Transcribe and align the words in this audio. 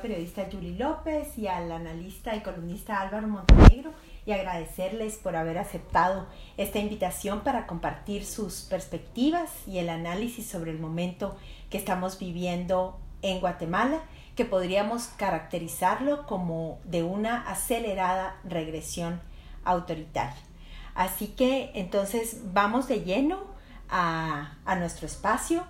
periodista 0.00 0.48
Julie 0.50 0.78
López 0.78 1.36
y 1.36 1.46
al 1.46 1.70
analista 1.70 2.34
y 2.34 2.40
columnista 2.40 3.00
Álvaro 3.00 3.28
Montenegro 3.28 3.92
y 4.24 4.32
agradecerles 4.32 5.16
por 5.16 5.36
haber 5.36 5.58
aceptado 5.58 6.26
esta 6.56 6.78
invitación 6.78 7.40
para 7.40 7.66
compartir 7.66 8.24
sus 8.24 8.62
perspectivas 8.62 9.50
y 9.66 9.78
el 9.78 9.88
análisis 9.88 10.46
sobre 10.46 10.70
el 10.70 10.78
momento 10.78 11.36
que 11.70 11.78
estamos 11.78 12.18
viviendo 12.18 12.98
en 13.22 13.40
Guatemala, 13.40 14.00
que 14.36 14.44
podríamos 14.44 15.08
caracterizarlo 15.16 16.26
como 16.26 16.78
de 16.84 17.02
una 17.02 17.42
acelerada 17.50 18.36
regresión 18.44 19.20
autoritaria. 19.64 20.40
Así 20.94 21.28
que 21.28 21.70
entonces 21.74 22.52
vamos 22.52 22.88
de 22.88 23.02
lleno 23.02 23.52
a, 23.88 24.56
nuestro 24.78 25.06
espacio 25.06 25.64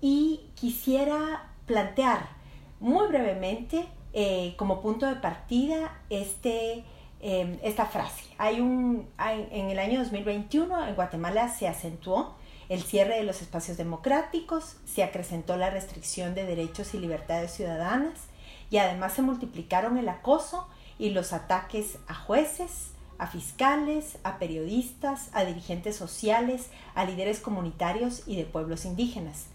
y 0.00 0.50
quisiera 0.54 1.50
plantear 1.66 2.35
muy 2.80 3.08
brevemente 3.08 3.86
eh, 4.12 4.54
como 4.56 4.80
punto 4.80 5.06
de 5.06 5.16
partida 5.16 6.00
este, 6.10 6.84
em, 7.20 7.58
esta 7.62 7.86
frase. 7.86 8.24
Hay 8.38 8.60
un, 8.60 9.06
en 9.18 9.70
el 9.70 9.78
año 9.78 9.98
2021 10.00 10.88
en 10.88 10.94
Guatemala 10.94 11.48
se 11.48 11.68
acentuó 11.68 12.34
el 12.68 12.82
cierre 12.82 13.16
de 13.16 13.22
los 13.22 13.42
espacios 13.42 13.76
democráticos, 13.76 14.76
se 14.84 15.02
acrecentó 15.02 15.56
la 15.56 15.70
restricción 15.70 16.34
de 16.34 16.44
derechos 16.44 16.94
y 16.94 16.98
libertades 16.98 17.52
ciudadanas 17.52 18.26
y 18.70 18.78
además 18.78 19.12
se 19.12 19.22
multiplicaron 19.22 19.98
el 19.98 20.08
acoso 20.08 20.66
y 20.98 21.10
los 21.10 21.32
ataques 21.32 21.98
a 22.08 22.14
jueces, 22.14 22.90
a 23.18 23.26
fiscales, 23.26 24.18
a 24.24 24.38
periodistas, 24.38 25.30
a 25.32 25.44
dirigentes 25.44 25.96
sociales, 25.96 26.70
a 26.94 27.04
líderes 27.04 27.40
comunitarios 27.40 28.22
y 28.26 28.36
de 28.36 28.44
pueblos 28.44 28.84
indígenas. 28.84 29.46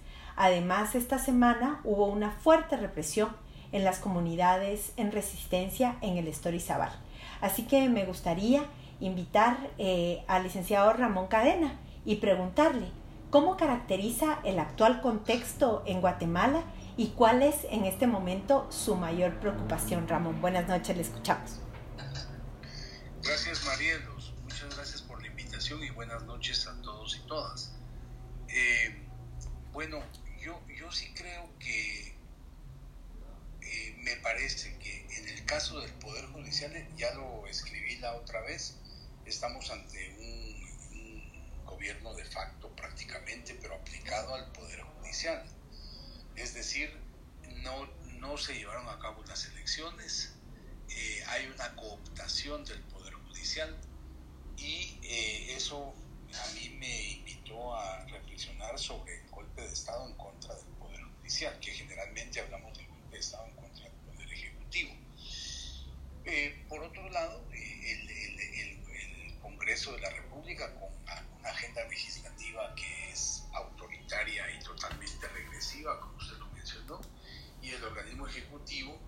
Además, 0.44 0.96
esta 0.96 1.20
semana 1.20 1.82
hubo 1.84 2.08
una 2.08 2.32
fuerte 2.32 2.76
represión 2.76 3.30
en 3.72 3.84
las 3.84 4.00
comunidades 4.00 4.92
en 4.98 5.12
resistencia 5.12 5.98
en 6.02 6.18
el 6.18 6.28
Estorizabal. 6.28 6.92
Así 7.42 7.68
que 7.68 7.88
me 7.90 8.06
gustaría 8.06 8.66
invitar 9.00 9.70
eh, 9.78 10.24
al 10.28 10.42
licenciado 10.42 10.94
Ramón 10.94 11.28
Cadena 11.28 11.80
y 12.06 12.16
preguntarle 12.16 12.88
cómo 13.30 13.56
caracteriza 13.56 14.40
el 14.44 14.58
actual 14.58 15.02
contexto 15.02 15.84
en 15.86 16.02
Guatemala 16.02 16.64
y 16.98 17.10
cuál 17.10 17.44
es 17.44 17.58
en 17.70 17.86
este 17.86 18.08
momento 18.08 18.66
su 18.72 18.96
mayor 18.96 19.40
preocupación. 19.40 20.08
Ramón, 20.08 20.42
buenas 20.42 20.68
noches, 20.68 20.96
le 20.96 21.04
escuchamos. 21.04 21.60
Gracias 23.22 23.64
Marielos, 23.64 24.34
muchas 24.42 24.76
gracias 24.76 25.04
por 25.04 25.22
la 25.22 25.28
invitación 25.28 25.84
y 25.84 25.92
buenas 25.92 26.24
noches 26.24 26.66
a 26.66 26.82
todos 26.82 27.16
y 27.16 27.28
todas. 27.28 27.76
Eh, 28.48 29.08
bueno, 29.72 30.00
sí 30.92 31.14
creo 31.16 31.50
que 31.60 32.16
eh, 33.62 33.96
me 34.00 34.16
parece 34.18 34.78
que 34.80 35.06
en 35.18 35.30
el 35.30 35.46
caso 35.46 35.80
del 35.80 35.92
Poder 35.94 36.26
Judicial, 36.28 36.74
ya 36.98 37.14
lo 37.14 37.48
escribí 37.48 37.98
la 37.98 38.16
otra 38.16 38.42
vez, 38.42 38.78
estamos 39.26 39.70
ante 39.70 40.16
un, 40.20 40.52
gobierno 41.66 42.14
de 42.14 42.26
facto 42.26 42.70
prácticamente, 42.76 43.58
pero 43.60 43.76
aplicado 43.76 44.36
al 44.36 44.52
Poder 44.52 44.82
Judicial. 44.82 45.44
Es 46.36 46.54
decir, 46.54 46.92
no, 47.64 47.88
no 48.20 48.38
se 48.38 48.54
llevaron 48.54 48.88
a 48.90 49.00
cabo 49.00 49.24
las 49.24 49.46
elecciones, 49.46 50.34
eh, 50.90 51.24
hay 51.28 51.48
una 51.48 51.76
cooptación 51.76 52.66
del 52.66 52.82
Poder 52.84 53.14
Judicial 53.14 53.76
y 54.58 55.00
eh, 55.04 55.56
eso 55.56 55.96
a 56.34 56.54
mí 56.54 56.70
me 56.78 57.12
invitó 57.14 57.74
a 57.76 58.06
reflexionar 58.06 58.78
sobre 58.78 59.22
el 59.22 59.30
golpe 59.30 59.62
de 59.62 59.74
Estado 59.74 60.08
en 60.08 60.16
contra 60.16 60.54
del 60.56 60.71
Judicial, 61.32 61.58
que 61.62 61.72
generalmente 61.72 62.42
hablamos 62.42 62.78
del 62.78 62.88
golpe 62.88 63.12
de 63.12 63.20
Estado 63.20 63.46
en 63.46 63.56
contra 63.56 63.86
del 63.86 63.94
Poder 63.94 64.34
Ejecutivo. 64.34 64.94
Eh, 66.26 66.66
por 66.68 66.84
otro 66.84 67.10
lado, 67.10 67.42
el, 67.54 69.40
Congreso 69.42 69.94
de 69.94 70.02
la 70.02 70.10
República 70.10 70.74
con 70.76 70.90
una 71.40 71.50
agenda 71.50 71.88
legislativa 71.88 72.76
que 72.76 73.12
es 73.12 73.44
autoritaria 73.54 74.52
y 74.52 74.60
totalmente 74.62 75.26
regresiva, 75.30 76.02
como 76.02 76.18
usted 76.18 76.38
lo 76.38 76.48
mencionó, 76.48 77.00
y 77.62 77.70
el 77.70 77.82
organismo 77.82 78.28
ejecutivo 78.28 79.00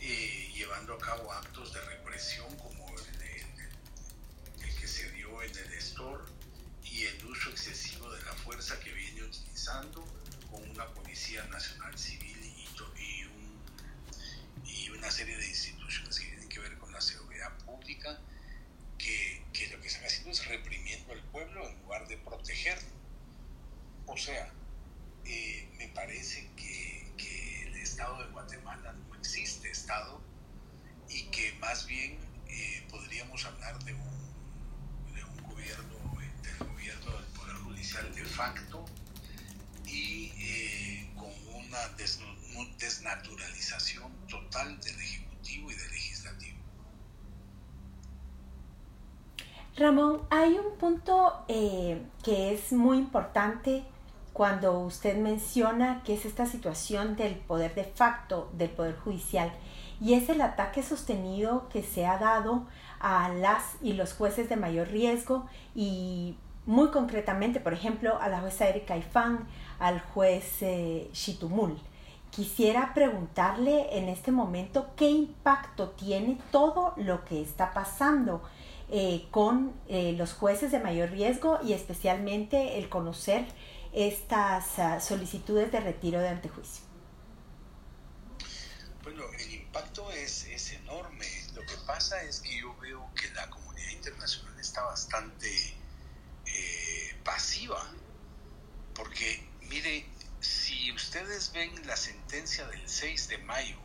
eh, 0.00 0.52
llevando 0.54 0.94
a 0.94 0.98
cabo 0.98 1.32
actos 1.32 1.72
de 1.72 1.80
represión 1.80 2.56
como 2.56 2.88
el, 2.88 4.74
que 4.78 4.86
se 4.86 5.10
dio 5.10 5.42
en 5.42 5.50
el 5.50 5.72
Estor 5.72 6.24
y 6.84 7.04
el 7.06 7.24
uso 7.26 7.50
excesivo 7.50 8.12
de 8.12 8.22
la 8.22 8.32
fuerza 8.32 8.78
que 8.78 8.92
viene 8.92 9.24
utilizando 9.24 10.04
con 10.54 10.70
una 10.70 10.86
Policía 10.94 11.44
Nacional 11.46 11.98
Civil 11.98 12.36
y, 12.44 12.64
y, 14.66 14.90
una 14.90 15.10
serie 15.10 15.36
de 15.36 15.46
instituciones 15.46 16.18
que 16.18 16.26
tienen 16.26 16.48
que 16.48 16.60
ver 16.60 16.78
con 16.78 16.92
la 16.92 17.00
seguridad 17.00 17.56
pública, 17.58 18.18
que, 18.96 19.44
que 19.52 19.68
lo 19.68 19.80
que 19.80 19.88
están 19.88 20.04
haciendo 20.04 20.30
es 20.30 20.46
reprimiendo 20.46 21.12
al 21.12 21.22
pueblo 21.24 21.68
en 21.68 21.78
lugar 21.82 22.06
de 22.06 22.16
protegerlo. 22.18 22.94
O 24.06 24.16
sea, 24.16 24.52
eh, 25.24 25.68
me 25.76 25.88
parece 25.88 26.48
que, 26.56 27.12
que 27.16 27.62
el 27.64 27.74
Estado 27.76 28.24
de 28.24 28.30
Guatemala 28.30 28.94
existe 29.18 29.70
Estado 29.70 30.20
y 31.08 31.24
que 31.30 31.52
más 31.54 31.86
bien 31.86 32.18
eh, 32.48 32.86
podríamos 32.90 33.44
hablar 33.44 33.82
de 33.84 33.94
un, 33.94 35.14
de 35.14 35.24
un 35.24 35.42
gobierno, 35.42 36.18
del 36.42 36.68
gobierno 36.68 37.12
del 37.12 37.26
Poder 37.32 37.56
Judicial 37.56 38.14
de 38.14 38.24
facto 38.24 38.84
y 39.86 40.32
eh, 40.38 41.10
con 41.16 41.30
una 41.74 42.68
desnaturalización 42.78 44.12
total 44.28 44.78
del 44.80 44.94
Ejecutivo 44.94 45.70
y 45.70 45.74
del 45.74 45.90
Legislativo. 45.90 46.58
Ramón, 49.76 50.22
hay 50.30 50.56
un 50.56 50.78
punto 50.78 51.44
eh, 51.48 52.00
que 52.22 52.54
es 52.54 52.72
muy 52.72 52.98
importante 52.98 53.84
cuando 54.32 54.78
usted 54.80 55.16
menciona 55.16 56.02
que 56.04 56.14
es 56.14 56.24
esta 56.24 56.46
situación 56.46 57.16
del 57.16 57.34
poder 57.36 57.74
de 57.74 57.84
facto 57.84 58.50
del 58.52 58.70
poder 58.70 58.96
judicial 58.96 59.52
y 60.00 60.14
es 60.14 60.28
el 60.28 60.40
ataque 60.42 60.82
sostenido 60.82 61.68
que 61.68 61.82
se 61.82 62.06
ha 62.06 62.18
dado 62.18 62.66
a 63.00 63.28
las 63.28 63.76
y 63.80 63.94
los 63.94 64.12
jueces 64.12 64.48
de 64.48 64.56
mayor 64.56 64.88
riesgo 64.88 65.48
y 65.74 66.36
muy 66.66 66.90
concretamente, 66.90 67.60
por 67.60 67.74
ejemplo, 67.74 68.18
a 68.20 68.28
la 68.28 68.40
jueza 68.40 68.68
Erika 68.68 68.96
Ifán, 68.96 69.46
al 69.78 70.00
juez 70.00 70.62
eh, 70.62 71.10
Shitumul. 71.12 71.78
Quisiera 72.30 72.94
preguntarle 72.94 73.96
en 73.96 74.08
este 74.08 74.32
momento 74.32 74.92
qué 74.96 75.08
impacto 75.08 75.90
tiene 75.90 76.38
todo 76.50 76.94
lo 76.96 77.24
que 77.24 77.40
está 77.40 77.72
pasando 77.72 78.42
eh, 78.90 79.28
con 79.30 79.72
eh, 79.88 80.14
los 80.18 80.34
jueces 80.34 80.72
de 80.72 80.80
mayor 80.80 81.10
riesgo 81.10 81.58
y 81.64 81.72
especialmente 81.72 82.78
el 82.78 82.88
conocer 82.88 83.46
estas 83.92 84.78
ah, 84.78 85.00
solicitudes 85.00 85.70
de 85.70 85.80
retiro 85.80 86.20
de 86.20 86.28
antejuicio? 86.28 86.84
Bueno, 89.04 89.22
el 89.38 89.54
impacto 89.54 90.10
es, 90.10 90.46
es 90.46 90.72
enorme. 90.72 91.26
Lo 91.54 91.62
que 91.62 91.76
pasa 91.86 92.20
es 92.22 92.40
que 92.40 92.58
yo 92.58 92.76
veo 92.80 93.08
que 93.14 93.30
la 93.34 93.48
comunidad 93.48 93.90
internacional 93.90 94.58
está 94.58 94.82
bastante 94.84 95.48
eh, 96.46 97.16
pasiva, 97.24 97.82
porque 98.94 99.43
mire, 99.74 100.06
si 100.40 100.92
ustedes 100.92 101.50
ven 101.52 101.84
la 101.84 101.96
sentencia 101.96 102.64
del 102.68 102.88
6 102.88 103.26
de 103.26 103.38
mayo 103.38 103.76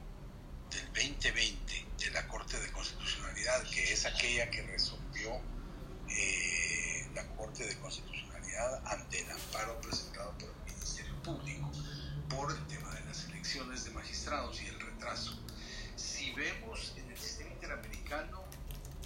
del 0.69 0.85
2020 0.93 1.85
de 1.97 2.11
la 2.11 2.27
Corte 2.27 2.59
de 2.59 2.71
Constitucionalidad, 2.71 3.63
que 3.71 3.91
es 3.91 4.05
aquella 4.05 4.51
que 4.51 4.61
resolvió 4.67 5.41
eh, 6.07 7.09
la 7.15 7.25
Corte 7.29 7.65
de 7.65 7.75
Constitucionalidad, 7.79 8.85
ante 8.85 9.19
el 9.19 9.31
amparo 9.31 9.81
presentado 9.81 10.37
por 10.37 10.49
el 10.49 10.73
Ministerio 10.73 11.23
Público 11.23 11.71
por 12.29 12.51
el 12.51 12.67
tema 12.67 12.93
de 12.93 13.05
las 13.05 13.23
elecciones 13.23 13.83
de 13.85 13.89
magistrados 13.89 14.61
y 14.61 14.67
el 14.67 14.79
retraso. 14.79 15.39
Si 15.95 16.31
vemos 16.33 16.93
en 16.97 17.09
el 17.09 17.17
sistema 17.17 17.49
interamericano 17.49 18.43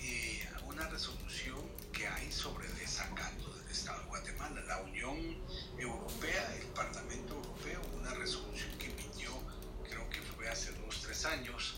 eh, 0.01 0.45
una 0.65 0.89
resolución 0.89 1.61
que 1.93 2.05
hay 2.09 2.29
sobre 2.29 2.67
desacato 2.73 3.53
del 3.53 3.71
Estado 3.71 4.01
de 4.01 4.07
Guatemala, 4.07 4.61
la 4.67 4.81
Unión 4.81 5.37
Europea, 5.83 6.55
el 6.59 6.67
Parlamento 6.67 7.35
Europeo, 7.35 7.81
una 7.99 8.13
resolución 8.13 8.71
que 8.77 8.85
emitió, 8.87 9.31
creo 9.87 10.09
que 10.09 10.21
fue 10.21 10.47
hace 10.47 10.71
dos, 10.73 11.01
tres 11.01 11.25
años, 11.25 11.72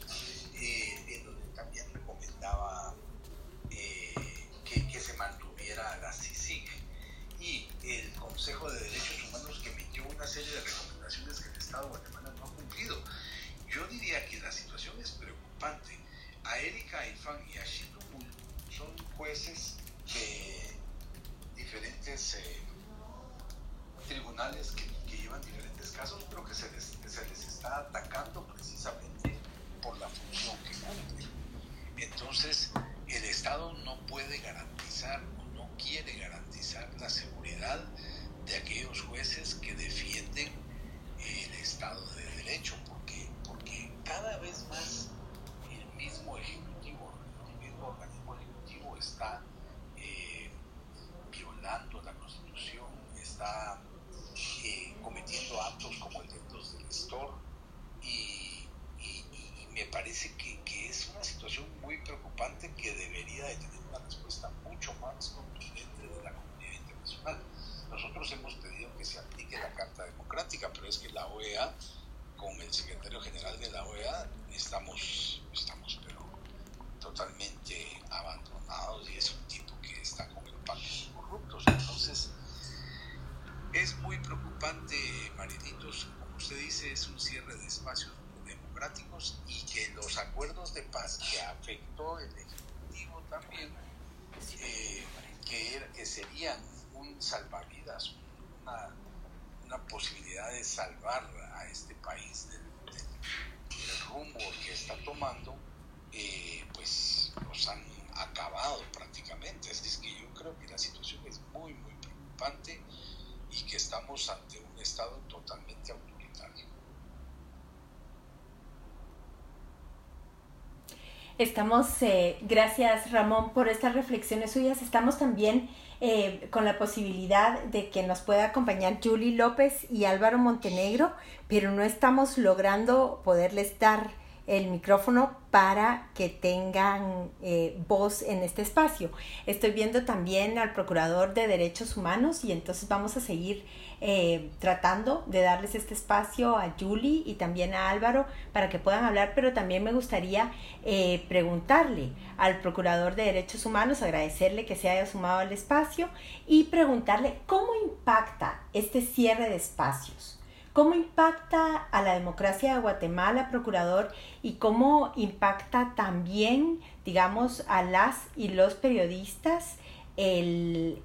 Estamos, 121.45 122.01
eh, 122.01 122.37
gracias 122.41 123.11
Ramón 123.11 123.51
por 123.51 123.69
estas 123.69 123.93
reflexiones 123.93 124.49
suyas, 124.49 124.81
estamos 124.81 125.19
también 125.19 125.69
eh, 126.01 126.47
con 126.49 126.65
la 126.65 126.79
posibilidad 126.79 127.61
de 127.65 127.91
que 127.91 128.01
nos 128.01 128.21
pueda 128.21 128.45
acompañar 128.45 128.97
Julie 129.01 129.35
López 129.35 129.85
y 129.91 130.05
Álvaro 130.05 130.39
Montenegro, 130.39 131.11
pero 131.47 131.69
no 131.69 131.83
estamos 131.83 132.39
logrando 132.39 133.21
poderles 133.23 133.77
dar 133.77 134.09
el 134.47 134.67
micrófono 134.67 135.37
para 135.49 136.09
que 136.13 136.29
tengan 136.29 137.29
eh, 137.41 137.77
voz 137.87 138.21
en 138.21 138.43
este 138.43 138.61
espacio. 138.61 139.09
Estoy 139.45 139.71
viendo 139.71 140.05
también 140.05 140.59
al 140.59 140.73
Procurador 140.73 141.33
de 141.33 141.47
Derechos 141.47 141.97
Humanos 141.97 142.43
y 142.43 142.51
entonces 142.51 142.87
vamos 142.87 143.17
a 143.17 143.21
seguir 143.21 143.65
eh, 144.01 144.51
tratando 144.59 145.23
de 145.27 145.41
darles 145.41 145.73
este 145.73 145.93
espacio 145.93 146.57
a 146.57 146.75
Julie 146.79 147.23
y 147.25 147.35
también 147.35 147.73
a 147.73 147.89
Álvaro 147.89 148.25
para 148.51 148.69
que 148.69 148.77
puedan 148.77 149.05
hablar, 149.05 149.31
pero 149.33 149.53
también 149.53 149.83
me 149.83 149.93
gustaría 149.93 150.51
eh, 150.83 151.25
preguntarle 151.27 152.09
al 152.37 152.59
Procurador 152.59 153.15
de 153.15 153.23
Derechos 153.23 153.65
Humanos, 153.65 154.01
agradecerle 154.01 154.65
que 154.65 154.75
se 154.75 154.89
haya 154.89 155.05
sumado 155.05 155.39
al 155.39 155.51
espacio 155.51 156.09
y 156.45 156.65
preguntarle 156.65 157.39
cómo 157.47 157.69
impacta 157.83 158.61
este 158.73 159.01
cierre 159.01 159.49
de 159.49 159.55
espacios 159.55 160.39
¿Cómo 160.75 160.93
impacta 160.93 161.77
a 161.89 162.01
la 162.01 162.15
democracia 162.15 162.73
de 162.73 162.81
Guatemala, 162.81 163.49
procurador, 163.49 164.11
y 164.41 164.55
cómo 164.55 165.13
impacta 165.15 165.93
también, 165.95 166.81
digamos, 167.05 167.63
a 167.69 167.81
las 167.81 168.23
y 168.35 168.49
los 168.49 168.73
periodistas 168.73 169.77
el, 170.17 171.01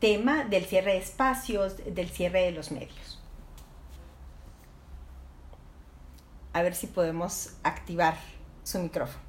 tema 0.00 0.44
del 0.44 0.66
cierre 0.66 0.92
de 0.92 0.98
espacios, 0.98 1.78
del 1.78 2.10
cierre 2.10 2.42
de 2.42 2.52
los 2.52 2.70
medios? 2.70 3.18
A 6.52 6.60
ver 6.60 6.74
si 6.74 6.88
podemos 6.88 7.54
activar 7.62 8.18
su 8.64 8.80
micrófono. 8.80 9.27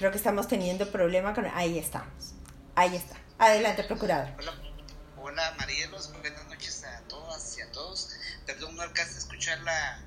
Creo 0.00 0.10
que 0.10 0.16
estamos 0.16 0.48
teniendo 0.48 0.90
problema 0.90 1.34
con... 1.34 1.44
Ahí 1.44 1.78
estamos. 1.78 2.32
Ahí 2.74 2.96
está. 2.96 3.16
Adelante, 3.38 3.84
procurador. 3.84 4.30
Hola, 4.38 4.54
hola 5.18 5.54
Marielos. 5.58 6.10
Buenas 6.22 6.46
noches 6.48 6.84
a 6.84 7.02
todas 7.02 7.58
y 7.58 7.60
a 7.60 7.70
todos. 7.70 8.16
Perdón, 8.46 8.76
no 8.76 8.80
alcanza 8.80 9.16
a 9.16 9.18
escuchar 9.18 9.60
la, 9.60 10.02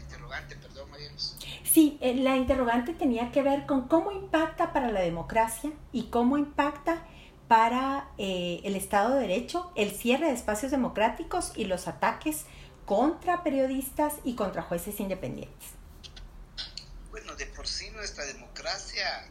interrogante. 0.00 0.56
Perdón, 0.56 0.90
Marielos. 0.90 1.36
Sí, 1.62 1.98
eh, 2.00 2.14
la 2.14 2.36
interrogante 2.36 2.94
tenía 2.94 3.32
que 3.32 3.42
ver 3.42 3.66
con 3.66 3.86
cómo 3.86 4.12
impacta 4.12 4.72
para 4.72 4.90
la 4.90 5.00
democracia 5.00 5.72
y 5.92 6.04
cómo 6.04 6.38
impacta 6.38 7.06
para 7.46 8.08
eh, 8.16 8.62
el 8.64 8.76
Estado 8.76 9.16
de 9.16 9.28
Derecho 9.28 9.70
el 9.76 9.90
cierre 9.90 10.28
de 10.28 10.32
espacios 10.32 10.72
democráticos 10.72 11.52
y 11.54 11.66
los 11.66 11.86
ataques 11.86 12.46
contra 12.86 13.42
periodistas 13.42 14.14
y 14.24 14.36
contra 14.36 14.62
jueces 14.62 15.00
independientes. 15.00 15.68
Bueno, 17.10 17.36
de 17.36 17.44
por 17.44 17.68
sí 17.68 17.90
nuestra 17.90 18.24
democracia 18.24 19.30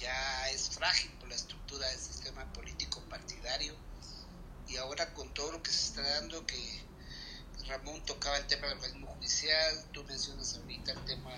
ya 0.00 0.50
es 0.50 0.70
frágil 0.70 1.10
por 1.18 1.28
la 1.28 1.34
estructura 1.34 1.86
del 1.88 1.98
sistema 1.98 2.50
político 2.52 3.00
partidario 3.08 3.74
y 4.66 4.76
ahora 4.76 5.12
con 5.14 5.32
todo 5.34 5.52
lo 5.52 5.62
que 5.62 5.70
se 5.70 5.86
está 5.86 6.02
dando 6.02 6.46
que 6.46 6.80
Ramón 7.66 8.04
tocaba 8.04 8.36
el 8.38 8.46
tema 8.46 8.68
del 8.68 8.78
organismo 8.78 9.06
judicial, 9.14 9.84
tú 9.92 10.02
mencionas 10.04 10.56
ahorita 10.56 10.92
el 10.92 11.04
tema 11.04 11.32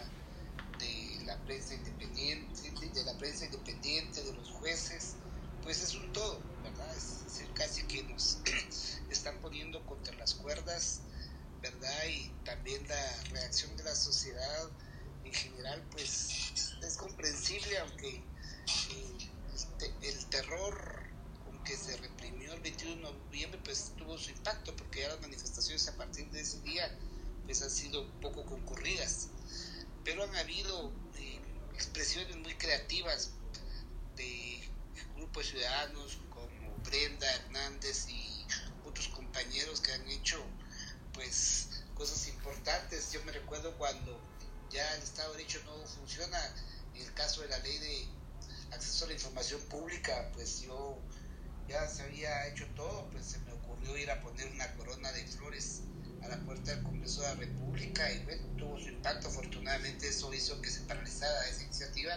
de 0.79 1.23
la 1.25 1.37
prensa 1.45 1.75
independiente, 1.75 2.71
de 2.71 3.05
la 3.05 3.17
prensa 3.19 3.47
independiente, 3.47 4.23
de 4.23 4.33
los 4.33 4.51
jueces, 4.51 5.17
pues 5.63 5.83
es 5.83 5.95
un 5.95 6.13
todo, 6.13 6.41
¿verdad? 6.63 6.97
Es 6.97 7.43
casi 7.55 7.83
que 7.85 8.03
nos 8.05 8.39
están 9.11 9.41
poniendo 9.41 9.85
contra 9.87 10.15
las 10.15 10.35
cuerdas, 10.35 11.01
¿verdad? 11.61 12.05
Y 12.09 12.29
también 12.45 12.87
la 12.89 13.23
reacción 13.31 13.77
de 13.77 13.85
la 13.85 13.95
sociedad 13.95 14.71
en 15.25 15.33
general, 15.33 15.83
pues 15.91 16.75
es 16.83 16.97
comprensible, 16.97 17.79
aunque 17.79 18.23
el 20.03 20.27
terror 20.27 21.03
con 21.45 21.63
que 21.65 21.77
se 21.77 21.97
reprimió 21.97 22.53
el 22.55 22.61
21 22.61 22.97
de 22.97 23.03
noviembre 23.03 23.61
pues 23.65 23.93
tuvo 23.97 24.19
su 24.19 24.31
impacto 24.31 24.75
porque 24.77 25.01
ya 25.01 25.09
las 25.09 25.21
manifestaciones 25.21 25.87
a 25.89 25.97
partir 25.97 26.29
de 26.31 26.41
ese 26.41 26.61
día 26.61 26.91
pues 27.45 27.63
han 27.63 27.71
sido 27.71 28.09
poco 28.21 28.45
concurridas. 28.45 29.29
Pero 30.05 30.25
han 30.25 30.35
habido 30.37 30.93
eh, 31.17 31.41
expresiones 31.75 32.37
muy 32.37 32.55
creativas 32.55 33.31
de 34.17 34.69
grupos 35.17 35.45
de 35.45 35.53
ciudadanos 35.53 36.19
como 36.31 36.77
Brenda 36.85 37.33
Hernández 37.35 38.09
y 38.09 38.45
otros 38.85 39.09
compañeros 39.09 39.81
que 39.81 39.93
han 39.93 40.09
hecho 40.09 40.43
pues 41.13 41.85
cosas 41.95 42.27
importantes. 42.29 43.13
Yo 43.13 43.23
me 43.25 43.33
recuerdo 43.33 43.77
cuando 43.77 44.19
ya 44.71 44.95
el 44.97 45.03
Estado 45.03 45.33
de 45.33 45.39
Derecho 45.39 45.61
no 45.65 45.77
funciona 45.87 46.39
el 46.95 47.13
caso 47.15 47.43
de 47.43 47.49
la 47.49 47.59
ley 47.59 47.79
de 47.79 48.22
acceso 48.73 49.05
a 49.05 49.09
la 49.09 49.15
información 49.15 49.61
pública, 49.63 50.31
pues 50.35 50.63
yo 50.63 50.99
ya 51.69 51.89
se 51.89 52.03
había 52.03 52.49
hecho 52.49 52.67
todo, 52.75 53.09
pues 53.11 53.25
se 53.25 53.39
me 53.41 53.53
ocurrió 53.53 53.97
ir 53.97 54.11
a 54.11 54.21
poner 54.21 54.47
una 54.49 54.73
corona 54.75 55.13
de 55.13 55.27
flores 55.27 55.83
a 56.23 56.29
la 56.29 56.39
puerta 56.41 56.75
del 56.75 56.83
Congreso 56.83 57.23
de 57.23 57.29
la 57.29 57.35
República 57.35 58.13
y 58.13 58.25
tuvo 58.57 58.79
su 58.79 58.89
impacto, 58.89 59.29
afortunadamente 59.29 60.09
eso 60.09 60.33
hizo 60.33 60.61
que 60.61 60.71
se 60.71 60.81
paralizara 60.83 61.49
esa 61.49 61.63
iniciativa. 61.63 62.17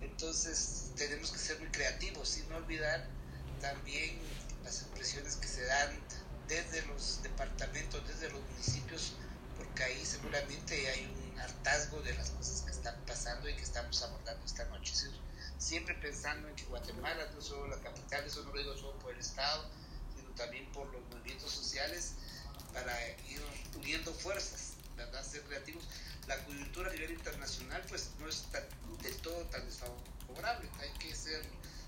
Entonces 0.00 0.92
tenemos 0.96 1.30
que 1.32 1.38
ser 1.38 1.58
muy 1.58 1.68
creativos, 1.68 2.28
sin 2.28 2.50
olvidar 2.52 3.06
también 3.60 4.18
las 4.64 4.82
expresiones 4.82 5.36
que 5.36 5.48
se 5.48 5.64
dan 5.64 5.90
desde 6.46 6.82
los 6.86 7.22
departamentos, 7.22 8.06
desde 8.06 8.30
los 8.30 8.40
municipios, 8.50 9.14
porque 9.56 9.82
ahí 9.82 10.06
seguramente 10.06 10.88
hay 10.88 11.06
un 11.06 11.38
hartazgo 11.38 12.00
de 12.02 12.14
las 12.14 12.30
cosas 12.30 12.62
que 12.62 12.70
están 12.70 12.96
pasando 13.06 13.48
y 13.48 13.56
que 13.56 13.62
estamos 13.62 14.02
abordando 14.02 14.44
esta 14.46 14.64
noche 14.66 14.94
siempre 15.58 15.94
pensando 15.94 16.48
en 16.48 16.54
que 16.54 16.64
Guatemala 16.64 17.28
no 17.34 17.40
solo 17.40 17.66
la 17.66 17.80
capital, 17.82 18.24
eso 18.24 18.42
no 18.44 18.52
lo 18.52 18.58
digo 18.58 18.76
solo 18.76 18.98
por 19.00 19.12
el 19.12 19.18
Estado, 19.18 19.68
sino 20.16 20.30
también 20.30 20.70
por 20.72 20.86
los 20.92 21.02
movimientos 21.10 21.50
sociales 21.50 22.12
para 22.72 22.94
ir 23.28 23.42
uniendo 23.76 24.14
fuerzas, 24.14 24.74
¿verdad? 24.96 25.24
Ser 25.24 25.42
creativos. 25.42 25.84
La 26.26 26.42
coyuntura 26.44 26.90
a 26.90 26.92
nivel 26.92 27.12
internacional 27.12 27.82
pues 27.88 28.10
no 28.18 28.28
es 28.28 28.44
del 29.02 29.16
todo 29.16 29.44
tan 29.46 29.64
desfavorable, 29.66 30.68
hay 30.78 30.90
que 30.98 31.14
ser, 31.14 31.42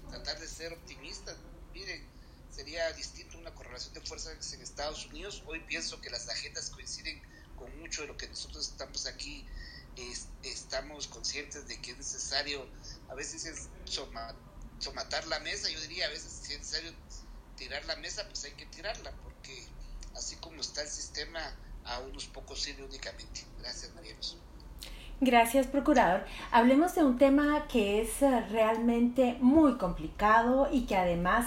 tratar 0.09 0.41
de 0.41 0.49
ser 0.49 0.73
optimistas. 0.73 1.37
Miren, 1.73 2.05
sería 2.51 2.91
distinto 2.93 3.39
una 3.39 3.55
correlación 3.55 3.95
de 3.95 4.01
fuerzas 4.01 4.53
en 4.53 4.63
Estados 4.63 5.07
Unidos. 5.07 5.43
Hoy 5.47 5.61
pienso 5.61 6.01
que 6.01 6.11
las 6.11 6.29
agendas 6.29 6.71
coinciden 6.71 7.23
con 7.57 7.79
mucho 7.79 8.03
de 8.03 8.09
lo 8.09 8.17
que 8.17 8.27
nosotros 8.27 8.69
estamos 8.69 9.07
aquí 9.07 9.47
estamos 10.43 11.07
conscientes 11.09 11.67
de 11.67 11.81
que 11.81 11.93
es 11.93 11.99
necesario, 11.99 12.67
a 13.11 13.15
veces 13.15 13.45
es 13.45 13.69
somatar 14.79 15.27
la 15.27 15.41
mesa, 15.41 15.69
yo 15.69 15.81
diría, 15.81 16.07
a 16.07 16.11
veces 16.11 16.31
si 16.43 16.53
es 16.53 16.61
necesario 16.61 16.93
tirar 17.57 17.85
la 17.87 17.97
mesa, 17.97 18.25
pues 18.27 18.45
hay 18.45 18.53
que 18.53 18.67
tirarla, 18.67 19.13
porque 19.23 19.65
así 20.17 20.37
como 20.37 20.61
está 20.61 20.83
el 20.83 20.89
sistema, 20.89 21.41
a 21.85 21.99
unos 22.01 22.27
pocos 22.27 22.63
sirve 22.63 22.85
únicamente. 22.85 23.45
Gracias, 23.59 23.93
María 23.95 24.15
Gracias, 25.21 25.67
procurador. 25.67 26.25
Hablemos 26.51 26.95
de 26.95 27.05
un 27.05 27.19
tema 27.19 27.67
que 27.69 28.01
es 28.01 28.23
eh, 28.23 28.41
realmente 28.51 29.37
muy 29.41 29.77
complicado 29.77 30.69
y 30.73 30.87
que 30.87 30.97
además 30.97 31.47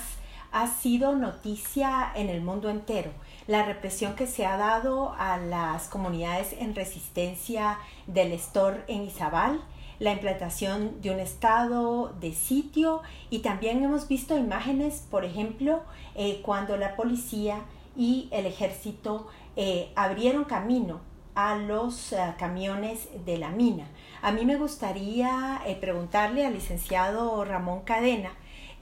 ha 0.51 0.67
sido 0.67 1.15
noticia 1.15 2.11
en 2.13 2.29
el 2.29 2.41
mundo 2.41 2.69
entero. 2.69 3.11
La 3.47 3.65
represión 3.65 4.15
que 4.15 4.27
se 4.27 4.45
ha 4.45 4.57
dado 4.57 5.15
a 5.17 5.37
las 5.37 5.87
comunidades 5.87 6.53
en 6.53 6.75
resistencia 6.75 7.79
del 8.05 8.31
Estor 8.31 8.83
en 8.87 9.01
Izabal, 9.01 9.63
la 10.03 10.11
implantación 10.11 11.01
de 11.01 11.11
un 11.11 11.21
estado 11.21 12.13
de 12.19 12.33
sitio 12.33 13.01
y 13.29 13.39
también 13.39 13.81
hemos 13.81 14.09
visto 14.09 14.37
imágenes, 14.37 15.07
por 15.09 15.23
ejemplo, 15.23 15.81
eh, 16.13 16.41
cuando 16.43 16.75
la 16.75 16.97
policía 16.97 17.61
y 17.95 18.27
el 18.31 18.45
ejército 18.45 19.27
eh, 19.55 19.93
abrieron 19.95 20.43
camino 20.43 20.99
a 21.35 21.55
los 21.55 22.11
eh, 22.11 22.17
camiones 22.37 23.07
de 23.25 23.37
la 23.37 23.51
mina. 23.51 23.87
A 24.21 24.33
mí 24.33 24.43
me 24.43 24.57
gustaría 24.57 25.61
preguntarle 25.79 26.45
al 26.45 26.53
licenciado 26.53 27.45
Ramón 27.45 27.83
Cadena 27.85 28.33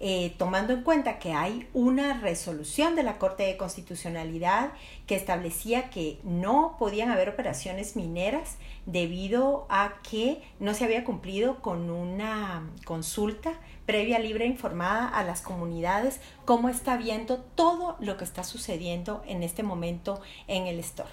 eh, 0.03 0.33
tomando 0.39 0.73
en 0.73 0.81
cuenta 0.81 1.19
que 1.19 1.31
hay 1.31 1.69
una 1.75 2.19
resolución 2.19 2.95
de 2.95 3.03
la 3.03 3.19
Corte 3.19 3.43
de 3.43 3.55
Constitucionalidad 3.55 4.73
que 5.05 5.13
establecía 5.13 5.91
que 5.91 6.19
no 6.23 6.75
podían 6.79 7.11
haber 7.11 7.29
operaciones 7.29 7.95
mineras 7.95 8.55
debido 8.87 9.67
a 9.69 10.01
que 10.01 10.41
no 10.59 10.73
se 10.73 10.85
había 10.85 11.03
cumplido 11.03 11.61
con 11.61 11.91
una 11.91 12.67
consulta 12.83 13.53
previa, 13.85 14.17
libre 14.17 14.45
e 14.45 14.47
informada 14.47 15.07
a 15.07 15.23
las 15.23 15.41
comunidades, 15.41 16.19
cómo 16.45 16.69
está 16.69 16.97
viendo 16.97 17.37
todo 17.37 17.95
lo 17.99 18.17
que 18.17 18.23
está 18.23 18.43
sucediendo 18.43 19.21
en 19.27 19.43
este 19.43 19.61
momento 19.61 20.19
en 20.47 20.65
el 20.65 20.79
store. 20.79 21.11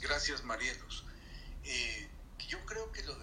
Gracias, 0.00 0.42
Marielos. 0.42 1.04
Eh, 1.64 2.08
yo 2.48 2.58
creo 2.64 2.90
que 2.90 3.02
lo 3.02 3.14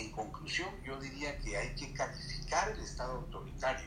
en 0.00 0.12
conclusión, 0.12 0.68
yo 0.84 0.98
diría 1.00 1.38
que 1.38 1.56
hay 1.56 1.74
que 1.74 1.92
calificar 1.92 2.70
el 2.70 2.80
Estado 2.80 3.12
autoritario 3.18 3.86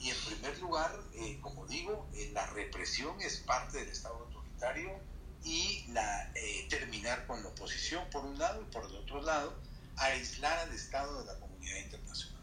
y 0.00 0.10
en 0.10 0.16
primer 0.26 0.58
lugar, 0.60 0.92
eh, 1.14 1.38
como 1.40 1.66
digo, 1.66 2.08
eh, 2.14 2.30
la 2.32 2.46
represión 2.48 3.20
es 3.20 3.38
parte 3.38 3.78
del 3.78 3.88
Estado 3.88 4.16
autoritario 4.16 5.00
y 5.42 5.86
la, 5.88 6.32
eh, 6.34 6.66
terminar 6.68 7.26
con 7.26 7.42
la 7.42 7.48
oposición 7.48 8.08
por 8.10 8.24
un 8.24 8.38
lado 8.38 8.62
y 8.62 8.72
por 8.72 8.84
el 8.84 8.94
otro 8.96 9.22
lado, 9.22 9.60
aislar 9.96 10.58
al 10.58 10.72
Estado 10.72 11.20
de 11.20 11.26
la 11.26 11.40
comunidad 11.40 11.78
internacional. 11.78 12.37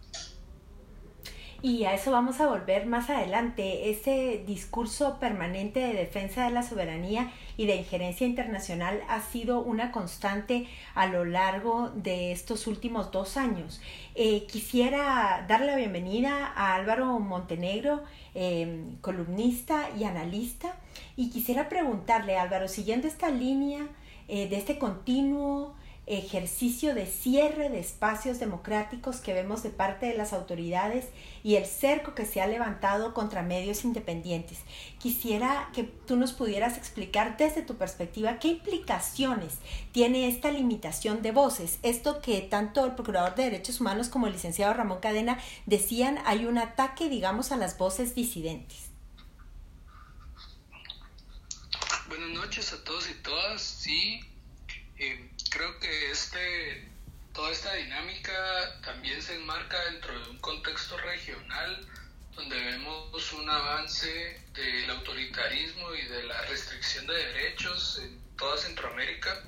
Y 1.65 1.85
a 1.85 1.95
eso 1.95 2.11
vamos 2.11 2.41
a 2.41 2.47
volver 2.47 2.85
más 2.85 3.09
adelante. 3.09 3.89
Ese 3.89 4.43
discurso 4.45 5.17
permanente 5.19 5.79
de 5.79 5.93
defensa 5.93 6.45
de 6.45 6.51
la 6.51 6.61
soberanía 6.61 7.31
y 7.57 7.65
de 7.65 7.77
injerencia 7.77 8.27
internacional 8.27 9.01
ha 9.09 9.19
sido 9.19 9.61
una 9.61 9.91
constante 9.91 10.67
a 10.93 11.07
lo 11.07 11.25
largo 11.25 11.89
de 11.95 12.31
estos 12.31 12.67
últimos 12.67 13.09
dos 13.09 13.35
años. 13.35 13.81
Eh, 14.13 14.45
quisiera 14.45 15.43
darle 15.47 15.65
la 15.65 15.77
bienvenida 15.77 16.53
a 16.55 16.75
Álvaro 16.75 17.17
Montenegro, 17.17 18.03
em, 18.35 18.97
columnista 18.97 19.89
y 19.97 20.03
analista, 20.03 20.75
y 21.15 21.31
quisiera 21.31 21.67
preguntarle, 21.67 22.37
Álvaro, 22.37 22.67
siguiendo 22.67 23.07
esta 23.07 23.31
línea 23.31 23.87
eh, 24.27 24.47
de 24.49 24.57
este 24.57 24.77
continuo 24.77 25.73
ejercicio 26.07 26.93
de 26.93 27.07
cierre 27.07 27.69
de 27.69 27.79
espacios 27.79 28.39
democráticos 28.39 29.17
que 29.17 29.33
vemos 29.33 29.63
de 29.63 29.71
parte 29.71 30.05
de 30.05 30.15
las 30.15 30.33
autoridades 30.33 31.07
y 31.43 31.55
el 31.55 31.65
cerco 31.65 32.13
que 32.13 32.25
se 32.25 32.41
ha 32.41 32.47
levantado 32.47 33.13
contra 33.13 33.41
medios 33.41 33.83
independientes. 33.85 34.59
Quisiera 34.99 35.69
que 35.73 35.83
tú 35.83 36.15
nos 36.15 36.33
pudieras 36.33 36.77
explicar 36.77 37.37
desde 37.37 37.63
tu 37.63 37.75
perspectiva 37.75 38.39
qué 38.39 38.49
implicaciones 38.49 39.55
tiene 39.91 40.27
esta 40.27 40.51
limitación 40.51 41.21
de 41.21 41.31
voces. 41.31 41.79
Esto 41.81 42.21
que 42.21 42.41
tanto 42.41 42.85
el 42.85 42.93
Procurador 42.93 43.35
de 43.35 43.45
Derechos 43.45 43.81
Humanos 43.81 44.09
como 44.09 44.27
el 44.27 44.33
licenciado 44.33 44.73
Ramón 44.73 44.99
Cadena 44.99 45.39
decían, 45.65 46.19
hay 46.25 46.45
un 46.45 46.57
ataque, 46.57 47.09
digamos, 47.09 47.51
a 47.51 47.57
las 47.57 47.77
voces 47.77 48.13
disidentes. 48.13 48.89
Buenas 52.07 52.29
noches 52.29 52.71
a 52.71 52.83
todos 52.83 53.09
y 53.09 53.15
todas. 53.15 53.61
Sí, 53.61 54.21
eh, 54.97 55.31
creo 55.49 55.79
que 55.79 56.11
este, 56.11 56.89
toda 57.33 57.51
esta 57.51 57.73
dinámica 57.73 58.79
también 58.81 59.21
se 59.21 59.35
enmarca 59.35 59.83
dentro 59.91 60.19
de 60.19 60.29
un 60.29 60.39
contexto 60.39 60.97
regional 60.97 61.87
donde 62.35 62.55
vemos 62.55 63.33
un 63.33 63.49
avance 63.49 64.41
del 64.53 64.89
autoritarismo 64.89 65.93
y 65.95 66.05
de 66.05 66.23
la 66.23 66.41
restricción 66.43 67.07
de 67.07 67.13
derechos 67.13 67.99
en 68.03 68.19
toda 68.35 68.57
Centroamérica 68.57 69.41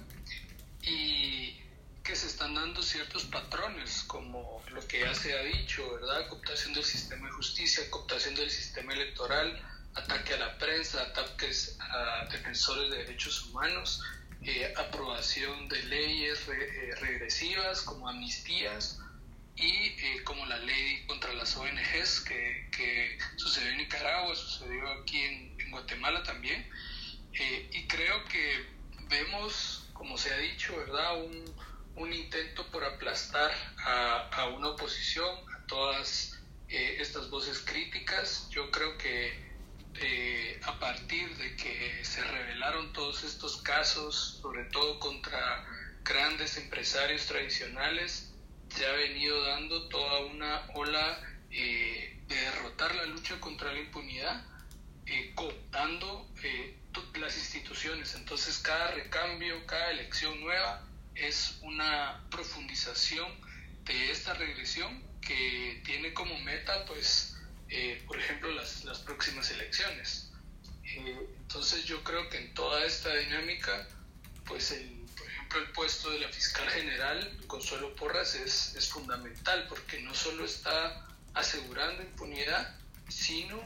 y 0.82 1.62
que 2.04 2.16
se 2.16 2.28
están 2.28 2.56
dando 2.56 2.82
ciertos 2.82 3.26
patrones, 3.26 4.04
como 4.08 4.64
lo 4.72 4.88
que 4.88 5.02
ya 5.02 5.14
se 5.14 5.38
ha 5.38 5.44
dicho, 5.44 5.94
¿verdad? 5.96 6.28
Cooptación 6.30 6.74
del 6.74 6.86
sistema 6.86 7.28
de 7.28 7.34
justicia, 7.34 7.90
cooptación 7.90 8.36
del 8.36 8.50
sistema 8.50 8.94
electoral, 8.94 9.62
ataque 9.94 10.36
a 10.36 10.38
la 10.38 10.58
prensa, 10.58 11.02
ataques 11.02 11.78
a 11.82 12.26
defensores 12.32 12.90
de 12.92 12.98
derechos 13.00 13.48
humanos, 13.48 14.02
eh, 14.50 14.74
aprobación 14.78 15.68
de 15.68 15.84
leyes 15.84 16.48
eh, 16.48 16.96
regresivas 17.02 17.82
como 17.82 18.08
amnistías 18.08 18.98
y 19.58 19.70
eh, 19.70 20.24
como 20.24 20.46
la 20.46 20.58
ley 20.60 21.06
contra 21.06 21.34
las 21.34 21.58
ONGs 21.58 22.22
que, 22.22 22.70
que, 22.72 23.18
sucedió 23.36 23.72
en 23.72 23.80
Nicaragua, 23.80 24.34
sucedió 24.38 24.88
aquí 24.88 25.20
en, 25.20 25.58
Guatemala 25.70 26.24
también. 26.24 26.66
y 27.34 27.88
creo 27.88 28.24
que 28.24 28.66
vemos, 29.10 29.90
como 29.92 30.18
se 30.18 30.34
ha 30.34 30.38
dicho, 30.38 30.78
¿verdad? 30.78 31.22
Un, 31.22 31.44
un 31.98 32.14
intento 32.14 32.66
por 32.72 32.86
aplastar 32.86 33.52
a, 33.84 34.30
a, 34.30 34.48
una 34.48 34.70
oposición, 34.70 35.30
a 35.54 35.68
todas 35.68 36.40
estas 36.70 37.30
voces 37.30 37.60
críticas. 37.60 38.48
Yo 38.50 38.72
creo 38.72 38.98
que 38.98 39.47
eh, 40.02 40.60
a 40.64 40.80
partir 40.80 41.36
de 41.38 41.56
que 41.56 42.04
se 42.04 42.24
revelaron 42.24 42.94
todos 42.94 43.24
estos 43.24 43.62
casos, 43.62 44.40
sobre 44.42 44.66
todo 44.66 45.00
contra 45.00 45.66
grandes 46.04 46.58
empresarios 46.58 47.26
tradicionales, 47.26 48.32
se 48.70 48.86
ha 48.86 48.92
venido 48.92 49.42
dando 49.44 49.88
toda 49.90 50.26
una 50.26 50.62
ola 50.74 51.20
eh, 51.52 52.20
de 52.28 52.36
derrotar 52.36 52.94
la 52.96 53.06
lucha 53.06 53.40
contra 53.40 53.72
la 53.72 53.80
impunidad, 53.80 54.46
eh, 55.06 55.32
cooptando 55.36 56.30
eh, 56.44 56.78
las 57.16 57.38
instituciones. 57.38 58.16
Entonces 58.16 58.58
cada 58.60 58.92
recambio, 58.92 59.66
cada 59.66 59.92
elección 59.92 60.40
nueva 60.42 60.84
es 61.16 61.60
una 61.62 62.24
profundización 62.30 63.28
de 63.86 64.12
esta 64.12 64.34
regresión 64.34 65.02
que 65.22 65.82
tiene 65.86 66.14
como 66.14 66.38
meta 66.40 66.86
pues 66.86 67.37
eh, 67.70 68.02
por 68.08 68.18
ejemplo, 68.18 68.52
las, 68.52 68.86
las 68.86 69.00
próximas 69.00 69.52
elecciones. 69.52 70.32
Eh, 70.84 71.28
entonces 71.42 71.84
yo 71.86 72.04
creo 72.04 72.30
que 72.30 72.38
en 72.38 72.54
toda 72.54 72.86
esta 72.86 73.14
dinámica, 73.16 73.88
pues 74.46 74.72
el, 74.72 75.06
por 75.18 75.28
ejemplo 75.28 75.60
el 75.60 75.72
puesto 75.72 76.10
de 76.12 76.20
la 76.20 76.30
fiscal 76.30 76.70
general, 76.70 77.38
Consuelo 77.48 77.94
Porras, 77.96 78.36
es, 78.36 78.74
es 78.76 78.88
fundamental 78.88 79.66
porque 79.68 80.02
no 80.02 80.14
solo 80.16 80.46
está 80.46 81.08
asegurando 81.34 82.02
impunidad, 82.04 82.76
sino 83.10 83.62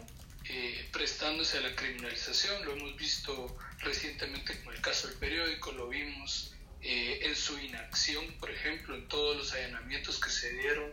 eh, 0.45 0.89
prestándose 0.91 1.59
a 1.59 1.61
la 1.61 1.75
criminalización. 1.75 2.65
Lo 2.65 2.73
hemos 2.73 2.95
visto 2.97 3.55
recientemente 3.79 4.59
con 4.63 4.73
el 4.73 4.81
caso 4.81 5.07
del 5.07 5.17
periódico, 5.17 5.71
lo 5.71 5.89
vimos 5.89 6.53
en 6.83 7.35
su 7.35 7.59
inacción, 7.59 8.25
por 8.39 8.49
ejemplo, 8.49 8.95
en 8.95 9.07
todos 9.07 9.37
los 9.37 9.53
allanamientos 9.53 10.19
que 10.19 10.31
se 10.31 10.51
dieron 10.53 10.91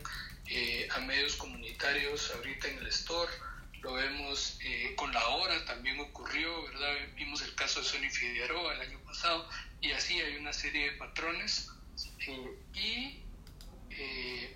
eh, 0.51 0.89
a 0.95 1.01
medios 1.01 1.37
comunitarios 1.37 2.33
ahorita 2.35 2.69
en 2.69 2.79
el 2.79 2.87
store, 2.89 3.31
lo 3.83 3.93
vemos 3.93 4.59
eh, 4.65 4.95
con 4.97 5.13
la 5.13 5.27
hora, 5.29 5.65
también 5.67 6.01
ocurrió, 6.01 6.65
¿verdad? 6.65 6.95
Vimos 7.17 7.43
el 7.43 7.55
caso 7.55 7.81
de 7.81 7.87
Sony 7.87 8.11
Figueroa 8.11 8.75
el 8.75 8.81
año 8.81 8.99
pasado 9.05 9.49
y 9.81 9.93
así 9.93 10.21
hay 10.21 10.37
una 10.37 10.53
serie 10.53 10.91
de 10.91 10.97
patrones 10.97 11.71
eh, 12.27 12.59
y 12.75 13.25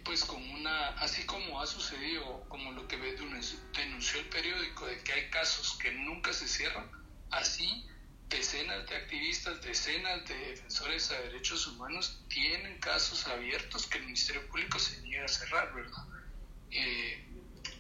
pues 0.04 0.24
con 0.24 0.42
una, 0.50 0.88
así 0.98 1.24
como 1.24 1.60
ha 1.60 1.66
sucedido, 1.66 2.44
como 2.48 2.72
lo 2.72 2.86
que 2.88 2.96
denunció 2.96 4.20
el 4.20 4.26
periódico 4.26 4.86
de 4.86 4.98
que 5.02 5.12
hay 5.12 5.30
casos 5.30 5.78
que 5.78 5.90
nunca 5.92 6.32
se 6.32 6.48
cierran, 6.48 6.90
así 7.30 7.86
decenas 8.32 8.88
de 8.88 8.96
activistas, 8.96 9.60
decenas 9.62 10.26
de 10.26 10.34
defensores 10.34 11.08
de 11.10 11.22
derechos 11.22 11.66
humanos 11.66 12.20
tienen 12.28 12.78
casos 12.78 13.26
abiertos 13.26 13.86
que 13.86 13.98
el 13.98 14.04
Ministerio 14.04 14.46
Público 14.48 14.78
se 14.78 15.00
niega 15.02 15.26
a 15.26 15.28
cerrar, 15.28 15.74
¿verdad? 15.74 16.04
Eh, 16.70 17.24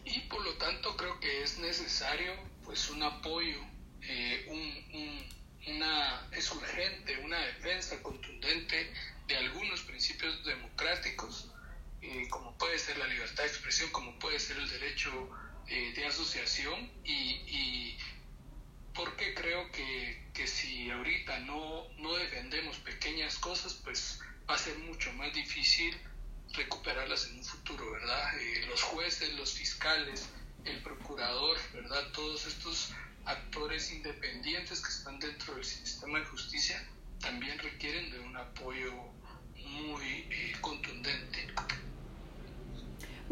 y 0.04 0.20
por 0.28 0.44
lo 0.44 0.54
tanto 0.54 0.96
creo 0.96 1.18
que 1.20 1.42
es 1.42 1.58
necesario 1.58 2.32
pues 2.64 2.90
un 2.90 3.02
apoyo, 3.02 3.58
eh, 4.02 4.46
un, 4.48 5.74
una, 5.74 6.28
es 6.32 6.50
urgente 6.52 7.18
una 7.24 7.38
defensa 7.38 8.02
contundente 8.02 8.92
de 9.26 9.36
algunos 9.36 9.80
principios 9.82 10.44
democráticos, 10.44 11.50
eh, 12.02 12.28
como 12.28 12.56
puede 12.58 12.78
ser 12.78 12.98
la 12.98 13.06
libertad 13.06 13.44
de 13.44 13.48
expresión, 13.48 13.90
como 13.90 14.18
puede 14.18 14.38
ser 14.38 14.58
el 14.58 14.68
derecho 14.68 15.30
de 15.94 16.04
asociación 16.04 16.90
y 17.04 17.96
porque 18.94 19.34
creo 19.34 19.70
que, 19.70 20.22
que 20.34 20.46
ahorita 20.90 21.40
no, 21.40 21.88
no 21.98 22.14
defendemos 22.14 22.76
pequeñas 22.78 23.38
cosas, 23.38 23.74
pues 23.84 24.20
va 24.48 24.54
a 24.54 24.58
ser 24.58 24.78
mucho 24.78 25.12
más 25.14 25.32
difícil 25.32 25.96
recuperarlas 26.54 27.26
en 27.26 27.38
un 27.38 27.44
futuro, 27.44 27.92
¿verdad? 27.92 28.38
Eh, 28.40 28.66
los 28.68 28.82
jueces, 28.82 29.32
los 29.34 29.52
fiscales, 29.52 30.28
el 30.64 30.82
procurador, 30.82 31.58
¿verdad? 31.72 32.10
Todos 32.12 32.46
estos 32.46 32.90
actores 33.24 33.90
independientes 33.92 34.80
que 34.80 34.88
están 34.88 35.18
dentro 35.18 35.54
del 35.54 35.64
sistema 35.64 36.18
de 36.18 36.24
justicia 36.26 36.84
también 37.20 37.58
requieren 37.58 38.10
de 38.10 38.20
un 38.20 38.36
apoyo 38.36 38.92
muy 39.56 40.26
eh, 40.30 40.56
contundente. 40.60 41.46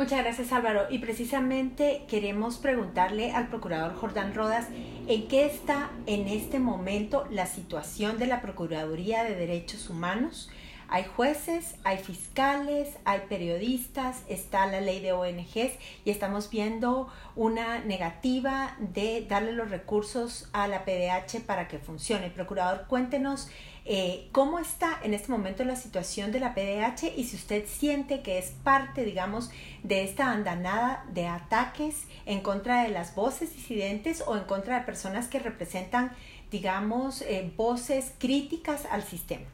Muchas 0.01 0.21
gracias 0.21 0.51
Álvaro. 0.53 0.87
Y 0.89 0.97
precisamente 0.97 2.07
queremos 2.09 2.57
preguntarle 2.57 3.33
al 3.33 3.49
procurador 3.49 3.95
Jordán 3.95 4.35
Rodas 4.35 4.67
en 5.07 5.29
qué 5.29 5.45
está 5.45 5.91
en 6.07 6.27
este 6.27 6.59
momento 6.59 7.27
la 7.31 7.45
situación 7.45 8.19
de 8.19 8.27
la 8.27 8.41
Procuraduría 8.41 9.25
de 9.25 9.35
Derechos 9.35 9.91
Humanos. 9.91 10.49
Hay 10.89 11.05
jueces, 11.05 11.75
hay 11.85 11.99
fiscales, 11.99 12.97
hay 13.05 13.21
periodistas, 13.29 14.23
está 14.27 14.67
la 14.69 14.81
ley 14.81 15.01
de 15.01 15.13
ONGs 15.13 15.75
y 16.07 16.11
estamos 16.11 16.49
viendo 16.49 17.13
una 17.37 17.81
negativa 17.81 18.79
de 18.79 19.27
darle 19.29 19.53
los 19.53 19.69
recursos 19.69 20.49
a 20.55 20.67
la 20.67 20.87
PDH 20.87 21.43
para 21.45 21.69
que 21.69 21.79
funcione. 21.79 22.31
Procurador, 22.31 22.87
cuéntenos 22.89 23.51
eh, 23.87 24.29
¿Cómo 24.33 24.59
está 24.59 25.01
en 25.03 25.15
este 25.15 25.31
momento 25.31 25.65
la 25.65 25.77
situación 25.77 26.33
de 26.33 26.41
la 26.41 26.55
PDH 26.55 27.17
y 27.17 27.25
si 27.25 27.37
usted 27.37 27.67
siente 27.67 28.23
que 28.23 28.39
es 28.39 28.51
parte, 28.63 29.05
digamos, 29.05 29.51
de 29.83 30.05
esta 30.05 30.31
andanada 30.31 31.05
de 31.13 31.27
ataques 31.27 32.05
en 32.27 32.43
contra 32.43 32.83
de 32.83 32.91
las 32.91 33.15
voces 33.15 33.55
disidentes 33.55 34.23
o 34.27 34.37
en 34.37 34.45
contra 34.45 34.81
de 34.81 34.85
personas 34.85 35.29
que 35.29 35.39
representan, 35.39 36.15
digamos, 36.51 37.23
eh, 37.23 37.53
voces 37.57 38.13
críticas 38.19 38.85
al 38.85 39.03
sistema? 39.03 39.47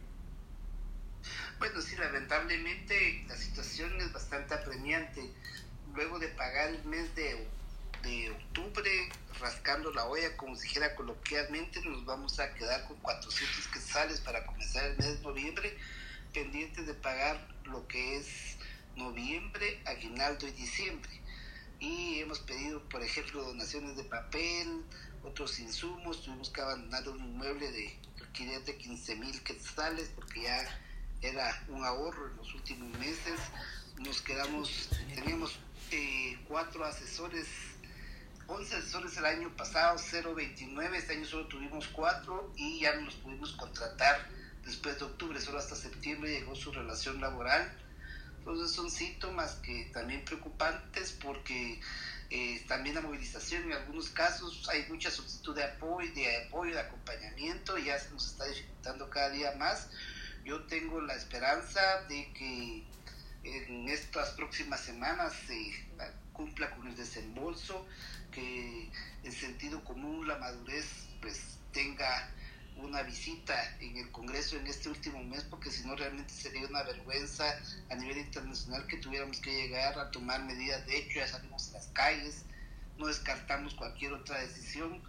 Bueno, 1.58 1.80
sí, 1.80 1.96
lamentablemente 1.96 3.24
la 3.28 3.36
situación 3.36 3.92
es 4.00 4.12
bastante 4.12 4.54
apremiante. 4.54 5.22
Luego 5.94 6.18
de 6.18 6.28
pagar 6.28 6.70
el 6.70 6.84
mes 6.84 7.14
de 7.14 7.48
de 8.06 8.30
octubre, 8.30 8.90
rascando 9.40 9.92
la 9.92 10.06
olla, 10.06 10.36
como 10.36 10.54
se 10.54 10.62
dijera 10.62 10.94
coloquialmente, 10.94 11.80
nos 11.80 12.04
vamos 12.04 12.38
a 12.38 12.54
quedar 12.54 12.86
con 12.86 12.96
400 12.98 13.66
quetzales 13.68 14.20
para 14.20 14.46
comenzar 14.46 14.84
el 14.86 14.96
mes 14.96 15.18
de 15.18 15.22
noviembre, 15.22 15.76
pendientes 16.32 16.86
de 16.86 16.94
pagar 16.94 17.36
lo 17.64 17.86
que 17.88 18.16
es 18.16 18.56
noviembre, 18.94 19.80
aguinaldo 19.86 20.46
y 20.46 20.52
diciembre. 20.52 21.10
y 21.78 22.20
hemos 22.20 22.38
pedido, 22.38 22.82
por 22.88 23.02
ejemplo, 23.02 23.42
donaciones 23.42 23.96
de 23.96 24.04
papel, 24.04 24.82
otros 25.22 25.58
insumos, 25.58 26.22
tuvimos 26.22 26.48
que 26.48 26.62
abandonar 26.62 27.06
un 27.08 27.18
inmueble 27.18 27.70
de 27.70 27.98
alquiler 28.22 28.64
de 28.64 28.76
15 28.76 29.16
mil 29.16 29.42
quetzales 29.42 30.10
porque 30.14 30.42
ya 30.42 30.80
era 31.20 31.64
un 31.68 31.84
ahorro 31.84 32.28
en 32.30 32.36
los 32.36 32.54
últimos 32.54 32.88
meses, 32.98 33.38
nos 33.98 34.22
quedamos, 34.22 34.88
teníamos 35.14 35.58
eh, 35.90 36.38
cuatro 36.48 36.84
asesores 36.84 37.46
11 38.48 38.76
asesores 38.76 39.16
el 39.16 39.26
año 39.26 39.56
pasado, 39.56 39.98
0.29, 39.98 40.94
este 40.94 41.14
año 41.14 41.24
solo 41.24 41.46
tuvimos 41.48 41.88
4 41.88 42.52
y 42.56 42.80
ya 42.80 42.94
no 42.94 43.02
los 43.02 43.14
pudimos 43.16 43.52
contratar 43.52 44.28
después 44.64 44.98
de 44.98 45.04
octubre, 45.04 45.40
solo 45.40 45.58
hasta 45.58 45.74
septiembre 45.74 46.30
llegó 46.30 46.54
su 46.54 46.70
relación 46.70 47.20
laboral. 47.20 47.72
Entonces 48.38 48.70
son 48.70 48.88
síntomas 48.88 49.56
que 49.56 49.90
también 49.92 50.24
preocupantes 50.24 51.10
porque 51.20 51.80
eh, 52.30 52.64
también 52.68 52.94
la 52.94 53.00
movilización 53.00 53.64
en 53.64 53.72
algunos 53.72 54.10
casos 54.10 54.68
hay 54.68 54.86
mucha 54.88 55.10
solicitud 55.10 55.56
de 55.56 55.64
apoyo, 55.64 56.12
de 56.14 56.46
apoyo, 56.46 56.74
de 56.74 56.80
acompañamiento, 56.80 57.76
ya 57.78 57.98
se 57.98 58.10
nos 58.10 58.30
está 58.30 58.44
dificultando 58.46 59.10
cada 59.10 59.30
día 59.30 59.52
más. 59.56 59.88
Yo 60.44 60.62
tengo 60.66 61.00
la 61.00 61.14
esperanza 61.14 62.04
de 62.08 62.32
que 62.32 62.84
en 63.42 63.88
estas 63.88 64.30
próximas 64.30 64.80
semanas 64.80 65.32
se 65.48 65.84
cumpla 66.32 66.70
con 66.70 66.86
el 66.86 66.94
desembolso 66.94 67.86
que 68.36 68.90
el 69.24 69.32
sentido 69.32 69.82
común, 69.82 70.28
la 70.28 70.36
madurez, 70.36 71.08
pues 71.22 71.58
tenga 71.72 72.28
una 72.76 73.02
visita 73.02 73.54
en 73.80 73.96
el 73.96 74.10
Congreso 74.12 74.56
en 74.56 74.66
este 74.66 74.90
último 74.90 75.22
mes, 75.24 75.42
porque 75.44 75.70
si 75.70 75.86
no 75.86 75.96
realmente 75.96 76.32
sería 76.32 76.68
una 76.68 76.82
vergüenza 76.82 77.58
a 77.90 77.94
nivel 77.94 78.18
internacional 78.18 78.86
que 78.86 78.98
tuviéramos 78.98 79.40
que 79.40 79.50
llegar 79.50 79.98
a 79.98 80.10
tomar 80.10 80.44
medidas. 80.44 80.86
De 80.86 80.98
hecho, 80.98 81.18
ya 81.20 81.26
salimos 81.26 81.70
a 81.70 81.78
las 81.78 81.86
calles, 81.88 82.44
no 82.98 83.06
descartamos 83.06 83.74
cualquier 83.74 84.12
otra 84.12 84.38
decisión, 84.40 85.02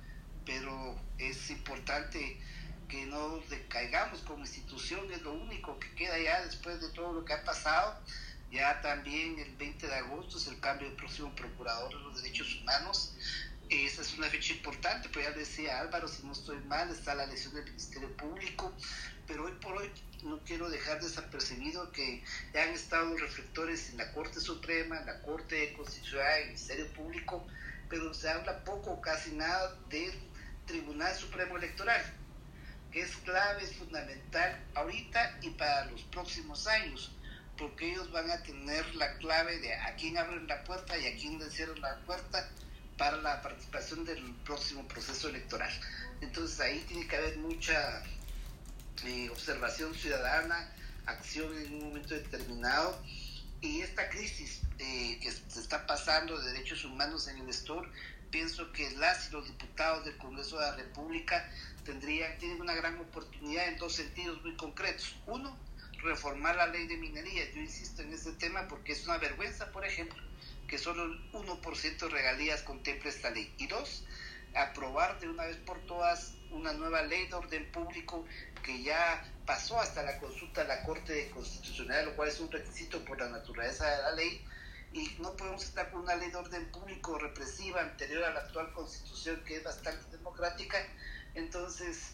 pero 0.45 0.97
es 1.17 1.49
importante 1.49 2.39
que 2.87 3.05
no 3.07 3.39
decaigamos 3.49 4.21
como 4.21 4.39
institución, 4.39 5.11
es 5.11 5.21
lo 5.21 5.33
único 5.33 5.77
que 5.79 5.93
queda 5.95 6.17
ya 6.17 6.45
después 6.45 6.79
de 6.79 6.89
todo 6.91 7.11
lo 7.11 7.25
que 7.25 7.33
ha 7.33 7.43
pasado 7.43 7.99
ya 8.51 8.81
también 8.81 9.37
el 9.39 9.55
20 9.55 9.87
de 9.87 9.95
agosto 9.95 10.37
es 10.37 10.47
el 10.47 10.59
cambio 10.59 10.87
del 10.87 10.97
próximo 10.97 11.33
procurador 11.35 11.93
de 11.93 11.99
los 12.01 12.21
derechos 12.21 12.55
humanos. 12.61 13.15
Esa 13.69 14.01
es 14.01 14.17
una 14.17 14.27
fecha 14.27 14.53
importante, 14.53 15.09
pues 15.09 15.25
ya 15.25 15.31
decía 15.31 15.79
Álvaro, 15.79 16.07
si 16.07 16.25
no 16.25 16.31
estoy 16.31 16.57
mal, 16.61 16.89
está 16.89 17.15
la 17.15 17.25
elección 17.25 17.53
del 17.53 17.65
Ministerio 17.65 18.15
Público, 18.15 18.73
pero 19.27 19.43
hoy 19.43 19.51
por 19.61 19.75
hoy 19.75 19.91
no 20.23 20.39
quiero 20.45 20.69
dejar 20.69 21.01
desapercibido 21.01 21.91
que 21.91 22.23
ya 22.53 22.63
han 22.63 22.69
estado 22.69 23.17
reflectores 23.17 23.89
en 23.89 23.97
la 23.97 24.13
Corte 24.13 24.39
Suprema, 24.39 24.97
en 24.99 25.05
la 25.05 25.21
Corte 25.21 25.73
Constitucional, 25.73 26.33
en 26.37 26.41
el 26.41 26.47
Ministerio 26.47 26.93
Público, 26.93 27.45
pero 27.89 28.13
se 28.13 28.29
habla 28.29 28.63
poco 28.63 28.91
o 28.91 29.01
casi 29.01 29.31
nada 29.31 29.77
del 29.89 30.13
Tribunal 30.65 31.13
Supremo 31.15 31.57
Electoral, 31.57 32.01
que 32.93 33.01
es 33.01 33.17
clave, 33.17 33.65
es 33.65 33.75
fundamental 33.75 34.65
ahorita 34.75 35.39
y 35.41 35.49
para 35.51 35.85
los 35.91 36.03
próximos 36.03 36.65
años 36.67 37.16
porque 37.57 37.91
ellos 37.91 38.11
van 38.11 38.29
a 38.31 38.41
tener 38.43 38.95
la 38.95 39.17
clave 39.17 39.59
de 39.59 39.73
a 39.73 39.95
quién 39.95 40.17
abren 40.17 40.47
la 40.47 40.63
puerta 40.63 40.97
y 40.97 41.07
a 41.07 41.15
quién 41.15 41.39
le 41.39 41.49
cierran 41.49 41.81
la 41.81 41.97
puerta 42.05 42.49
para 42.97 43.17
la 43.17 43.41
participación 43.41 44.05
del 44.05 44.33
próximo 44.45 44.87
proceso 44.87 45.29
electoral. 45.29 45.71
Entonces 46.21 46.59
ahí 46.59 46.83
tiene 46.87 47.07
que 47.07 47.15
haber 47.15 47.37
mucha 47.37 48.03
eh, 49.05 49.29
observación 49.29 49.93
ciudadana, 49.93 50.73
acción 51.05 51.55
en 51.57 51.75
un 51.75 51.83
momento 51.89 52.15
determinado. 52.15 52.99
Y 53.61 53.81
esta 53.81 54.09
crisis 54.09 54.61
eh, 54.79 55.19
que 55.21 55.31
se 55.31 55.59
está 55.59 55.85
pasando 55.87 56.39
de 56.39 56.51
derechos 56.51 56.85
humanos 56.85 57.27
en 57.27 57.37
el 57.37 57.49
Estor, 57.49 57.89
pienso 58.29 58.71
que 58.71 58.91
las 58.97 59.29
y 59.29 59.31
los 59.31 59.45
diputados 59.45 60.05
del 60.05 60.17
Congreso 60.17 60.59
de 60.59 60.65
la 60.65 60.75
República 60.75 61.49
tendrían, 61.83 62.37
tienen 62.37 62.61
una 62.61 62.75
gran 62.75 62.97
oportunidad 62.99 63.67
en 63.67 63.77
dos 63.77 63.93
sentidos 63.95 64.41
muy 64.43 64.55
concretos. 64.55 65.15
Uno, 65.25 65.57
reformar 66.07 66.55
la 66.55 66.67
ley 66.67 66.87
de 66.87 66.97
minería. 66.97 67.49
Yo 67.51 67.61
insisto 67.61 68.01
en 68.01 68.13
este 68.13 68.31
tema 68.33 68.67
porque 68.67 68.93
es 68.93 69.05
una 69.05 69.17
vergüenza, 69.17 69.71
por 69.71 69.85
ejemplo, 69.85 70.21
que 70.67 70.77
solo 70.77 71.03
el 71.03 71.31
1% 71.31 71.97
de 71.97 72.09
regalías 72.09 72.61
contemple 72.63 73.09
esta 73.09 73.29
ley. 73.29 73.53
Y 73.57 73.67
dos, 73.67 74.05
aprobar 74.55 75.19
de 75.19 75.29
una 75.29 75.45
vez 75.45 75.57
por 75.57 75.79
todas 75.85 76.33
una 76.51 76.73
nueva 76.73 77.03
ley 77.03 77.27
de 77.27 77.35
orden 77.35 77.71
público 77.71 78.25
que 78.63 78.81
ya 78.81 79.23
pasó 79.45 79.79
hasta 79.79 80.03
la 80.03 80.17
consulta 80.19 80.61
de 80.61 80.69
la 80.69 80.83
Corte 80.83 81.29
Constitucional, 81.31 82.05
lo 82.05 82.15
cual 82.15 82.29
es 82.29 82.39
un 82.39 82.51
requisito 82.51 83.03
por 83.05 83.19
la 83.19 83.29
naturaleza 83.29 83.89
de 83.89 83.97
la 84.03 84.11
ley. 84.11 84.45
Y 84.93 85.15
no 85.19 85.35
podemos 85.35 85.63
estar 85.63 85.91
con 85.91 86.01
una 86.01 86.15
ley 86.15 86.31
de 86.31 86.37
orden 86.37 86.71
público 86.71 87.19
represiva 87.19 87.81
anterior 87.81 88.23
a 88.23 88.33
la 88.33 88.39
actual 88.39 88.73
constitución, 88.73 89.43
que 89.45 89.57
es 89.57 89.63
bastante 89.63 90.15
democrática. 90.15 90.77
Entonces, 91.35 92.13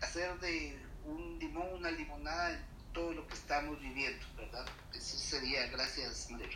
hacer 0.00 0.38
de 0.40 0.78
un 1.04 1.38
limón 1.38 1.68
una 1.74 1.90
limonada 1.90 2.60
todo 2.92 3.12
lo 3.12 3.26
que 3.26 3.34
estamos 3.34 3.80
viviendo, 3.80 4.24
¿verdad? 4.36 4.66
Eso 4.92 5.16
sería, 5.16 5.66
gracias, 5.68 6.30
María 6.30 6.48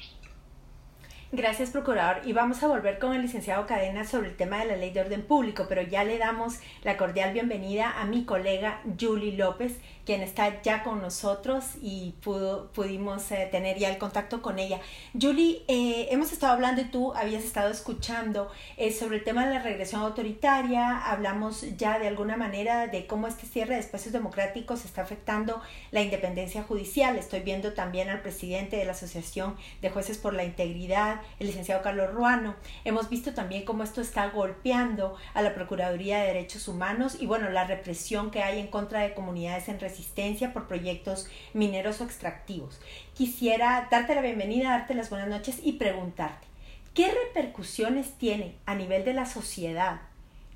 Gracias, 1.34 1.70
procurador. 1.70 2.20
Y 2.26 2.34
vamos 2.34 2.62
a 2.62 2.66
volver 2.66 2.98
con 2.98 3.14
el 3.14 3.22
licenciado 3.22 3.66
Cadena 3.66 4.04
sobre 4.04 4.28
el 4.28 4.36
tema 4.36 4.58
de 4.58 4.66
la 4.66 4.76
ley 4.76 4.90
de 4.90 5.00
orden 5.00 5.22
público, 5.22 5.64
pero 5.66 5.80
ya 5.80 6.04
le 6.04 6.18
damos 6.18 6.58
la 6.82 6.98
cordial 6.98 7.32
bienvenida 7.32 7.98
a 7.98 8.04
mi 8.04 8.26
colega 8.26 8.82
Julie 9.00 9.34
López, 9.38 9.78
quien 10.04 10.20
está 10.20 10.60
ya 10.60 10.82
con 10.82 11.00
nosotros 11.00 11.64
y 11.80 12.12
pudo, 12.22 12.70
pudimos 12.72 13.32
eh, 13.32 13.48
tener 13.50 13.78
ya 13.78 13.88
el 13.88 13.96
contacto 13.96 14.42
con 14.42 14.58
ella. 14.58 14.80
Julie, 15.18 15.62
eh, 15.68 16.08
hemos 16.10 16.32
estado 16.32 16.52
hablando 16.52 16.82
y 16.82 16.86
tú 16.86 17.14
habías 17.14 17.44
estado 17.44 17.70
escuchando 17.70 18.50
eh, 18.76 18.92
sobre 18.92 19.16
el 19.16 19.24
tema 19.24 19.46
de 19.46 19.54
la 19.54 19.62
regresión 19.62 20.02
autoritaria, 20.02 20.98
hablamos 20.98 21.62
ya 21.78 21.98
de 21.98 22.08
alguna 22.08 22.36
manera 22.36 22.88
de 22.88 23.06
cómo 23.06 23.26
este 23.26 23.46
cierre 23.46 23.76
de 23.76 23.80
espacios 23.80 24.12
democráticos 24.12 24.84
está 24.84 25.00
afectando 25.00 25.62
la 25.92 26.02
independencia 26.02 26.62
judicial. 26.62 27.16
Estoy 27.16 27.40
viendo 27.40 27.72
también 27.72 28.10
al 28.10 28.20
presidente 28.20 28.76
de 28.76 28.84
la 28.84 28.92
Asociación 28.92 29.56
de 29.80 29.88
Jueces 29.88 30.18
por 30.18 30.34
la 30.34 30.44
Integridad, 30.44 31.21
el 31.38 31.46
licenciado 31.46 31.82
Carlos 31.82 32.12
Ruano. 32.12 32.54
Hemos 32.84 33.08
visto 33.08 33.34
también 33.34 33.64
cómo 33.64 33.82
esto 33.82 34.00
está 34.00 34.28
golpeando 34.30 35.16
a 35.34 35.42
la 35.42 35.54
Procuraduría 35.54 36.18
de 36.18 36.28
Derechos 36.28 36.68
Humanos 36.68 37.16
y 37.20 37.26
bueno, 37.26 37.50
la 37.50 37.64
represión 37.64 38.30
que 38.30 38.42
hay 38.42 38.58
en 38.58 38.68
contra 38.68 39.00
de 39.00 39.14
comunidades 39.14 39.68
en 39.68 39.80
resistencia 39.80 40.52
por 40.52 40.66
proyectos 40.66 41.28
mineros 41.52 42.00
o 42.00 42.04
extractivos. 42.04 42.80
Quisiera 43.14 43.88
darte 43.90 44.14
la 44.14 44.22
bienvenida, 44.22 44.70
darte 44.70 44.94
las 44.94 45.10
buenas 45.10 45.28
noches 45.28 45.60
y 45.62 45.72
preguntarte, 45.72 46.46
¿qué 46.94 47.12
repercusiones 47.26 48.12
tiene 48.18 48.56
a 48.66 48.74
nivel 48.74 49.04
de 49.04 49.14
la 49.14 49.26
sociedad 49.26 50.00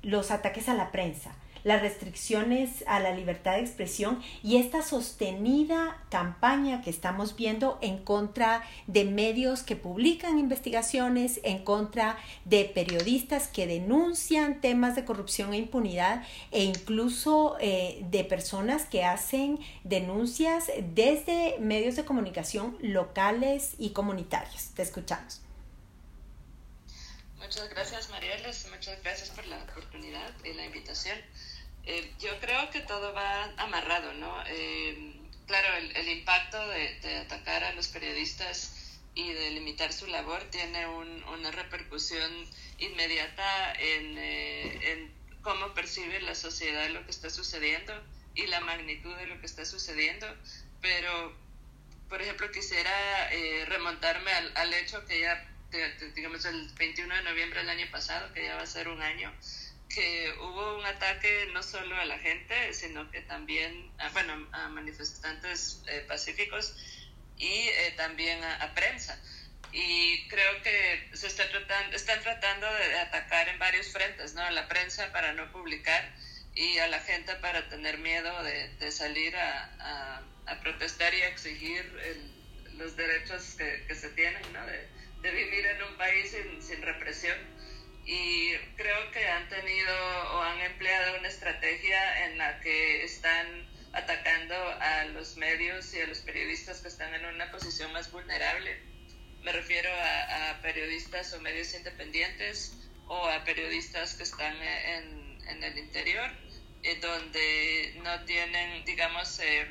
los 0.01 0.31
ataques 0.31 0.69
a 0.69 0.73
la 0.73 0.91
prensa? 0.91 1.35
Las 1.67 1.81
restricciones 1.81 2.85
a 2.87 3.01
la 3.01 3.11
libertad 3.11 3.55
de 3.55 3.59
expresión 3.59 4.23
y 4.41 4.55
esta 4.55 4.81
sostenida 4.81 6.01
campaña 6.09 6.81
que 6.81 6.89
estamos 6.89 7.35
viendo 7.35 7.77
en 7.81 7.97
contra 7.97 8.63
de 8.87 9.03
medios 9.03 9.63
que 9.63 9.75
publican 9.75 10.39
investigaciones, 10.39 11.41
en 11.43 11.65
contra 11.65 12.17
de 12.45 12.63
periodistas 12.63 13.49
que 13.49 13.67
denuncian 13.67 14.61
temas 14.61 14.95
de 14.95 15.03
corrupción 15.03 15.53
e 15.53 15.57
impunidad 15.57 16.23
e 16.51 16.63
incluso 16.63 17.57
eh, 17.59 17.99
de 18.09 18.23
personas 18.23 18.85
que 18.85 19.03
hacen 19.03 19.59
denuncias 19.83 20.71
desde 20.93 21.57
medios 21.59 21.97
de 21.97 22.05
comunicación 22.05 22.77
locales 22.81 23.75
y 23.77 23.89
comunitarios. 23.89 24.69
Te 24.73 24.83
escuchamos. 24.83 25.41
Muchas 27.39 27.69
gracias, 27.69 28.09
Marieles. 28.09 28.67
Muchas 28.69 29.01
gracias 29.03 29.29
por 29.31 29.45
la 29.47 29.57
oportunidad 29.63 30.33
y 30.45 30.53
la 30.53 30.65
invitación. 30.65 31.17
Eh, 31.89 32.11
yo 32.19 32.37
creo 32.41 32.69
que 32.69 32.81
todo 32.81 33.13
va 33.13 33.45
amarrado, 33.55 34.13
¿no? 34.15 34.43
Eh, 34.47 35.15
claro, 35.45 35.73
el, 35.95 36.09
impacto 36.09 36.57
de, 36.67 37.17
atacar 37.25 37.63
a 37.63 37.71
los 37.71 37.87
periodistas 37.87 38.99
y 39.15 39.31
de 39.31 39.51
limitar 39.51 39.93
su 39.93 40.05
labor 40.07 40.43
tiene 40.51 40.85
una 40.85 41.49
repercusión 41.51 42.29
inmediata 42.77 43.73
eh, 43.79 44.79
en, 44.83 45.13
cómo 45.41 45.73
percibe 45.73 46.19
la 46.19 46.35
sociedad 46.35 46.89
lo 46.89 47.05
que 47.05 47.11
está 47.11 47.29
sucediendo 47.29 47.93
y 48.35 48.47
la 48.47 48.59
magnitud 48.59 49.15
de 49.15 49.27
lo 49.27 49.39
que 49.39 49.45
está 49.45 49.63
sucediendo, 49.63 50.27
pero, 50.81 51.33
por 52.09 52.21
ejemplo, 52.21 52.51
quisiera 52.51 53.29
remontarme 53.67 54.29
al, 54.33 54.51
al, 54.57 54.73
hecho 54.73 55.05
que 55.05 55.21
ya, 55.21 55.49
digamos, 56.15 56.43
el 56.43 56.69
21 56.73 57.15
de 57.15 57.23
noviembre 57.23 57.61
del 57.61 57.69
año 57.69 57.87
pasado, 57.91 58.33
que 58.33 58.43
ya 58.43 58.57
va 58.57 58.63
a 58.63 58.67
ser 58.67 58.89
un 58.89 59.01
año, 59.01 59.33
que 59.89 60.33
hubo 60.39 60.77
un 60.77 60.85
ataque 60.85 61.49
no 61.53 61.63
solo 61.63 61.95
a 61.95 62.05
la 62.05 62.17
gente, 62.19 62.73
sino 62.73 63.09
que 63.11 63.21
también, 63.21 63.91
a, 63.99 64.09
bueno, 64.09 64.47
a 64.51 64.69
manifestantes 64.69 65.81
eh, 65.87 66.05
pacíficos 66.07 66.75
y 67.37 67.45
eh, 67.45 67.93
también 67.97 68.43
a, 68.43 68.73
prensa. 68.73 69.19
Y 69.71 70.27
creo 70.27 70.61
que 70.63 71.09
se 71.13 71.27
está 71.27 71.49
tratando, 71.49 71.95
están 71.95 72.21
tratando 72.21 72.67
de 72.73 72.99
atacar 72.99 73.49
en 73.49 73.59
varios 73.59 73.91
frentes, 73.91 74.33
¿no? 74.33 74.41
A 74.41 74.51
la 74.51 74.67
prensa 74.67 75.11
para 75.11 75.33
no 75.33 75.51
publicar 75.51 76.13
y 76.55 76.77
a 76.79 76.87
la 76.87 76.99
gente 76.99 77.35
para 77.35 77.69
tener 77.69 77.97
miedo 77.99 78.43
de, 78.43 78.69
de 78.75 78.91
salir 78.91 79.35
a, 79.35 80.21
a, 80.47 80.59
protestar 80.61 81.13
y 81.13 81.21
a 81.21 81.27
exigir 81.27 81.83
los 82.77 82.95
derechos 82.95 83.55
que, 83.57 83.85
que, 83.87 83.95
se 83.95 84.09
tienen, 84.09 84.41
¿no? 84.53 84.65
De, 84.65 84.87
de 85.21 85.31
vivir 85.31 85.65
en 85.65 85.83
un 85.83 85.97
país 85.97 86.31
sin, 86.31 86.61
sin 86.61 86.81
represión 86.81 87.37
y 88.07 88.55
creo 88.77 89.11
que 89.11 89.27
han 89.27 89.49
tenido 89.49 89.93
o 90.33 90.41
han 90.41 90.61
empleado 90.61 91.19
una 91.19 91.27
estrategia 91.27 92.25
en 92.25 92.37
la 92.37 92.57
que 92.61 93.03
están 93.03 93.67
atacando 93.91 94.55
a 94.55 95.03
los 95.13 95.35
medios 95.35 95.93
y 95.93 95.99
a 95.99 96.07
los 96.07 96.19
periodistas 96.19 96.79
que 96.79 96.87
están 96.87 97.13
en 97.13 97.25
una 97.25 97.51
posición 97.51 97.91
más 97.91 98.09
vulnerable. 98.09 98.79
Me 99.43 99.51
refiero 99.51 99.89
a, 99.91 100.57
periodistas 100.61 101.33
o 101.33 101.41
medios 101.41 101.73
independientes 101.73 102.77
o 103.07 103.27
a 103.27 103.43
periodistas 103.43 104.13
que 104.13 104.23
están 104.23 104.55
en, 104.55 105.41
en 105.49 105.63
el 105.63 105.77
interior, 105.77 106.31
eh, 106.83 106.95
donde 107.01 107.93
no 108.03 108.23
tienen, 108.23 108.85
digamos, 108.85 109.39
eh, 109.39 109.67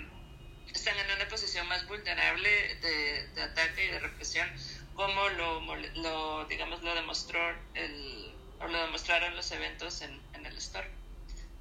están 0.75 0.99
en 0.99 1.11
una 1.11 1.27
posición 1.29 1.67
más 1.69 1.87
vulnerable 1.89 2.51
de, 2.83 3.29
de 3.29 3.43
ataque 3.43 3.87
y 3.87 3.89
de 3.93 4.01
represión 4.01 4.51
como 4.97 5.29
lo, 5.29 5.61
lo, 5.97 6.45
digamos, 6.47 6.83
lo 6.83 6.95
demostró 6.95 7.39
el, 7.75 8.35
o 8.61 8.67
lo 8.67 8.79
demostraron 8.87 9.37
los 9.37 9.51
eventos 9.53 10.01
en, 10.03 10.21
en 10.33 10.47
el 10.47 10.57
store. 10.57 10.89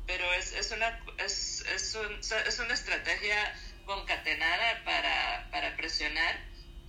Pero 0.07 0.23
es, 0.33 0.53
es, 0.53 0.71
una, 0.71 0.99
es, 1.17 1.63
es, 1.73 1.95
un, 1.95 2.19
es 2.19 2.59
una 2.59 2.73
estrategia 2.73 3.37
concatenada 3.85 4.83
para, 4.83 5.49
para 5.51 5.75
presionar 5.75 6.39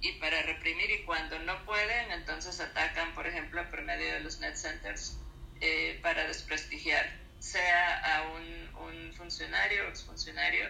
y 0.01 0.13
para 0.13 0.43
reprimir 0.43 0.91
y 0.91 1.03
cuando 1.05 1.39
no 1.41 1.65
pueden 1.65 2.13
entonces 2.13 2.61
atacan 2.61 3.15
por 3.15 3.27
ejemplo 3.27 3.69
por 3.71 3.83
medio 3.83 4.13
de 4.13 4.21
los 4.21 4.41
net 4.41 4.55
centers 4.55 5.19
eh, 5.61 5.99
para 6.03 6.27
desprestigiar 6.27 7.07
sea 7.39 8.19
a 8.19 8.23
un, 8.29 8.87
un 8.89 9.15
funcionario 9.15 9.87
o 9.87 9.89
exfuncionario 9.89 10.69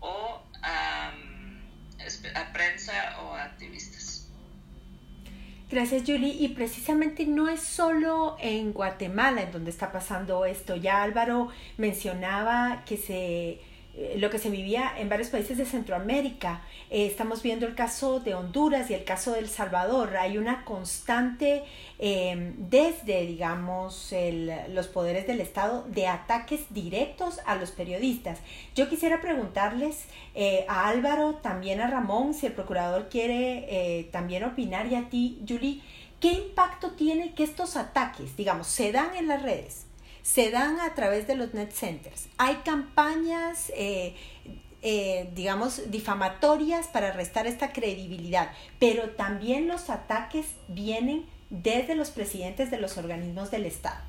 o 0.00 0.42
a, 0.62 1.12
a 2.34 2.52
prensa 2.52 3.20
o 3.22 3.34
a 3.34 3.44
activistas. 3.44 4.05
Gracias, 5.68 6.04
Julie. 6.06 6.36
Y 6.38 6.48
precisamente 6.48 7.26
no 7.26 7.48
es 7.48 7.60
solo 7.60 8.36
en 8.40 8.72
Guatemala 8.72 9.42
en 9.42 9.50
donde 9.50 9.70
está 9.70 9.90
pasando 9.90 10.44
esto. 10.44 10.76
Ya 10.76 11.02
Álvaro 11.02 11.48
mencionaba 11.76 12.84
que 12.86 12.96
se 12.96 13.60
lo 14.16 14.28
que 14.28 14.38
se 14.38 14.50
vivía 14.50 14.92
en 14.98 15.08
varios 15.08 15.28
países 15.28 15.56
de 15.56 15.64
Centroamérica. 15.64 16.62
Eh, 16.90 17.06
estamos 17.06 17.42
viendo 17.42 17.66
el 17.66 17.74
caso 17.74 18.20
de 18.20 18.34
Honduras 18.34 18.90
y 18.90 18.94
el 18.94 19.04
caso 19.04 19.32
de 19.32 19.38
El 19.38 19.48
Salvador. 19.48 20.16
Hay 20.16 20.36
una 20.36 20.64
constante 20.64 21.64
em, 21.98 22.54
desde, 22.68 23.26
digamos, 23.26 24.12
los 24.68 24.88
poderes 24.88 25.26
del 25.26 25.40
Estado 25.40 25.84
de 25.88 26.06
ataques 26.06 26.66
directos 26.70 27.40
a 27.46 27.56
los 27.56 27.70
periodistas. 27.70 28.40
Yo 28.74 28.88
quisiera 28.88 29.20
preguntarles 29.20 30.04
eh, 30.34 30.66
a 30.68 30.88
Álvaro, 30.88 31.36
también 31.36 31.80
a 31.80 31.86
Ramón, 31.86 32.34
si 32.34 32.46
el 32.46 32.52
procurador 32.52 33.08
quiere 33.08 34.08
también 34.12 34.44
opinar, 34.44 34.86
y 34.86 34.94
a 34.94 35.08
ti, 35.08 35.42
Julie, 35.48 35.80
¿qué 36.20 36.32
impacto 36.32 36.92
tiene 36.92 37.34
que 37.34 37.44
estos 37.44 37.76
ataques, 37.76 38.36
digamos, 38.36 38.66
se 38.66 38.92
dan 38.92 39.16
en 39.16 39.28
las 39.28 39.42
redes? 39.42 39.85
Se 40.26 40.50
dan 40.50 40.80
a 40.80 40.92
través 40.94 41.28
de 41.28 41.36
los 41.36 41.54
net 41.54 41.70
centers. 41.70 42.28
Hay 42.36 42.56
campañas, 42.64 43.70
eh, 43.76 44.16
eh, 44.82 45.30
digamos, 45.34 45.88
difamatorias 45.92 46.88
para 46.88 47.12
restar 47.12 47.46
esta 47.46 47.72
credibilidad, 47.72 48.50
pero 48.80 49.10
también 49.10 49.68
los 49.68 49.88
ataques 49.88 50.46
vienen 50.66 51.26
desde 51.48 51.94
los 51.94 52.10
presidentes 52.10 52.72
de 52.72 52.80
los 52.80 52.98
organismos 52.98 53.52
del 53.52 53.66
Estado. 53.66 54.00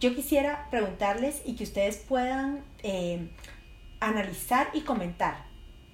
Yo 0.00 0.14
quisiera 0.14 0.66
preguntarles 0.70 1.42
y 1.44 1.56
que 1.56 1.64
ustedes 1.64 1.98
puedan 1.98 2.64
eh, 2.82 3.28
analizar 4.00 4.70
y 4.72 4.80
comentar 4.80 5.44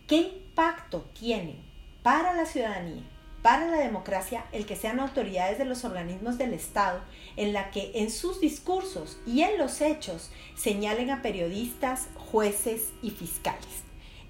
qué 0.06 0.16
impacto 0.18 1.10
tiene 1.12 1.56
para 2.04 2.34
la 2.34 2.46
ciudadanía 2.46 3.02
para 3.42 3.66
la 3.66 3.78
democracia 3.78 4.44
el 4.52 4.66
que 4.66 4.76
sean 4.76 5.00
autoridades 5.00 5.59
de 5.59 5.64
los 5.64 5.85
organismos 5.85 6.38
del 6.38 6.55
Estado 6.55 7.00
en 7.37 7.52
la 7.52 7.70
que 7.70 7.90
en 7.96 8.11
sus 8.11 8.40
discursos 8.40 9.18
y 9.26 9.42
en 9.42 9.59
los 9.59 9.81
hechos 9.81 10.31
señalen 10.55 11.11
a 11.11 11.22
periodistas, 11.22 12.09
jueces 12.31 12.90
y 13.02 13.11
fiscales. 13.11 13.83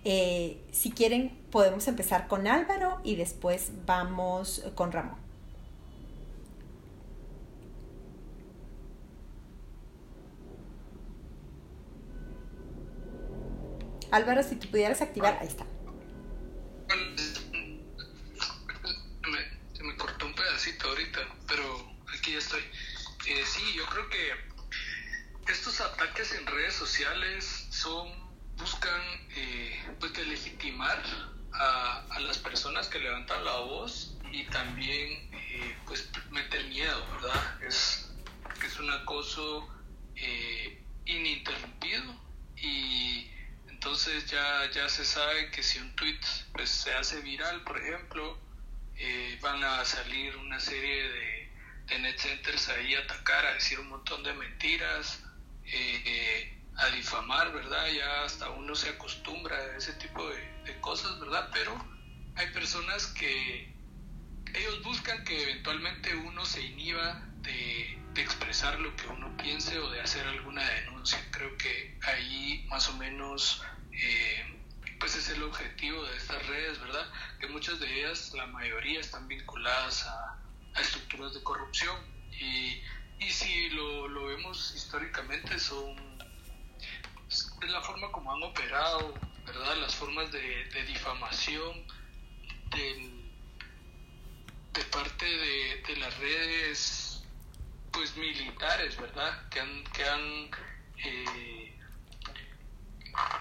Eh, 0.04 0.58
si 0.72 0.90
quieren, 0.90 1.30
podemos 1.50 1.86
empezar 1.86 2.26
con 2.26 2.46
Álvaro 2.46 3.00
y 3.04 3.16
después 3.16 3.70
vamos 3.86 4.64
con 4.74 4.90
Ramón. 4.90 5.20
Álvaro, 14.10 14.42
si 14.42 14.56
tú 14.56 14.68
pudieras 14.68 15.00
activar, 15.00 15.38
ahí 15.40 15.46
está. 15.46 15.64
ahorita, 20.88 21.20
pero 21.48 21.64
aquí 22.22 22.36
estoy. 22.36 22.62
Eh, 23.26 23.42
sí, 23.44 23.74
yo 23.74 23.84
creo 23.86 24.08
que 24.08 25.52
estos 25.52 25.80
ataques 25.80 26.32
en 26.34 26.46
redes 26.46 26.72
sociales 26.72 27.66
son 27.70 28.08
buscan 28.56 29.02
eh, 29.34 29.84
pues 29.98 30.16
legitimar 30.28 31.02
a, 31.52 32.04
a, 32.10 32.20
las 32.20 32.38
personas 32.38 32.86
que 32.86 33.00
levantan 33.00 33.44
la 33.44 33.56
voz 33.56 34.16
y 34.30 34.44
también 34.44 35.34
eh, 35.34 35.76
pues 35.84 36.08
meter 36.30 36.64
miedo, 36.66 37.04
¿verdad? 37.14 37.62
Es, 37.64 38.12
es 38.64 38.78
un 38.78 38.88
acoso 38.92 39.68
eh, 40.14 40.80
ininterrumpido 41.04 42.04
y 42.56 43.28
entonces 43.68 44.30
ya, 44.30 44.70
ya 44.70 44.88
se 44.88 45.04
sabe 45.04 45.50
que 45.50 45.64
si 45.64 45.80
un 45.80 45.92
tweet 45.96 46.20
pues, 46.52 46.70
se 46.70 46.94
hace 46.94 47.20
viral, 47.20 47.64
por 47.64 47.80
ejemplo, 47.80 48.38
eh, 48.94 49.36
van 49.42 49.64
a 49.64 49.84
salir 49.84 50.36
una 50.36 50.60
serie 50.60 51.08
de, 51.08 51.31
de, 51.86 51.98
net 51.98 52.18
centers 52.18 52.68
ahí 52.68 52.94
a 52.94 53.00
atacar, 53.00 53.46
a 53.46 53.54
decir 53.54 53.78
un 53.80 53.88
montón 53.88 54.22
de 54.22 54.32
mentiras, 54.34 55.22
eh, 55.64 56.58
a 56.76 56.86
difamar, 56.88 57.52
¿verdad? 57.52 57.86
Ya 57.88 58.24
hasta 58.24 58.50
uno 58.50 58.74
se 58.74 58.90
acostumbra 58.90 59.56
a 59.56 59.76
ese 59.76 59.92
tipo 59.94 60.28
de, 60.28 60.52
cosas, 60.80 61.18
¿verdad? 61.20 61.48
Pero 61.52 61.72
hay 62.34 62.48
personas 62.48 63.06
que 63.08 63.72
ellos 64.54 64.82
buscan 64.82 65.22
que 65.24 65.42
eventualmente 65.42 66.14
uno 66.14 66.44
se 66.44 66.62
inhiba 66.62 67.22
de, 67.42 67.98
de, 68.14 68.22
expresar 68.22 68.78
lo 68.80 68.94
que 68.96 69.06
uno 69.06 69.36
piense 69.36 69.78
o 69.78 69.90
de 69.90 70.00
hacer 70.00 70.26
alguna 70.26 70.68
denuncia. 70.68 71.24
Creo 71.30 71.56
que 71.56 71.98
ahí 72.02 72.64
más 72.68 72.88
o 72.88 72.94
menos 72.94 73.62
eh, 73.92 74.62
pues 74.98 75.16
es 75.16 75.28
el 75.30 75.42
objetivo 75.42 76.04
de 76.04 76.16
estas 76.16 76.46
redes, 76.46 76.80
¿verdad? 76.80 77.06
Que 77.40 77.48
muchas 77.48 77.80
de 77.80 78.00
ellas, 78.00 78.32
la 78.34 78.46
mayoría, 78.46 79.00
están 79.00 79.26
vinculadas 79.26 80.06
a, 80.06 80.41
estructuras 80.80 81.34
de 81.34 81.42
corrupción 81.42 81.96
y, 82.32 82.82
y 83.18 83.30
si 83.30 83.70
lo, 83.70 84.08
lo, 84.08 84.26
vemos 84.26 84.72
históricamente 84.74 85.58
son 85.58 85.96
es 87.28 87.70
la 87.70 87.80
forma 87.80 88.10
como 88.12 88.32
han 88.32 88.42
operado, 88.42 89.14
¿verdad? 89.46 89.76
Las 89.76 89.94
formas 89.94 90.30
de, 90.32 90.64
de 90.66 90.82
difamación 90.84 91.86
de, 92.70 93.10
de 94.72 94.84
parte 94.86 95.24
de, 95.24 95.82
de, 95.86 95.96
las 95.96 96.18
redes 96.18 97.24
pues 97.90 98.16
militares, 98.16 98.98
¿verdad? 99.00 99.48
Que 99.48 99.60
han, 99.60 99.84
que 99.84 100.04
han 100.04 100.50
eh, 101.04 101.71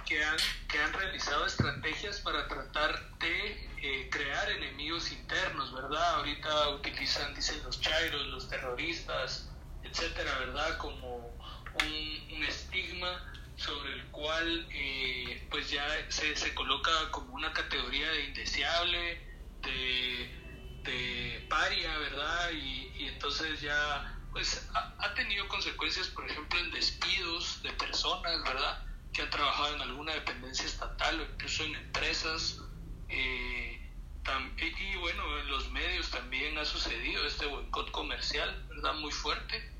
que 0.06 0.24
han, 0.24 0.38
que 0.68 0.80
han 0.80 0.94
realizado 0.94 1.46
estrategias 1.46 2.20
para 2.22 2.48
tratar 2.48 3.18
de 3.20 3.70
eh, 3.82 4.10
crear 4.12 4.50
enemigos 4.52 5.12
internos, 5.12 5.74
¿verdad? 5.74 6.16
Ahorita 6.16 6.70
utilizan, 6.70 7.34
dicen 7.34 7.62
los 7.64 7.80
chairos, 7.80 8.28
los 8.28 8.50
terroristas, 8.50 9.50
etcétera, 9.84 10.38
¿verdad? 10.40 10.78
Como 10.78 11.18
un, 11.18 12.36
un 12.36 12.44
estigma 12.44 13.24
sobre 13.56 13.94
el 13.94 14.06
cual 14.08 14.68
eh, 14.72 15.48
pues 15.50 15.70
ya 15.70 15.86
se, 16.10 16.36
se, 16.36 16.54
coloca 16.54 16.92
como 17.12 17.36
una 17.36 17.54
categoría 17.54 18.10
de 18.12 18.26
indeseable, 18.26 19.22
de, 19.62 20.82
de 20.84 21.46
paria, 21.50 21.98
¿verdad? 22.00 22.52
Y, 22.52 22.90
entonces 23.06 23.62
ya 23.62 24.18
pues 24.32 24.68
ha, 24.74 24.94
ha, 25.00 25.14
tenido 25.14 25.48
consecuencias, 25.48 26.08
por 26.08 26.28
ejemplo, 26.30 26.60
en 26.60 26.72
despidos 26.72 27.62
de 27.62 27.72
personas, 27.74 28.44
¿verdad? 28.44 28.91
Que 29.14 29.22
han 29.22 29.30
trabajado 29.30 29.76
en 29.76 29.82
alguna 29.82 30.14
dependencia 30.14 30.66
estatal 30.66 31.20
o 31.20 31.24
incluso 31.24 31.64
en 31.64 31.76
empresas. 31.76 32.62
Eh, 33.10 33.78
y, 34.58 34.96
bueno, 34.98 35.40
en 35.40 35.48
los 35.50 35.70
medios 35.72 36.10
también 36.12 36.58
ha 36.58 36.66
sucedido 36.66 37.26
este 37.26 37.46
boicot 37.46 37.92
comercial, 37.92 38.66
¿verdad? 38.70 38.94
Muy 38.96 39.12
fuerte. 39.12 39.72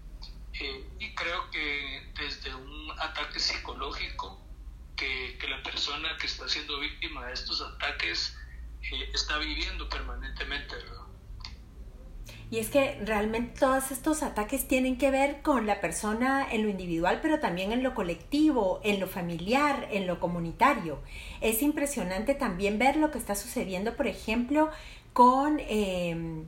Eh, 0.54 0.90
y 1.00 1.16
creo 1.16 1.50
que 1.52 2.12
desde 2.16 2.54
un 2.54 2.92
ataque 3.00 3.40
psicológico 3.40 4.42
que, 4.98 5.38
que, 5.40 5.48
la 5.48 5.64
persona 5.64 6.18
que 6.18 6.28
está 6.28 6.48
siendo 6.50 6.80
víctima 6.80 7.26
de 7.28 7.34
estos 7.34 7.62
ataques 7.62 8.38
eh, 8.82 9.10
está 9.14 9.38
viviendo 9.38 9.88
permanentemente, 9.88 10.76
¿verdad? 10.76 11.01
Y 12.52 12.60
es 12.60 12.70
que 12.70 13.00
realmente 13.06 13.60
todos 13.60 13.92
estos 13.92 14.24
ataques 14.24 14.68
tienen 14.68 14.98
que 14.98 15.10
ver 15.10 15.42
con 15.42 15.66
la 15.66 15.80
persona 15.80 16.46
en 16.52 16.64
lo 16.64 16.70
individual, 16.70 17.20
pero 17.22 17.40
también 17.40 17.72
en 17.72 17.82
lo 17.82 17.96
colectivo, 17.96 18.82
en 18.84 19.00
lo 19.00 19.08
familiar, 19.08 19.88
en 19.90 20.06
lo 20.06 20.20
comunitario. 20.20 21.00
Es 21.40 21.62
impresionante 21.62 22.36
también 22.36 22.78
ver 22.78 22.98
lo 22.98 23.10
que 23.10 23.20
está 23.20 23.36
sucediendo, 23.36 23.96
por 23.96 24.08
ejemplo, 24.08 24.70
con... 25.14 25.60
Eh, 25.62 26.44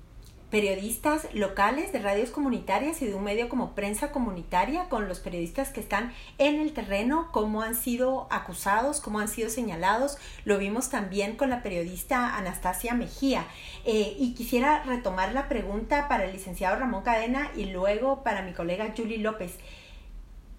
periodistas 0.53 1.27
locales 1.33 1.91
de 1.91 1.97
radios 1.97 2.29
comunitarias 2.29 3.01
y 3.01 3.07
de 3.07 3.15
un 3.15 3.23
medio 3.23 3.49
como 3.49 3.73
prensa 3.73 4.11
comunitaria 4.11 4.87
con 4.87 5.07
los 5.07 5.19
periodistas 5.19 5.71
que 5.71 5.79
están 5.79 6.13
en 6.37 6.61
el 6.61 6.73
terreno, 6.73 7.29
cómo 7.31 7.63
han 7.63 7.73
sido 7.73 8.27
acusados, 8.29 9.01
cómo 9.01 9.17
han 9.17 9.29
sido 9.29 9.49
señalados. 9.49 10.19
Lo 10.45 10.59
vimos 10.59 10.91
también 10.91 11.37
con 11.37 11.49
la 11.49 11.63
periodista 11.63 12.37
Anastasia 12.37 12.93
Mejía. 12.93 13.47
Eh, 13.83 14.15
y 14.19 14.35
quisiera 14.35 14.83
retomar 14.83 15.33
la 15.33 15.49
pregunta 15.49 16.07
para 16.07 16.25
el 16.25 16.33
licenciado 16.33 16.75
Ramón 16.75 17.01
Cadena 17.01 17.49
y 17.55 17.71
luego 17.71 18.21
para 18.21 18.43
mi 18.43 18.53
colega 18.53 18.93
Julie 18.95 19.17
López. 19.17 19.57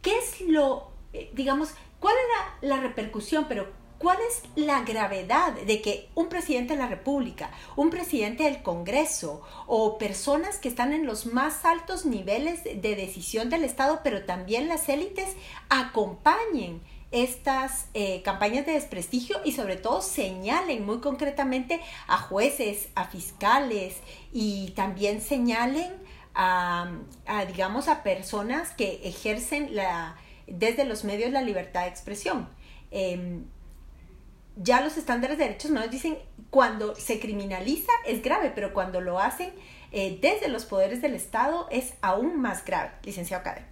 ¿Qué 0.02 0.18
es 0.18 0.40
lo, 0.40 0.90
eh, 1.12 1.30
digamos, 1.34 1.72
cuál 2.00 2.16
era 2.28 2.68
la 2.68 2.82
repercusión, 2.82 3.46
pero 3.48 3.68
¿Cuál 3.98 4.18
es 4.28 4.42
la 4.56 4.82
gravedad 4.82 5.52
de 5.52 5.80
que 5.80 6.08
un 6.14 6.28
presidente 6.28 6.74
de 6.74 6.80
la 6.80 6.88
República, 6.88 7.50
un 7.76 7.90
presidente 7.90 8.44
del 8.44 8.62
Congreso 8.62 9.42
o 9.66 9.98
personas 9.98 10.58
que 10.58 10.68
están 10.68 10.92
en 10.92 11.06
los 11.06 11.26
más 11.26 11.64
altos 11.64 12.04
niveles 12.04 12.64
de 12.64 12.96
decisión 12.96 13.50
del 13.50 13.64
Estado, 13.64 14.00
pero 14.02 14.24
también 14.24 14.68
las 14.68 14.88
élites, 14.88 15.28
acompañen 15.68 16.82
estas 17.14 17.86
eh, 17.94 18.22
campañas 18.22 18.66
de 18.66 18.72
desprestigio 18.72 19.36
y 19.44 19.52
sobre 19.52 19.76
todo 19.76 20.02
señalen 20.02 20.84
muy 20.84 20.98
concretamente 20.98 21.80
a 22.08 22.18
jueces, 22.18 22.88
a 22.96 23.04
fiscales 23.04 23.98
y 24.32 24.72
también 24.72 25.20
señalen 25.20 25.92
a, 26.34 26.90
digamos, 27.46 27.86
a 27.86 28.02
personas 28.02 28.72
que 28.72 29.00
ejercen 29.04 29.76
la, 29.76 30.16
desde 30.48 30.84
los 30.84 31.04
medios 31.04 31.30
la 31.30 31.42
libertad 31.42 31.82
de 31.82 31.88
expresión. 31.88 32.48
Em, 32.90 33.44
ya 34.56 34.80
los 34.80 34.96
estándares 34.96 35.38
de 35.38 35.44
derechos 35.44 35.70
humanos 35.70 35.90
dicen 35.90 36.18
cuando 36.50 36.94
se 36.94 37.18
criminaliza 37.18 37.90
es 38.06 38.22
grave, 38.22 38.52
pero 38.54 38.72
cuando 38.72 39.00
lo 39.00 39.18
hacen 39.18 39.52
eh, 39.90 40.18
desde 40.20 40.48
los 40.48 40.64
poderes 40.64 41.02
del 41.02 41.14
Estado 41.14 41.68
es 41.70 41.94
aún 42.00 42.40
más 42.40 42.64
grave, 42.64 42.92
licenciado 43.02 43.42
Cadena. 43.42 43.68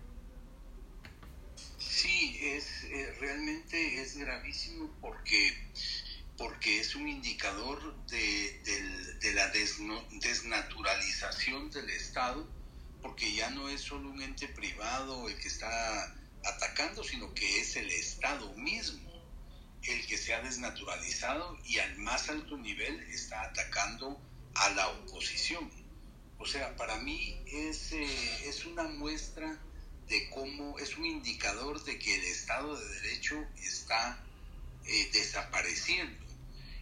Sí, 1.78 2.38
es, 2.42 2.84
eh, 2.84 3.14
realmente 3.20 4.00
es 4.00 4.16
gravísimo 4.16 4.90
porque, 5.00 5.56
porque 6.36 6.80
es 6.80 6.96
un 6.96 7.08
indicador 7.08 7.94
de, 8.06 8.60
de 9.20 9.32
la 9.34 9.48
desnaturalización 9.48 11.70
del 11.70 11.90
Estado, 11.90 12.48
porque 13.00 13.32
ya 13.32 13.50
no 13.50 13.68
es 13.68 13.82
solo 13.82 14.10
un 14.10 14.22
ente 14.22 14.48
privado 14.48 15.28
el 15.28 15.38
que 15.38 15.48
está 15.48 16.16
atacando, 16.44 17.04
sino 17.04 17.32
que 17.34 17.60
es 17.60 17.76
el 17.76 17.88
Estado 17.90 18.52
mismo 18.54 19.11
el 19.84 20.06
que 20.06 20.16
se 20.16 20.34
ha 20.34 20.42
desnaturalizado 20.42 21.58
y 21.64 21.78
al 21.78 21.96
más 21.98 22.28
alto 22.28 22.56
nivel 22.56 23.00
está 23.10 23.42
atacando 23.42 24.20
a 24.54 24.70
la 24.70 24.88
oposición. 24.88 25.70
O 26.38 26.46
sea, 26.46 26.76
para 26.76 26.96
mí 26.98 27.40
es, 27.46 27.92
eh, 27.92 28.48
es 28.48 28.64
una 28.64 28.84
muestra 28.84 29.58
de 30.08 30.28
cómo 30.30 30.78
es 30.78 30.96
un 30.96 31.06
indicador 31.06 31.82
de 31.84 31.98
que 31.98 32.14
el 32.14 32.24
Estado 32.24 32.76
de 32.76 33.00
Derecho 33.00 33.44
está 33.62 34.18
eh, 34.84 35.10
desapareciendo 35.12 36.26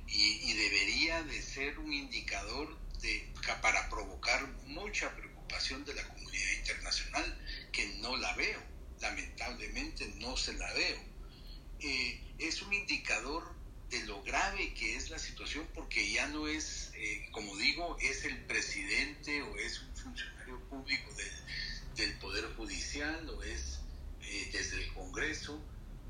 y, 0.07 0.51
y, 0.51 0.53
debería 0.55 1.23
de 1.23 1.41
ser 1.43 1.79
un 1.79 1.93
indicador 1.93 2.77
de, 3.01 3.33
para 3.63 3.89
provocar 3.89 4.47
mucha 4.67 5.15
preocupación 5.15 5.85
de 5.85 5.95
la 5.95 6.09
comunidad 6.09 6.53
internacional, 6.59 7.39
que 7.73 7.87
no 8.01 8.17
la 8.17 8.35
veo, 8.35 8.61
lamentablemente 9.01 10.07
no 10.17 10.37
se 10.37 10.55
la 10.55 10.73
veo. 10.73 11.10
Eh, 11.83 12.21
es 12.39 12.61
un 12.61 12.75
indicador 12.75 13.43
de 13.89 14.05
lo 14.05 14.23
grave 14.23 14.75
que 14.75 14.97
es 14.97 15.09
la 15.09 15.19
situación 15.19 15.67
porque 15.75 16.13
ya 16.13 16.29
no 16.29 16.47
es, 16.47 16.93
eh, 16.95 17.27
como 17.33 17.57
digo, 17.57 17.97
es 18.01 18.25
el 18.25 18.37
presidente 18.45 19.41
o 19.43 19.57
es 19.57 19.81
un 19.81 19.97
funcionario 19.97 20.61
público 20.69 21.11
del, 21.15 21.31
Poder 22.19 22.47
Judicial 22.57 23.29
o 23.29 23.43
es 23.43 23.81
eh, 24.23 24.49
desde 24.53 24.83
el 24.83 24.93
Congreso 24.95 25.63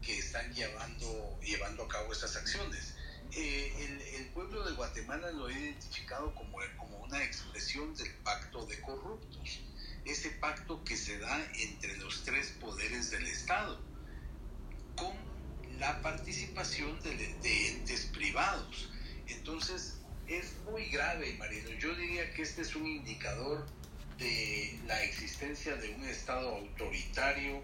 que 0.03 0.19
están 0.19 0.53
llevando, 0.55 1.39
llevando 1.43 1.85
a 1.85 1.89
cabo 1.89 2.13
estas 2.13 2.37
acciones. 2.37 2.95
el, 3.33 4.29
pueblo 4.35 4.65
de 4.65 4.73
Guatemala 4.75 5.33
lo 5.33 5.47
ha 5.47 5.53
identificado 5.53 6.33
como, 6.35 6.59
como 6.79 6.99
una 6.99 7.25
expresión 7.25 7.95
del 7.97 8.13
pacto 8.23 8.67
de 8.67 8.81
corruptos, 8.81 9.61
ese 10.05 10.31
pacto 10.31 10.85
que 10.85 10.97
se 10.97 11.19
da 11.19 11.53
entre 11.55 11.97
los 11.97 12.23
tres 12.23 12.49
poderes 12.61 13.11
del 13.11 13.27
Estado, 13.27 13.81
con 14.97 15.30
la 15.81 16.01
participación 16.03 17.01
de, 17.03 17.69
entes 17.69 18.05
privados. 18.13 18.91
Entonces, 19.27 19.97
es 20.29 20.53
muy 20.71 20.85
grave, 20.91 21.35
marido. 21.39 21.73
Yo 21.73 21.95
diría 21.95 22.31
que 22.35 22.43
este 22.43 22.63
es 22.63 22.77
un 22.77 22.87
indicador 22.87 23.67
de 24.19 24.79
la 24.87 25.03
existencia 25.03 25.75
de 25.77 25.95
un 25.95 26.05
Estado 26.05 26.55
autoritario 26.55 27.63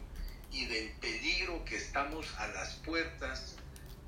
y 0.50 0.64
del 0.64 0.90
peligro 0.92 1.62
que 1.66 1.76
estamos 1.76 2.26
a 2.38 2.48
las 2.48 2.76
puertas, 2.76 3.56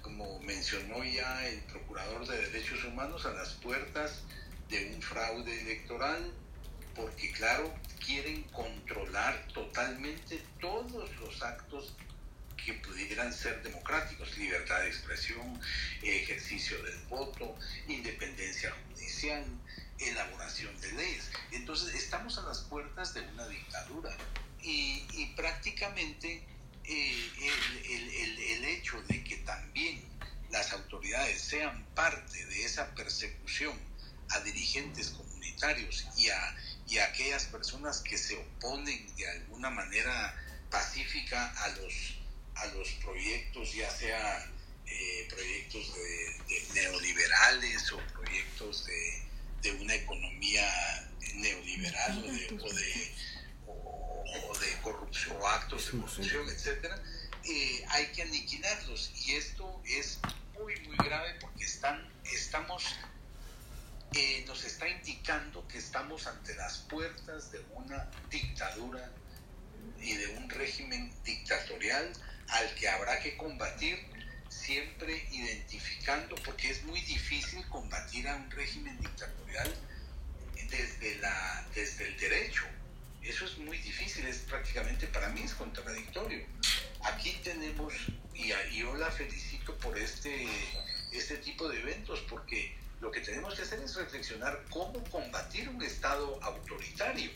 como 0.01 0.41
mencionó 0.41 1.05
ya 1.05 1.47
el 1.47 1.61
Procurador 1.65 2.27
de 2.27 2.39
Derechos 2.39 2.83
Humanos, 2.85 3.27
a 3.27 3.33
las 3.33 3.53
puertas 3.55 4.23
de 4.71 4.95
un 4.95 5.03
fraude 5.03 5.61
electoral, 5.61 6.33
porque 6.95 7.31
claro, 7.33 7.75
quieren 8.05 8.43
controlar 8.45 9.47
totalmente 9.53 10.43
todos 10.61 11.15
los 11.17 11.43
actos 11.43 11.95
que 12.65 12.75
pudieran 12.75 13.33
ser 13.33 13.63
democráticos, 13.63 14.37
libertad 14.37 14.81
de 14.81 14.89
expresión, 14.89 15.61
ejercicio 16.03 16.83
del 16.83 16.99
voto, 17.09 17.57
independencia 17.87 18.75
judicial, 18.89 19.45
elaboración 19.99 20.79
de 20.81 20.93
leyes. 20.93 21.31
Entonces 21.53 21.95
estamos 21.95 22.39
a 22.39 22.43
las 22.43 22.61
puertas 22.61 23.15
de 23.15 23.23
una 23.23 23.49
dictadura 23.49 24.17
y, 24.63 25.27
prácticamente 25.37 26.45
eh, 26.85 27.31
el, 27.89 28.39
el, 28.39 28.65
hecho 28.65 29.01
de 29.03 29.23
que 29.23 29.37
también 29.39 30.03
las 30.51 30.73
autoridades 30.73 31.41
sean 31.41 31.85
parte 31.95 32.45
de 32.47 32.65
esa 32.65 32.95
persecución 32.95 33.79
a 34.31 34.41
dirigentes 34.41 35.11
comunitarios 35.11 36.07
y 36.17 36.29
a, 36.29 36.57
y 36.89 36.99
a 36.99 37.07
aquellas 37.07 37.45
personas 37.47 38.01
que 38.01 38.19
se 38.19 38.37
oponen 38.37 39.15
de 39.17 39.31
alguna 39.31 39.71
manera 39.71 40.35
pacífica 40.71 41.53
a 41.63 41.69
los 41.69 42.18
a 42.59 42.67
los 42.67 42.89
proyectos, 43.05 43.73
ya 43.75 43.91
sea 43.91 44.51
eh, 44.87 45.29
proyectos 45.29 45.95
de, 45.95 46.65
neoliberales 46.75 47.93
o 47.93 47.99
proyectos 48.15 48.87
de, 48.87 49.23
de 49.63 49.73
una 49.73 49.95
economía 49.95 50.65
neoliberal 51.35 52.19
o 52.19 52.73
de, 52.73 53.15
o 53.67 54.59
de, 54.59 54.73
corrupción 54.83 55.37
o 55.41 55.47
actos 55.47 55.87
de 55.87 56.01
corrupción, 56.01 56.49
etcétera, 56.49 57.03
eh, 57.45 57.85
hay 57.89 58.07
que 58.13 58.23
aniquilarlos. 58.23 59.13
Y 59.27 59.35
esto 59.35 59.83
es 59.85 60.19
muy 60.55 60.75
muy 60.81 60.97
grave 60.97 61.35
porque 61.41 61.65
están 61.65 62.13
estamos 62.25 62.85
eh, 64.15 64.45
nos 64.47 64.65
está 64.65 64.89
indicando 64.89 65.67
que 65.69 65.79
estamos 65.79 66.27
ante 66.27 66.55
las 66.55 66.79
puertas 66.79 67.53
de 67.53 67.61
una 67.75 68.11
dictadura 68.31 69.13
y 70.01 70.15
de 70.15 70.29
un 70.29 70.49
régimen 70.49 71.13
dictatorial 71.25 72.11
al 72.49 72.75
que 72.75 72.89
habrá 72.89 73.21
que 73.21 73.37
combatir 73.37 73.99
siempre 74.49 75.27
identificando, 75.31 76.35
porque 76.37 76.71
es 76.71 76.83
muy 76.85 77.01
difícil 77.03 77.67
combatir 77.69 78.29
a 78.29 78.37
un 78.37 78.51
régimen 78.51 78.99
dictatorial 79.01 79.75
desde, 80.71 81.19
la, 81.19 81.67
desde 81.75 82.07
el 82.09 82.19
derecho. 82.19 82.65
Eso 83.23 83.45
es 83.45 83.59
muy 83.59 83.79
difícil, 83.79 84.27
es 84.27 84.39
prácticamente 84.39 85.07
para 85.09 85.29
mí 85.31 85.43
es 85.43 85.55
contradictorio. 85.55 86.45
Aquí 87.03 87.39
tenemos, 87.45 87.93
y 88.35 88.49
yo 88.77 88.95
la 88.95 89.11
felicito 89.11 89.77
por 89.79 89.99
este, 89.99 90.47
este 91.13 91.37
tipo 91.39 91.69
de 91.69 91.81
eventos, 91.81 92.21
porque 92.29 92.77
lo 93.01 93.11
que 93.11 93.21
tenemos 93.21 93.55
que 93.55 93.63
hacer 93.63 93.81
es 93.81 93.95
reflexionar 93.95 94.65
cómo 94.71 95.03
combatir 95.05 95.69
un 95.69 95.83
Estado 95.83 96.43
autoritario 96.43 97.31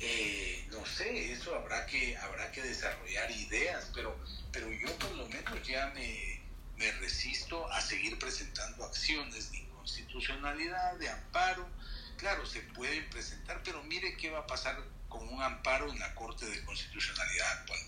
eh, 0.00 0.66
no 0.70 0.84
sé, 0.86 1.32
eso 1.32 1.54
habrá 1.54 1.86
que, 1.86 2.16
habrá 2.16 2.50
que 2.52 2.62
desarrollar 2.62 3.30
ideas, 3.30 3.90
pero, 3.94 4.16
pero 4.52 4.70
yo 4.72 4.96
por 4.98 5.12
lo 5.12 5.28
menos 5.28 5.66
ya 5.66 5.86
me, 5.94 6.42
me 6.76 6.90
resisto 6.92 7.70
a 7.70 7.80
seguir 7.80 8.18
presentando 8.18 8.84
acciones 8.84 9.50
de 9.52 9.58
inconstitucionalidad, 9.58 10.96
de 10.98 11.08
amparo. 11.08 11.68
Claro, 12.16 12.46
se 12.46 12.60
pueden 12.60 13.08
presentar, 13.10 13.62
pero 13.64 13.82
mire 13.84 14.16
qué 14.16 14.30
va 14.30 14.40
a 14.40 14.46
pasar 14.46 14.82
con 15.08 15.28
un 15.28 15.42
amparo 15.42 15.90
en 15.90 15.98
la 15.98 16.14
Corte 16.14 16.46
de 16.46 16.64
Constitucionalidad 16.64 17.52
actual. 17.60 17.80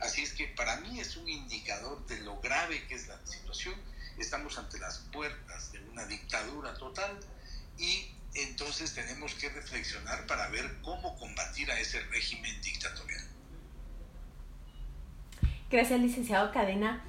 Así 0.00 0.22
es 0.22 0.32
que 0.32 0.48
para 0.48 0.80
mí 0.80 0.98
es 0.98 1.16
un 1.16 1.28
indicador 1.28 2.04
de 2.06 2.18
lo 2.20 2.40
grave 2.40 2.86
que 2.88 2.94
es 2.94 3.06
la 3.06 3.24
situación. 3.24 3.74
Estamos 4.18 4.58
ante 4.58 4.78
las 4.78 4.98
puertas 5.12 5.72
de 5.72 5.80
una 5.80 6.06
dictadura 6.06 6.74
total 6.74 7.18
y 7.78 8.10
entonces 8.34 8.94
tenemos 8.94 9.34
que 9.34 9.48
reflexionar 9.48 10.26
para 10.26 10.48
ver 10.48 10.78
cómo 10.82 11.16
combatir 11.18 11.70
a 11.70 11.78
ese 11.78 12.00
régimen 12.04 12.60
dictatorial. 12.62 13.24
Gracias, 15.70 16.00
licenciado 16.00 16.52
Cadena. 16.52 17.04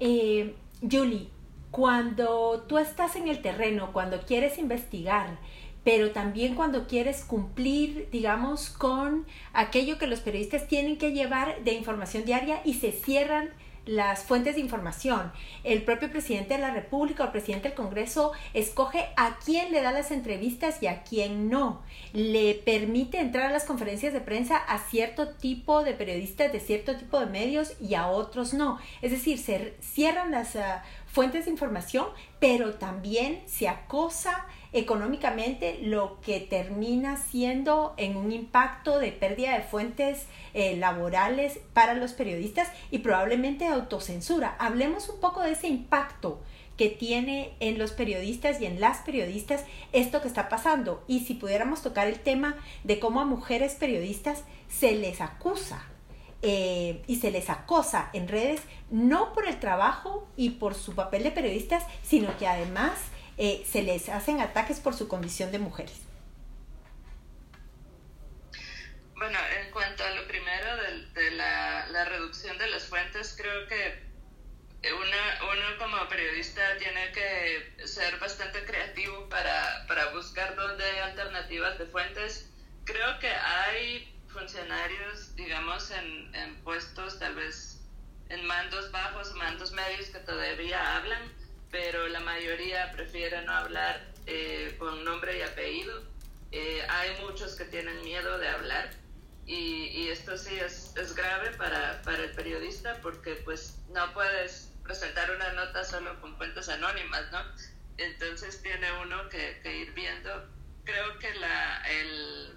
Eh, 0.00 0.54
Julie, 0.80 1.28
cuando 1.70 2.64
tú 2.68 2.78
estás 2.78 3.16
en 3.16 3.28
el 3.28 3.42
terreno, 3.42 3.92
cuando 3.92 4.24
quieres 4.24 4.58
investigar, 4.58 5.38
pero 5.84 6.10
también 6.10 6.54
cuando 6.54 6.86
quieres 6.86 7.24
cumplir, 7.24 8.08
digamos, 8.10 8.70
con 8.70 9.26
aquello 9.52 9.98
que 9.98 10.06
los 10.06 10.20
periodistas 10.20 10.66
tienen 10.66 10.98
que 10.98 11.12
llevar 11.12 11.62
de 11.62 11.74
información 11.74 12.24
diaria 12.24 12.60
y 12.64 12.74
se 12.74 12.92
cierran 12.92 13.50
las 13.86 14.24
fuentes 14.24 14.56
de 14.56 14.60
información. 14.60 15.32
El 15.64 15.82
propio 15.82 16.10
presidente 16.10 16.54
de 16.54 16.60
la 16.60 16.72
República 16.72 17.22
o 17.22 17.26
el 17.26 17.32
presidente 17.32 17.68
del 17.68 17.76
Congreso 17.76 18.32
escoge 18.52 19.06
a 19.16 19.38
quién 19.44 19.72
le 19.72 19.80
da 19.80 19.92
las 19.92 20.10
entrevistas 20.10 20.82
y 20.82 20.88
a 20.88 21.02
quién 21.02 21.48
no. 21.48 21.82
Le 22.12 22.54
permite 22.54 23.20
entrar 23.20 23.46
a 23.46 23.52
las 23.52 23.64
conferencias 23.64 24.12
de 24.12 24.20
prensa 24.20 24.56
a 24.56 24.78
cierto 24.78 25.28
tipo 25.28 25.84
de 25.84 25.94
periodistas 25.94 26.52
de 26.52 26.60
cierto 26.60 26.96
tipo 26.96 27.20
de 27.20 27.26
medios 27.26 27.74
y 27.80 27.94
a 27.94 28.08
otros 28.08 28.52
no. 28.52 28.78
Es 29.02 29.12
decir, 29.12 29.38
se 29.38 29.76
cierran 29.80 30.30
las 30.32 30.56
ah, 30.56 30.82
fuentes 31.06 31.44
de 31.44 31.52
información, 31.52 32.08
pero 32.40 32.74
también 32.74 33.42
se 33.46 33.68
acosa 33.68 34.46
económicamente, 34.76 35.78
lo 35.82 36.20
que 36.20 36.38
termina 36.38 37.16
siendo 37.16 37.94
en 37.96 38.16
un 38.16 38.30
impacto 38.30 38.98
de 38.98 39.10
pérdida 39.10 39.54
de 39.54 39.62
fuentes 39.62 40.26
eh, 40.52 40.76
laborales 40.76 41.58
para 41.72 41.94
los 41.94 42.12
periodistas 42.12 42.68
y 42.90 42.98
probablemente 42.98 43.66
autocensura. 43.66 44.54
Hablemos 44.58 45.08
un 45.08 45.18
poco 45.18 45.40
de 45.40 45.52
ese 45.52 45.68
impacto 45.68 46.42
que 46.76 46.90
tiene 46.90 47.54
en 47.60 47.78
los 47.78 47.92
periodistas 47.92 48.60
y 48.60 48.66
en 48.66 48.78
las 48.78 48.98
periodistas 48.98 49.64
esto 49.92 50.20
que 50.20 50.28
está 50.28 50.50
pasando. 50.50 51.02
Y 51.06 51.20
si 51.20 51.32
pudiéramos 51.32 51.80
tocar 51.80 52.06
el 52.06 52.20
tema 52.20 52.56
de 52.84 53.00
cómo 53.00 53.22
a 53.22 53.24
mujeres 53.24 53.76
periodistas 53.76 54.44
se 54.68 54.92
les 54.92 55.22
acusa 55.22 55.86
eh, 56.42 57.02
y 57.06 57.16
se 57.16 57.30
les 57.30 57.48
acosa 57.48 58.10
en 58.12 58.28
redes, 58.28 58.60
no 58.90 59.32
por 59.32 59.48
el 59.48 59.58
trabajo 59.58 60.28
y 60.36 60.50
por 60.50 60.74
su 60.74 60.94
papel 60.94 61.22
de 61.22 61.30
periodistas, 61.30 61.82
sino 62.02 62.36
que 62.36 62.46
además 62.46 62.92
eh, 63.38 63.64
se 63.70 63.82
les 63.82 64.08
hacen 64.08 64.40
ataques 64.40 64.80
por 64.80 64.94
su 64.94 65.08
condición 65.08 65.52
de 65.52 65.58
mujeres. 65.58 66.00
Bueno, 69.14 69.38
en 69.60 69.70
cuanto 69.70 70.04
a 70.04 70.10
lo 70.10 70.26
primero 70.28 70.76
de, 71.14 71.30
la, 71.32 72.04
reducción 72.04 72.58
de 72.58 72.68
las 72.68 72.84
fuentes, 72.86 73.34
creo 73.36 73.66
que 73.66 74.04
una, 74.92 75.52
uno 75.52 75.78
como 75.78 76.08
periodista 76.08 76.60
tiene 76.78 77.12
que 77.12 77.86
ser 77.86 78.18
bastante 78.18 78.64
creativo 78.64 79.28
para, 79.28 79.86
para 79.88 80.12
buscar 80.12 80.54
dónde 80.54 80.84
hay 80.84 80.98
alternativas 80.98 81.78
de 81.78 81.86
fuentes. 81.86 82.50
Creo 82.84 83.18
que 83.18 83.28
hay 83.28 84.14
funcionarios, 84.28 85.34
digamos, 85.34 85.90
en, 85.90 86.34
en 86.34 86.62
puestos 86.62 87.18
tal 87.18 87.34
vez 87.34 87.80
en 88.28 88.44
mandos 88.44 88.90
bajos, 88.90 89.32
mandos 89.34 89.72
medios 89.72 90.08
que 90.10 90.18
todavía 90.20 90.96
hablan, 90.96 91.32
pero 91.70 92.08
la 92.08 92.20
mayoría 92.20 92.92
prefiere 92.92 93.42
no 93.42 93.52
hablar 93.52 94.00
eh, 94.26 94.74
con 94.78 95.04
nombre 95.04 95.38
y 95.38 95.42
apellido. 95.42 96.02
Eh, 96.52 96.82
hay 96.88 97.10
muchos 97.22 97.56
que 97.56 97.64
tienen 97.64 98.00
miedo 98.02 98.38
de 98.38 98.48
hablar 98.48 98.90
y, 99.46 99.88
y 99.88 100.08
esto 100.08 100.36
sí 100.36 100.56
es, 100.56 100.94
es 100.96 101.14
grave 101.14 101.50
para, 101.52 102.02
para, 102.02 102.24
el 102.24 102.30
periodista 102.32 102.98
porque 103.02 103.34
pues 103.44 103.78
no 103.90 104.12
puedes 104.14 104.72
presentar 104.82 105.30
una 105.30 105.52
nota 105.52 105.84
solo 105.84 106.20
con 106.20 106.36
cuentas 106.36 106.68
anónimas, 106.68 107.30
¿no? 107.32 107.40
Entonces 107.98 108.62
tiene 108.62 108.86
uno 109.02 109.28
que, 109.28 109.60
que 109.62 109.76
ir 109.76 109.92
viendo. 109.92 110.48
Creo 110.84 111.18
que 111.18 111.34
la, 111.34 111.82
el, 111.88 112.54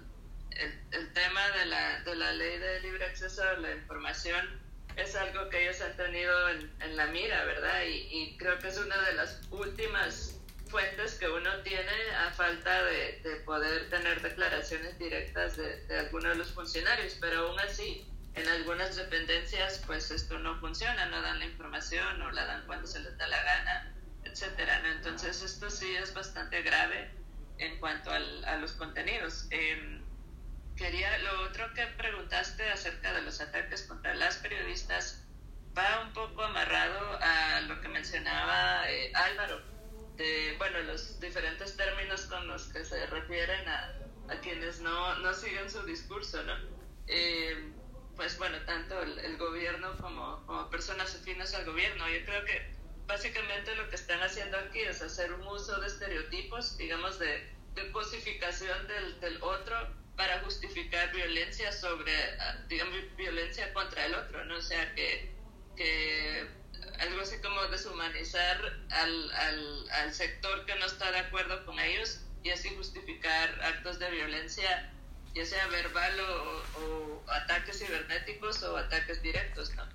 el, 0.52 0.80
el, 0.92 1.12
tema 1.12 1.50
de 1.50 1.66
la, 1.66 2.00
de 2.00 2.14
la 2.14 2.32
ley 2.32 2.58
de 2.58 2.80
libre 2.80 3.04
acceso 3.06 3.42
a 3.42 3.54
la 3.54 3.72
información 3.72 4.59
es 4.96 5.14
algo 5.14 5.48
que 5.48 5.62
ellos 5.62 5.80
han 5.80 5.96
tenido 5.96 6.48
en, 6.50 6.72
en 6.80 6.96
la 6.96 7.06
mira, 7.06 7.44
¿verdad? 7.44 7.82
Y, 7.86 8.36
creo 8.38 8.58
que 8.58 8.68
es 8.68 8.78
una 8.78 9.00
de 9.02 9.14
las 9.14 9.40
últimas 9.50 10.36
fuentes 10.68 11.14
que 11.14 11.28
uno 11.28 11.50
tiene 11.62 12.10
a 12.16 12.30
falta 12.32 12.84
de, 12.84 13.20
de 13.22 13.36
poder 13.44 13.90
tener 13.90 14.20
declaraciones 14.22 14.98
directas 14.98 15.56
de, 15.56 15.84
de 15.86 15.98
algunos 15.98 16.32
de 16.32 16.38
los 16.38 16.52
funcionarios, 16.52 17.16
pero 17.20 17.48
aún 17.48 17.58
así, 17.60 18.06
en 18.34 18.48
algunas 18.48 18.94
dependencias, 18.96 19.82
pues 19.86 20.10
esto 20.10 20.38
no 20.38 20.58
funciona, 20.60 21.06
no 21.06 21.20
dan 21.22 21.40
la 21.40 21.46
información 21.46 22.22
o 22.22 22.30
la 22.30 22.44
dan 22.44 22.66
cuando 22.66 22.86
se 22.86 23.00
les 23.00 23.16
da 23.18 23.26
la 23.26 23.42
gana, 23.42 23.94
etcétera. 24.24 24.80
¿no? 24.80 24.92
Entonces, 24.92 25.42
esto 25.42 25.70
sí 25.70 25.96
es 25.96 26.14
bastante 26.14 26.62
grave 26.62 27.10
en 27.58 27.78
cuanto 27.78 28.10
al, 28.10 28.44
a 28.44 28.56
los 28.56 28.72
contenidos. 28.72 29.46
Eh, 29.50 30.00
quería, 30.76 31.18
lo 31.18 31.42
otro 31.42 31.72
que 31.74 31.86
preguntaste 31.98 32.68
acerca 32.70 33.12
de 33.12 33.22
los 33.22 33.40
ataques 33.40 33.82
contra 33.82 34.14
las 34.14 34.36
periodistas 34.38 35.24
va 35.76 36.02
un 36.02 36.12
poco 36.14 36.42
amarrado 36.42 37.18
a 37.20 37.60
lo 37.62 37.80
que 37.80 37.88
mencionaba 37.88 38.90
eh, 38.90 39.12
Álvaro, 39.14 39.60
de, 40.16 40.54
bueno, 40.58 40.80
los 40.80 41.20
diferentes 41.20 41.76
términos 41.76 42.22
con 42.22 42.46
los 42.48 42.64
que 42.68 42.84
se 42.84 43.06
refieren 43.06 43.68
a, 43.68 43.92
a 44.30 44.40
quienes 44.40 44.80
no, 44.80 45.16
no, 45.18 45.34
siguen 45.34 45.70
su 45.70 45.82
discurso, 45.84 46.29
Eh, 47.06 47.72
pues 48.16 48.36
bueno, 48.38 48.58
tanto 48.66 49.00
el, 49.02 49.36
gobierno 49.38 49.96
como, 49.98 50.44
como 50.46 50.68
personas 50.70 51.14
afines 51.14 51.54
al 51.54 51.64
gobierno. 51.64 52.08
Yo 52.08 52.24
creo 52.24 52.44
que 52.44 52.74
básicamente 53.06 53.74
lo 53.76 53.88
que 53.88 53.96
están 53.96 54.22
haciendo 54.22 54.58
aquí 54.58 54.80
es 54.80 55.02
hacer 55.02 55.32
un 55.32 55.46
uso 55.46 55.80
de 55.80 55.86
estereotipos, 55.86 56.76
digamos, 56.76 57.18
de, 57.18 57.50
de 57.74 57.90
cosificación 57.92 58.86
del, 58.88 59.20
del 59.20 59.42
otro 59.42 59.76
para 60.16 60.40
justificar 60.40 61.10
violencia 61.12 61.72
sobre, 61.72 62.12
ah, 62.40 62.62
digamos, 62.68 62.98
violencia 63.16 63.72
contra 63.72 64.04
el 64.04 64.14
otro, 64.14 64.44
¿no? 64.44 64.58
O 64.58 64.62
sea, 64.62 64.94
que, 64.94 65.34
que 65.76 66.46
algo 66.98 67.22
así 67.22 67.38
como 67.38 67.62
deshumanizar 67.68 68.60
al, 68.90 69.32
al, 69.32 69.90
al, 69.90 70.12
sector 70.12 70.66
que 70.66 70.74
no 70.74 70.84
está 70.84 71.10
de 71.10 71.20
acuerdo 71.20 71.64
con 71.64 71.78
ellos 71.80 72.20
y 72.42 72.50
así 72.50 72.68
justificar 72.76 73.62
actos 73.62 73.98
de 73.98 74.10
violencia, 74.10 74.92
ya 75.34 75.44
sea 75.46 75.66
verbal 75.68 76.20
o, 76.20 77.22
ataques 77.28 77.78
cibernéticos 77.78 78.62
o 78.62 78.76
ataques 78.76 79.22
directos, 79.22 79.74
¿no? 79.76 79.86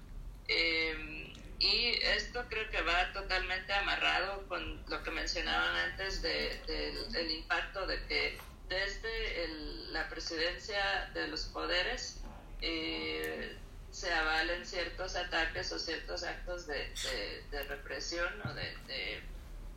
Eh, 0.47 1.33
y 1.59 1.97
esto 2.01 2.45
creo 2.49 2.69
que 2.69 2.81
va 2.81 3.11
totalmente 3.13 3.73
amarrado 3.73 4.47
con 4.47 4.83
lo 4.88 5.03
que 5.03 5.11
mencionaban 5.11 5.75
antes 5.91 6.21
del 6.21 6.65
de, 6.67 7.05
de, 7.11 7.33
impacto 7.33 7.88
de 7.88 8.05
que 8.07 8.38
desde 8.67 9.47
la 9.91 10.07
presidencia 10.09 11.09
de 11.13 11.27
los 11.27 11.45
poderes 11.45 12.19
eh, 12.61 13.57
se 13.91 14.11
avalen 14.11 14.65
ciertos 14.65 15.15
ataques 15.15 15.71
o 15.71 15.79
ciertos 15.79 16.23
actos 16.23 16.67
de, 16.67 16.75
de, 16.75 17.43
de 17.51 17.63
represión 17.63 18.33
o 18.45 18.53
de, 18.53 19.21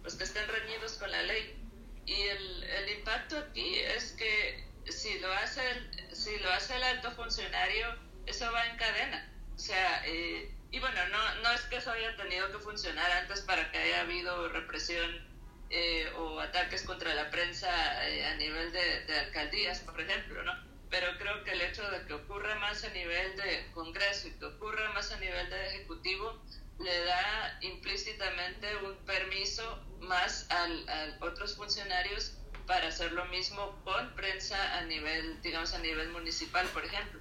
pues 0.03 0.15
que 0.15 0.25
estén 0.25 0.49
reñidos 0.49 0.95
con 0.95 1.11
la 1.11 1.23
ley. 1.23 1.55
Y 2.07 2.23
el, 2.23 2.65
el, 2.65 2.99
impacto 2.99 3.39
aquí 3.39 3.79
es 3.79 4.13
que 4.13 4.65
si 4.91 5.19
lo 5.19 5.33
hace 5.33 5.69
el, 5.71 6.17
si 6.17 6.39
lo 6.39 6.51
hace 6.51 6.77
el 6.77 6.83
alto 6.83 7.11
funcionario, 7.13 7.87
eso 8.27 8.51
va 8.53 8.67
en 8.67 8.77
cadena. 8.77 9.33
O 9.55 9.59
sea, 9.59 10.03
eh, 10.07 10.55
y 10.71 10.81
bueno, 10.81 11.01
no, 11.09 11.43
no 11.43 11.51
es 11.53 11.63
que 11.63 11.77
eso 11.77 11.91
haya 11.91 12.17
tenido 12.17 12.51
que 12.53 12.59
funcionar 12.59 13.11
antes 13.13 13.41
para 13.41 13.71
que 13.71 13.79
haya 13.79 14.03
habido 14.03 14.49
represión 14.51 15.27
eh, 15.71 16.11
o 16.17 16.41
ataques 16.41 16.83
contra 16.83 17.15
la 17.15 17.31
prensa 17.31 17.69
eh, 18.09 18.25
a 18.25 18.35
nivel 18.37 18.73
de, 18.73 19.19
alcaldías, 19.19 19.81
por 19.81 20.01
ejemplo, 20.01 20.43
¿no? 20.43 20.53
Pero 20.89 21.07
creo 21.19 21.45
que 21.45 21.53
el 21.53 21.61
hecho 21.61 21.89
de 21.91 22.07
que 22.07 22.15
ocurra 22.15 22.55
más 22.57 22.85
a 22.85 22.89
nivel 22.91 23.37
de 23.37 23.71
Congreso 23.75 24.29
y 24.29 24.33
que 24.33 24.47
ocurra 24.47 24.91
más 24.93 25.13
a 25.13 25.21
nivel 25.21 25.51
de 25.51 25.67
Ejecutivo 25.67 26.43
le 26.81 27.05
da 27.05 27.59
implícitamente 27.61 28.77
un 28.77 28.97
permiso 29.05 29.85
más 30.01 30.51
al, 30.51 30.89
a 30.89 31.19
otros 31.21 31.57
funcionarios 31.57 32.38
para 32.69 32.87
hacer 32.89 33.11
lo 33.13 33.25
mismo 33.27 33.81
con 33.83 34.15
prensa 34.15 34.79
a 34.79 34.85
nivel, 34.85 35.41
digamos, 35.43 35.73
a 35.73 35.79
nivel 35.79 36.11
municipal, 36.11 36.67
por 36.69 36.85
ejemplo. 36.85 37.19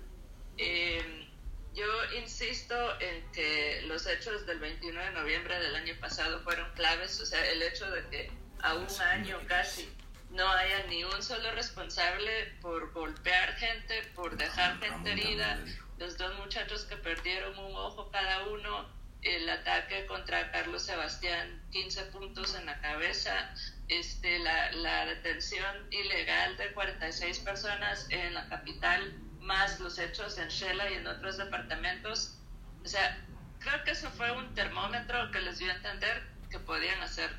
Eh, 0.57 1.27
yo 1.73 1.85
insisto 2.19 2.75
en 2.99 3.31
que 3.31 3.81
los 3.87 4.05
hechos 4.05 4.45
del 4.45 4.59
21 4.59 4.99
de 4.99 5.11
noviembre 5.11 5.57
del 5.59 5.75
año 5.75 5.95
pasado 6.01 6.41
fueron 6.41 6.69
claves, 6.73 7.19
o 7.21 7.25
sea, 7.25 7.43
el 7.49 7.61
hecho 7.61 7.89
de 7.89 8.05
que 8.09 8.31
a 8.61 8.75
un 8.75 9.01
año 9.01 9.39
casi 9.47 9.89
no 10.31 10.45
haya 10.49 10.85
ni 10.87 11.05
un 11.05 11.23
solo 11.23 11.49
responsable 11.51 12.55
por 12.61 12.91
golpear 12.91 13.55
gente, 13.55 14.03
por 14.15 14.35
dejar 14.35 14.79
gente 14.79 15.11
herida, 15.13 15.63
los 15.97 16.17
dos 16.17 16.35
muchachos 16.39 16.83
que 16.83 16.97
perdieron 16.97 17.57
un 17.57 17.73
ojo 17.73 18.11
cada 18.11 18.47
uno, 18.47 18.85
el 19.21 19.49
ataque 19.49 20.05
contra 20.07 20.51
Carlos 20.51 20.81
Sebastián, 20.81 21.63
15 21.71 22.05
puntos 22.05 22.55
en 22.55 22.65
la 22.65 22.81
cabeza, 22.81 23.53
este, 23.89 24.39
la, 24.39 24.71
la 24.73 25.05
detención 25.05 25.87
ilegal 25.91 26.57
de 26.57 26.73
46 26.73 27.39
personas 27.39 28.07
en 28.09 28.33
la 28.33 28.47
capital 28.49 29.13
más 29.47 29.79
los 29.79 29.97
hechos 29.97 30.37
en 30.37 30.49
Shela 30.49 30.89
y 30.91 30.95
en 30.95 31.07
otros 31.07 31.37
departamentos. 31.37 32.37
O 32.83 32.87
sea, 32.87 33.25
creo 33.59 33.83
que 33.83 33.91
eso 33.91 34.09
fue 34.11 34.31
un 34.31 34.53
termómetro 34.53 35.31
que 35.31 35.39
les 35.39 35.57
dio 35.57 35.71
a 35.71 35.75
entender 35.75 36.27
que 36.51 36.59
podían 36.59 37.01
hacer, 37.01 37.29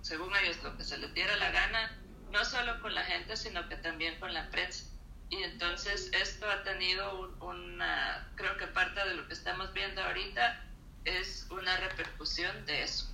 según 0.00 0.34
ellos, 0.36 0.62
lo 0.62 0.76
que 0.76 0.84
se 0.84 0.96
les 0.98 1.12
diera 1.12 1.36
la 1.36 1.50
gana, 1.50 1.98
no 2.30 2.44
solo 2.44 2.80
con 2.80 2.94
la 2.94 3.04
gente, 3.04 3.36
sino 3.36 3.68
que 3.68 3.76
también 3.76 4.18
con 4.20 4.32
la 4.32 4.48
prensa. 4.50 4.84
Y 5.28 5.42
entonces 5.42 6.10
esto 6.12 6.48
ha 6.50 6.62
tenido 6.62 7.20
un, 7.20 7.42
una, 7.42 8.28
creo 8.36 8.56
que 8.56 8.66
parte 8.68 9.00
de 9.08 9.14
lo 9.14 9.26
que 9.28 9.34
estamos 9.34 9.72
viendo 9.72 10.02
ahorita 10.02 10.64
es 11.04 11.46
una 11.50 11.76
repercusión 11.78 12.66
de 12.66 12.82
eso. 12.82 13.09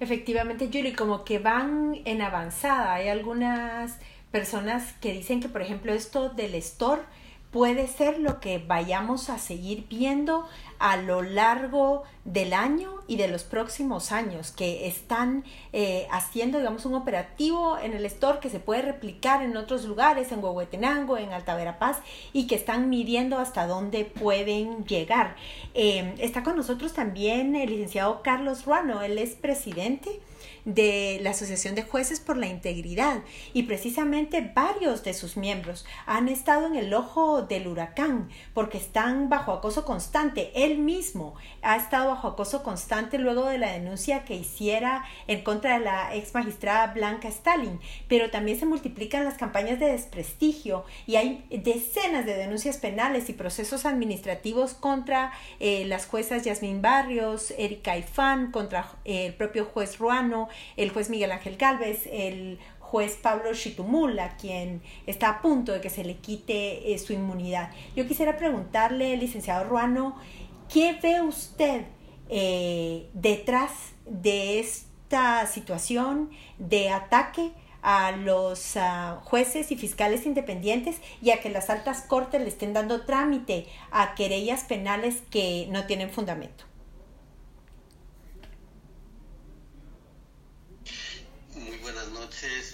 Efectivamente, 0.00 0.68
Yuri, 0.68 0.92
como 0.92 1.24
que 1.24 1.38
van 1.38 2.00
en 2.04 2.22
avanzada. 2.22 2.94
Hay 2.94 3.08
algunas 3.08 3.98
personas 4.30 4.92
que 5.00 5.12
dicen 5.12 5.40
que, 5.40 5.48
por 5.48 5.62
ejemplo, 5.62 5.92
esto 5.92 6.30
del 6.30 6.54
store 6.56 7.02
puede 7.50 7.86
ser 7.86 8.18
lo 8.18 8.40
que 8.40 8.58
vayamos 8.58 9.30
a 9.30 9.38
seguir 9.38 9.86
viendo 9.88 10.46
a 10.78 10.96
lo 10.96 11.22
largo 11.22 12.04
del 12.24 12.52
año 12.52 12.90
y 13.06 13.16
de 13.16 13.26
los 13.26 13.42
próximos 13.42 14.12
años, 14.12 14.52
que 14.52 14.86
están 14.86 15.44
eh, 15.72 16.06
haciendo, 16.10 16.58
digamos, 16.58 16.84
un 16.84 16.94
operativo 16.94 17.78
en 17.78 17.94
el 17.94 18.04
store 18.06 18.38
que 18.38 18.50
se 18.50 18.60
puede 18.60 18.82
replicar 18.82 19.42
en 19.42 19.56
otros 19.56 19.84
lugares, 19.84 20.30
en 20.30 20.44
Huehuetenango, 20.44 21.16
en 21.16 21.32
Alta 21.32 21.56
Verapaz, 21.56 21.98
y 22.32 22.46
que 22.46 22.54
están 22.54 22.90
midiendo 22.90 23.38
hasta 23.38 23.66
dónde 23.66 24.04
pueden 24.04 24.84
llegar. 24.84 25.36
Eh, 25.74 26.14
está 26.18 26.42
con 26.42 26.56
nosotros 26.56 26.92
también 26.92 27.56
el 27.56 27.70
licenciado 27.70 28.22
Carlos 28.22 28.66
Ruano, 28.66 29.02
él 29.02 29.18
es 29.18 29.34
presidente 29.34 30.20
de 30.68 31.18
la 31.22 31.30
Asociación 31.30 31.74
de 31.74 31.82
Jueces 31.82 32.20
por 32.20 32.36
la 32.36 32.46
Integridad 32.46 33.22
y 33.54 33.62
precisamente 33.62 34.52
varios 34.54 35.02
de 35.02 35.14
sus 35.14 35.38
miembros 35.38 35.86
han 36.04 36.28
estado 36.28 36.66
en 36.66 36.76
el 36.76 36.92
ojo 36.92 37.40
del 37.40 37.66
huracán 37.66 38.28
porque 38.52 38.76
están 38.76 39.30
bajo 39.30 39.52
acoso 39.52 39.86
constante. 39.86 40.52
Él 40.54 40.78
mismo 40.78 41.34
ha 41.62 41.76
estado 41.76 42.10
bajo 42.10 42.28
acoso 42.28 42.62
constante 42.62 43.16
luego 43.16 43.46
de 43.46 43.56
la 43.56 43.72
denuncia 43.72 44.26
que 44.26 44.34
hiciera 44.34 45.06
en 45.26 45.42
contra 45.42 45.78
de 45.78 45.84
la 45.86 46.14
ex 46.14 46.34
magistrada 46.34 46.92
Blanca 46.92 47.28
Stalin, 47.28 47.80
pero 48.06 48.30
también 48.30 48.60
se 48.60 48.66
multiplican 48.66 49.24
las 49.24 49.38
campañas 49.38 49.80
de 49.80 49.86
desprestigio 49.86 50.84
y 51.06 51.16
hay 51.16 51.46
decenas 51.50 52.26
de 52.26 52.34
denuncias 52.34 52.76
penales 52.76 53.30
y 53.30 53.32
procesos 53.32 53.86
administrativos 53.86 54.74
contra 54.74 55.32
eh, 55.60 55.86
las 55.86 56.06
juezas 56.06 56.44
Yasmín 56.44 56.82
Barrios, 56.82 57.54
Erika 57.56 57.96
Ifán, 57.96 58.52
contra 58.52 58.92
eh, 59.06 59.24
el 59.24 59.34
propio 59.34 59.64
juez 59.64 59.98
Ruano, 59.98 60.50
el 60.76 60.90
juez 60.90 61.10
Miguel 61.10 61.32
Ángel 61.32 61.56
Galvez, 61.56 62.08
el 62.10 62.58
juez 62.80 63.16
Pablo 63.20 63.52
Chitumula, 63.52 64.36
quien 64.36 64.82
está 65.06 65.28
a 65.28 65.42
punto 65.42 65.72
de 65.72 65.80
que 65.80 65.90
se 65.90 66.04
le 66.04 66.16
quite 66.16 66.92
eh, 66.92 66.98
su 66.98 67.12
inmunidad. 67.12 67.70
Yo 67.94 68.06
quisiera 68.06 68.36
preguntarle, 68.36 69.16
licenciado 69.16 69.64
Ruano, 69.64 70.16
¿qué 70.72 70.98
ve 71.02 71.20
usted 71.20 71.82
eh, 72.30 73.08
detrás 73.12 73.72
de 74.06 74.58
esta 74.60 75.46
situación 75.46 76.30
de 76.58 76.90
ataque 76.90 77.52
a 77.82 78.12
los 78.12 78.76
ah, 78.76 79.20
jueces 79.24 79.70
y 79.70 79.76
fiscales 79.76 80.26
independientes 80.26 80.96
y 81.22 81.30
a 81.30 81.40
que 81.40 81.50
las 81.50 81.70
altas 81.70 82.02
cortes 82.02 82.40
le 82.40 82.48
estén 82.48 82.72
dando 82.72 83.02
trámite 83.02 83.66
a 83.90 84.14
querellas 84.14 84.64
penales 84.64 85.22
que 85.30 85.68
no 85.70 85.86
tienen 85.86 86.10
fundamento? 86.10 86.67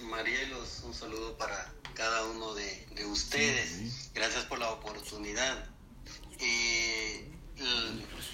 Marielos, 0.02 0.82
un 0.84 0.92
saludo 0.92 1.38
para 1.38 1.72
cada 1.94 2.26
uno 2.26 2.52
de, 2.54 3.06
ustedes. 3.06 4.12
Gracias 4.12 4.44
por 4.44 4.58
la 4.58 4.68
oportunidad. 4.70 5.70
Eh, 6.38 7.32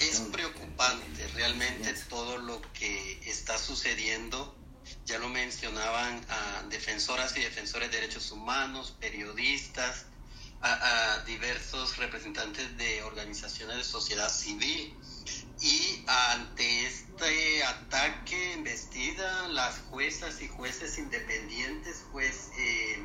es 0.01 0.21
preocupante 0.33 1.29
realmente 1.29 1.95
todo 2.09 2.37
lo 2.39 2.61
que 2.73 3.21
está 3.31 3.59
sucediendo. 3.59 4.57
Ya 5.07 5.19
lo 5.19 5.29
mencionaban 5.29 6.21
a 6.29 6.65
defensoras 6.69 7.37
y 7.37 7.41
defensores 7.43 7.93
de 7.93 8.01
derechos 8.01 8.33
humanos, 8.33 8.97
periodistas, 8.99 10.07
a 10.63 11.23
diversos 11.27 11.97
representantes 11.99 12.77
de 12.77 13.05
organizaciones 13.05 13.77
de 13.77 13.85
sociedad 13.85 14.29
civil 14.29 14.97
y 15.61 16.05
ante 16.07 16.87
este 16.87 17.63
ataque 17.65 18.55
embestida, 18.55 19.49
las 19.49 19.79
juezas 19.91 20.41
y 20.41 20.49
jueces 20.49 20.97
independientes, 20.97 22.05
pues 22.13 22.51
eh, 22.59 22.99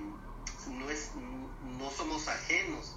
no, 0.69 0.89
es, 0.89 1.11
no 1.15 1.91
somos 1.91 2.27
ajenos. 2.27 2.95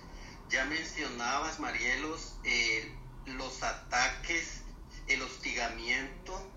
Ya 0.48 0.64
mencionabas, 0.66 1.58
Marielos, 1.58 2.36
eh, 2.44 2.94
los 3.26 3.62
ataques, 3.64 4.62
el 5.08 5.22
hostigamiento, 5.22 6.52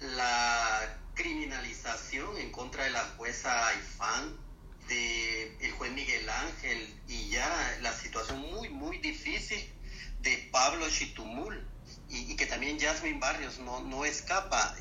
la 0.00 0.98
criminalización 1.14 2.36
en 2.38 2.50
contra 2.50 2.84
de 2.84 2.90
la 2.90 3.04
jueza 3.16 3.68
Aifán, 3.68 4.36
de 4.88 5.56
el 5.64 5.70
juez 5.72 5.92
Miguel 5.92 6.28
Ángel 6.28 7.00
y 7.06 7.28
ya 7.28 7.78
la 7.82 7.92
situación 7.92 8.40
muy, 8.40 8.68
muy 8.68 8.98
difícil 8.98 9.72
de 10.22 10.48
Pablo 10.50 10.88
Chitumul 10.90 11.71
y, 12.12 12.36
que 12.36 12.46
también 12.46 12.78
Jasmine 12.78 13.18
Barrios 13.18 13.58
no, 13.58 13.80
no 13.80 14.04
escapa. 14.04 14.76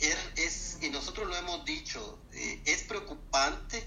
Er, 0.00 0.18
es, 0.36 0.78
y 0.82 0.90
nosotros 0.90 1.28
lo 1.28 1.36
hemos 1.36 1.64
dicho, 1.64 2.18
eh, 2.32 2.60
es 2.64 2.82
preocupante 2.82 3.86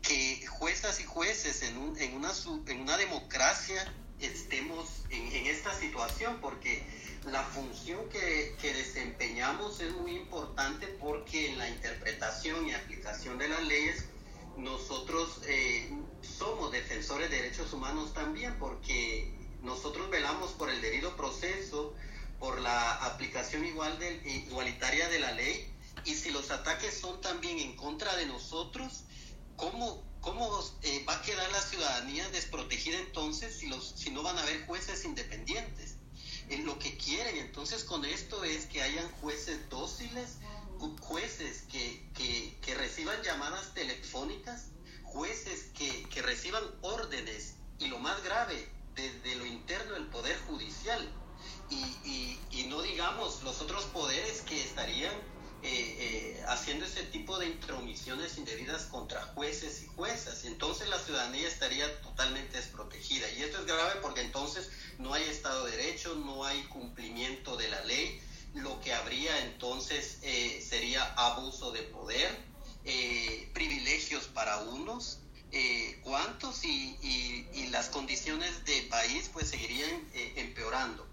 que 0.00 0.46
juezas 0.46 1.00
y 1.00 1.04
jueces 1.04 1.62
en, 1.62 1.76
un, 1.76 1.98
en, 2.00 2.14
una, 2.14 2.32
en 2.66 2.80
una 2.80 2.96
democracia 2.96 3.92
estemos 4.20 5.04
en, 5.10 5.26
en, 5.32 5.46
esta 5.46 5.74
situación, 5.78 6.38
porque 6.40 6.82
la 7.26 7.42
función 7.42 8.08
que, 8.08 8.56
que, 8.60 8.72
desempeñamos 8.72 9.80
es 9.80 9.92
muy 9.94 10.12
importante 10.12 10.86
porque 10.86 11.50
en 11.50 11.58
la 11.58 11.68
interpretación 11.68 12.66
y 12.66 12.72
aplicación 12.72 13.38
de 13.38 13.48
las 13.48 13.62
leyes 13.64 14.04
nosotros 14.56 15.40
eh, 15.46 15.90
somos 16.22 16.72
defensores 16.72 17.30
de 17.30 17.36
derechos 17.36 17.72
humanos 17.72 18.12
también, 18.14 18.58
porque 18.58 19.32
nosotros 19.62 20.10
velamos 20.10 20.52
por 20.52 20.70
el 20.70 20.80
debido 20.80 21.16
proceso, 21.16 21.94
por 22.40 22.58
la 22.60 22.94
aplicación 23.04 23.64
igual 23.66 23.96
del, 23.98 24.26
igualitaria 24.26 25.08
de 25.08 25.20
la 25.20 25.32
ley 25.32 25.70
y 26.06 26.14
si 26.14 26.30
los 26.30 26.50
ataques 26.50 26.98
son 26.98 27.20
también 27.20 27.58
en 27.58 27.76
contra 27.76 28.16
de 28.16 28.24
nosotros, 28.24 29.04
¿cómo, 29.56 30.02
cómo 30.22 30.58
eh, 30.82 31.04
va 31.06 31.16
a 31.16 31.22
quedar 31.22 31.52
la 31.52 31.60
ciudadanía 31.60 32.28
desprotegida 32.30 32.98
entonces 32.98 33.58
si, 33.58 33.66
los, 33.68 33.92
si 33.94 34.10
no 34.10 34.22
van 34.22 34.38
a 34.38 34.42
haber 34.42 34.64
jueces 34.66 35.04
independientes? 35.04 35.96
En 36.48 36.64
lo 36.64 36.78
que 36.78 36.96
quieren 36.96 37.36
entonces 37.36 37.84
con 37.84 38.04
esto 38.06 38.42
es 38.42 38.64
que 38.66 38.82
hayan 38.82 39.08
jueces 39.20 39.68
dóciles, 39.68 40.38
jueces 41.00 41.64
que, 41.70 42.08
que, 42.14 42.58
que 42.62 42.74
reciban 42.74 43.22
llamadas 43.22 43.74
telefónicas, 43.74 44.68
jueces 45.04 45.66
que, 45.76 46.08
que 46.08 46.22
reciban 46.22 46.64
órdenes 46.80 47.56
y 47.78 47.88
lo 47.88 47.98
más 47.98 48.22
grave, 48.24 48.66
desde 48.94 49.36
lo 49.36 49.46
interno 49.46 49.94
del 49.94 50.06
Poder 50.06 50.36
Judicial 50.48 51.06
y, 51.70 52.66
no 52.68 52.82
digamos 52.82 53.42
los 53.42 53.60
otros 53.60 53.84
poderes 53.86 54.42
que 54.42 54.62
estarían 54.62 55.12
eh, 55.62 55.96
eh, 55.98 56.44
haciendo 56.46 56.84
ese 56.84 57.02
tipo 57.04 57.38
de 57.38 57.46
intromisiones 57.46 58.38
indebidas 58.38 58.84
contra 58.84 59.22
jueces 59.34 59.82
y 59.82 59.86
juezas. 59.88 60.44
Entonces 60.44 60.88
la 60.88 60.98
ciudadanía 60.98 61.48
estaría 61.48 62.00
totalmente 62.00 62.56
desprotegida. 62.56 63.28
Y 63.32 63.42
esto 63.42 63.58
es 63.58 63.66
grave 63.66 64.00
porque 64.00 64.20
entonces 64.20 64.70
no 64.98 65.12
hay 65.14 65.24
Estado 65.24 65.64
de 65.66 65.76
Derecho, 65.76 66.14
no 66.14 66.44
hay 66.44 66.62
cumplimiento 66.64 67.56
de 67.56 67.68
la 67.68 67.84
ley. 67.84 68.20
Lo 68.54 68.80
que 68.80 68.94
habría 68.94 69.44
entonces 69.44 70.18
eh, 70.22 70.64
sería 70.66 71.02
abuso 71.14 71.72
de 71.72 71.82
poder, 71.82 72.50
privilegios 73.52 74.24
para 74.28 74.58
unos. 74.62 75.18
cuántos 76.02 76.64
y, 76.64 76.96
y, 77.52 77.66
las 77.70 77.88
condiciones 77.88 78.64
de 78.64 78.82
país 78.90 79.28
pues 79.32 79.48
seguirían 79.50 80.08
empeorando. 80.36 81.09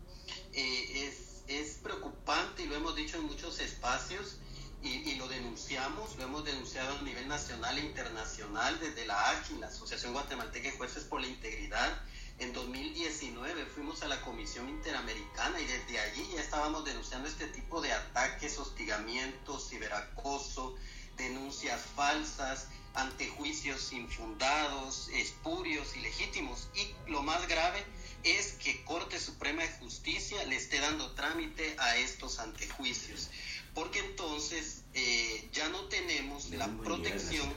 Eh, 0.60 1.08
es, 1.08 1.43
es, 1.47 1.78
preocupante 1.84 2.64
y 2.64 2.66
lo 2.66 2.76
hemos 2.76 2.95
dicho 2.95 3.18
en 3.18 3.26
muchos 3.26 3.60
espacios 3.60 4.39
y, 4.82 5.14
lo 5.14 5.28
denunciamos, 5.28 6.16
lo 6.16 6.24
hemos 6.24 6.45
denunciado 6.45 6.97
a 6.97 7.01
nivel 7.03 7.28
nacional 7.28 7.78
e 7.78 7.82
internacional 7.82 8.80
desde 8.80 9.05
la 9.05 9.30
AGI, 9.30 9.60
la 9.60 9.68
Asociación 9.68 10.14
Guatemalteca 10.14 10.72
de 10.72 10.76
Jueces 10.76 11.03
por 11.03 11.22
la 11.22 11.28
Integridad. 11.28 12.01
En 12.39 12.53
2019 12.53 13.68
fuimos 13.68 14.01
a 14.01 14.08
la 14.08 14.20
Comisión 14.22 14.68
Interamericana 14.68 15.60
y 15.60 15.66
desde 15.66 15.99
allí 15.99 16.28
ya 16.34 16.41
estábamos 16.41 16.86
denunciando 16.86 17.28
este 17.28 17.45
tipo 17.49 17.80
de 17.80 17.93
ataques, 17.93 18.58
hostigamientos, 18.58 19.70
ciberacoso, 19.70 20.76
denuncias 21.18 21.82
falsas, 21.95 22.68
antejuicios 22.95 23.93
infundados, 23.93 25.10
espurios, 25.10 25.95
ilegítimos 25.95 26.68
y 26.74 27.12
lo 27.12 27.22
más 27.22 27.47
grave, 27.47 27.86
es 28.24 28.53
que 28.53 28.84
Corte 28.84 29.20
Suprema 29.20 29.63
de 29.63 29.70
Justicia 29.80 30.43
le 30.45 30.55
esté 30.55 30.80
dando 30.80 31.11
trámite 31.11 31.76
a 31.80 31.97
estos 31.97 32.39
antejuicios, 32.39 33.30
porque 33.74 33.99
entonces 33.99 34.84
eh, 34.93 35.49
ya 35.53 35.70
no 35.70 35.82
tenemos 35.86 36.49
la 36.49 36.68
protección 36.68 37.47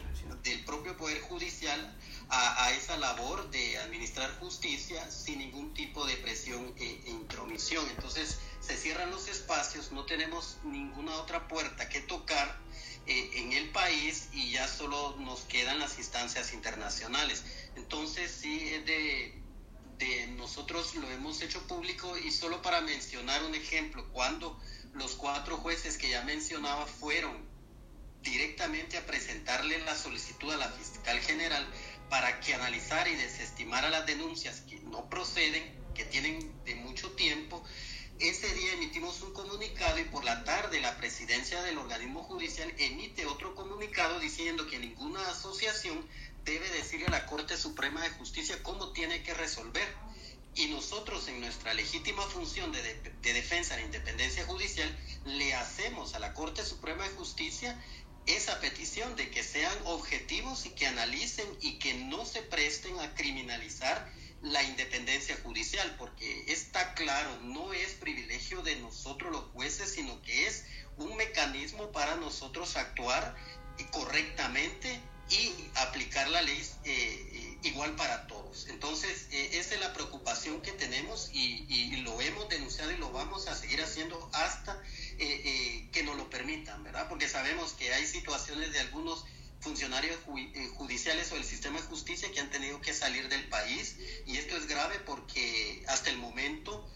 del 0.42 0.64
propio 0.64 0.96
Poder 0.96 1.20
Judicial 1.22 1.96
a, 2.28 2.70
esa 2.72 2.96
labor 2.96 3.50
de 3.50 3.78
administrar 3.78 4.30
justicia 4.38 5.11
sin 5.11 5.40
ningún 5.40 5.74
tipo 5.74 6.06
de 6.06 6.16
presión 6.18 6.72
e, 6.76 6.84
e, 6.84 7.11
intromisión. 7.11 7.84
Entonces 7.90 8.38
se 8.61 8.76
cierran 8.76 9.11
los 9.11 9.28
espacios, 9.28 9.90
no 9.90 10.04
tenemos 10.04 10.58
ninguna 10.62 11.16
otra 11.16 11.48
puerta 11.48 11.88
que 11.88 12.00
tocar 12.00 12.61
eh, 13.06 13.30
en 13.34 13.52
el 13.52 13.70
país 13.70 14.28
y 14.32 14.52
ya 14.52 14.68
solo 14.68 15.16
nos 15.18 15.40
quedan 15.42 15.80
las 15.80 15.98
instancias 15.98 16.52
internacionales. 16.52 17.44
Entonces 17.74 18.30
sí 18.30 18.68
es 18.68 18.86
de 18.86 19.39
nosotros 20.36 20.94
lo 20.94 21.11
hemos 21.11 21.42
hecho 21.42 21.66
público 21.66 22.16
y 22.16 22.30
solo 22.30 22.62
para 22.62 22.80
mencionar 22.80 23.44
un 23.44 23.55
ejemplo, 23.55 24.09
cuando 24.12 24.59
los 24.94 25.12
cuatro 25.12 25.59
jueces 25.59 25.98
que 25.98 26.11
ya 26.11 26.22
mencionaba 26.22 26.86
fueron 26.86 27.48
directamente 28.22 28.96
a 28.96 29.07
presentarle 29.07 29.78
la 29.80 29.94
solicitud 29.94 30.51
a 30.53 30.57
la 30.57 30.70
fiscal 30.70 31.18
general 31.20 31.66
para 32.09 32.40
que 32.40 32.55
analizara 32.55 33.09
y 33.09 33.14
desestimara 33.14 33.90
las 33.90 34.07
denuncias 34.07 34.62
que 34.62 34.80
no 34.80 35.09
proceden, 35.09 35.62
que 35.94 36.05
tienen 36.05 36.51
de 36.64 36.74
mucho 36.76 37.12
tiempo. 37.12 37.62
Ese 38.18 38.53
día 38.55 38.74
emitimos 38.74 39.22
un 39.22 39.32
comunicado 39.32 39.98
y 39.98 40.05
por 40.05 40.24
la 40.24 40.44
tarde 40.44 40.80
la 40.80 40.96
presidencia 40.98 41.62
del 41.62 41.78
organismo 41.78 42.22
judicial 42.22 42.70
emite 42.78 43.26
otro 43.26 43.55
comunicado 43.55 44.18
diciendo 44.18 44.66
que 44.66 44.78
ninguna 44.78 45.26
asociación 45.28 46.07
debe 46.51 46.68
decirle 46.70 47.07
a 47.07 47.11
la 47.11 47.26
Corte 47.26 47.57
Suprema 47.57 48.03
de 48.03 48.11
Justicia 48.11 48.61
cómo 48.62 48.92
tiene 48.92 49.22
que 49.22 49.34
resolver. 49.34 49.86
Y 50.57 50.66
nosotros 50.66 51.28
en 51.28 51.40
nuestra 51.40 51.74
legítima 51.74 52.22
función 52.24 52.72
de, 52.72 52.82
de 52.82 53.32
defensa 53.32 53.74
de 53.74 53.82
la 53.82 53.86
independencia 53.86 54.44
judicial 54.46 54.98
le 55.24 55.55
hacemos 55.55 56.14
a 56.14 56.18
la 56.18 56.34
Corte 56.34 56.64
Suprema 56.64 57.05
de 57.05 57.14
Justicia 57.14 57.80
esa 58.26 58.59
petición 58.59 59.14
de 59.14 59.30
que 59.30 59.44
sean 59.44 59.72
objetivos 59.84 60.66
y 60.66 60.70
que 60.70 60.88
analicen 60.88 61.46
y 61.61 61.78
que 61.78 61.94
no 61.94 62.26
se 62.26 62.42
presten 62.42 62.98
a 62.98 63.14
criminalizar 63.14 64.12
la 64.42 64.62
independencia 64.62 65.38
judicial, 65.42 65.94
porque 65.98 66.44
está 66.48 66.94
claro, 66.94 67.40
no 67.42 67.72
es 67.72 67.92
privilegio 67.92 68.62
de 68.62 68.76
nosotros 68.76 69.30
los 69.30 69.44
jueces, 69.53 69.92
sino 69.92 70.20
que 70.22 70.46
es 70.46 70.64
un 70.96 71.16
mecanismo 71.16 71.92
para 71.92 72.16
nosotros 72.16 72.76
actuar 72.76 73.36
correctamente 73.92 75.01
y 75.31 75.70
aplicar 75.76 76.28
la 76.28 76.43
ley 76.43 76.59
eh, 76.85 77.28
eh, 77.33 77.59
igual 77.62 77.95
para 77.95 78.26
todos. 78.26 78.66
Entonces, 78.68 79.28
eh, 79.31 79.51
esa 79.55 79.74
es 79.74 79.81
la 79.81 79.93
preocupación 79.93 80.61
que 80.61 80.72
tenemos 80.72 81.31
y, 81.33 81.64
y, 81.68 81.97
lo 82.03 82.20
hemos 82.20 82.49
denunciado 82.49 82.91
y 82.91 82.97
lo 82.97 83.12
vamos 83.12 83.47
a 83.47 83.55
seguir 83.55 83.81
haciendo 83.81 84.28
hasta 84.33 84.83
que 85.18 86.03
nos 86.03 86.16
lo 86.16 86.31
permitan, 86.31 86.83
¿verdad? 86.83 87.07
Porque 87.09 87.28
sabemos 87.28 87.74
que 87.74 87.93
hay 87.93 88.07
situaciones 88.07 88.72
de 88.72 88.81
algunos 88.81 89.26
funcionarios 89.61 90.18
judiciales 90.76 91.31
o 91.31 91.35
del 91.35 91.45
sistema 91.45 91.78
de 91.78 91.87
justicia 91.87 92.33
que 92.33 92.41
han 92.41 92.51
tenido 92.51 92.81
que 92.81 92.95
salir 92.95 93.28
del 93.28 93.47
país 93.51 93.97
y 94.26 94.39
esto 94.39 94.57
es 94.57 94.66
grave 94.66 94.99
porque 95.01 95.85
hasta 95.89 96.09
el 96.09 96.16
momento 96.16 96.89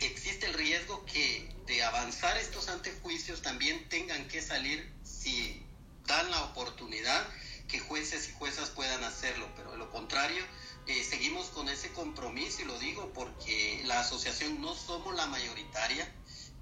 existe 0.00 0.46
el 0.46 0.54
riesgo 0.54 1.04
que 1.04 1.54
de 1.66 1.82
avanzar 1.82 2.38
estos 2.38 2.68
antejuicios 2.68 3.42
también 3.42 3.86
tengan 3.90 4.26
que 4.28 4.40
salir 4.40 4.90
si 5.04 5.62
dan 6.06 6.30
la 6.30 6.44
oportunidad 6.44 7.26
que 7.68 7.78
jueces 7.80 8.28
y 8.28 8.32
juezas 8.32 8.70
puedan 8.70 9.02
hacerlo, 9.04 9.48
pero 9.56 9.72
de 9.72 9.78
lo 9.78 9.90
contrario, 9.90 10.44
eh, 10.86 11.02
seguimos 11.02 11.46
con 11.48 11.68
ese 11.68 11.90
compromiso 11.92 12.62
y 12.62 12.66
lo 12.66 12.78
digo 12.78 13.12
porque 13.14 13.82
la 13.86 14.00
asociación 14.00 14.60
no 14.60 14.74
somos 14.74 15.14
la 15.14 15.26
mayoritaria, 15.26 16.12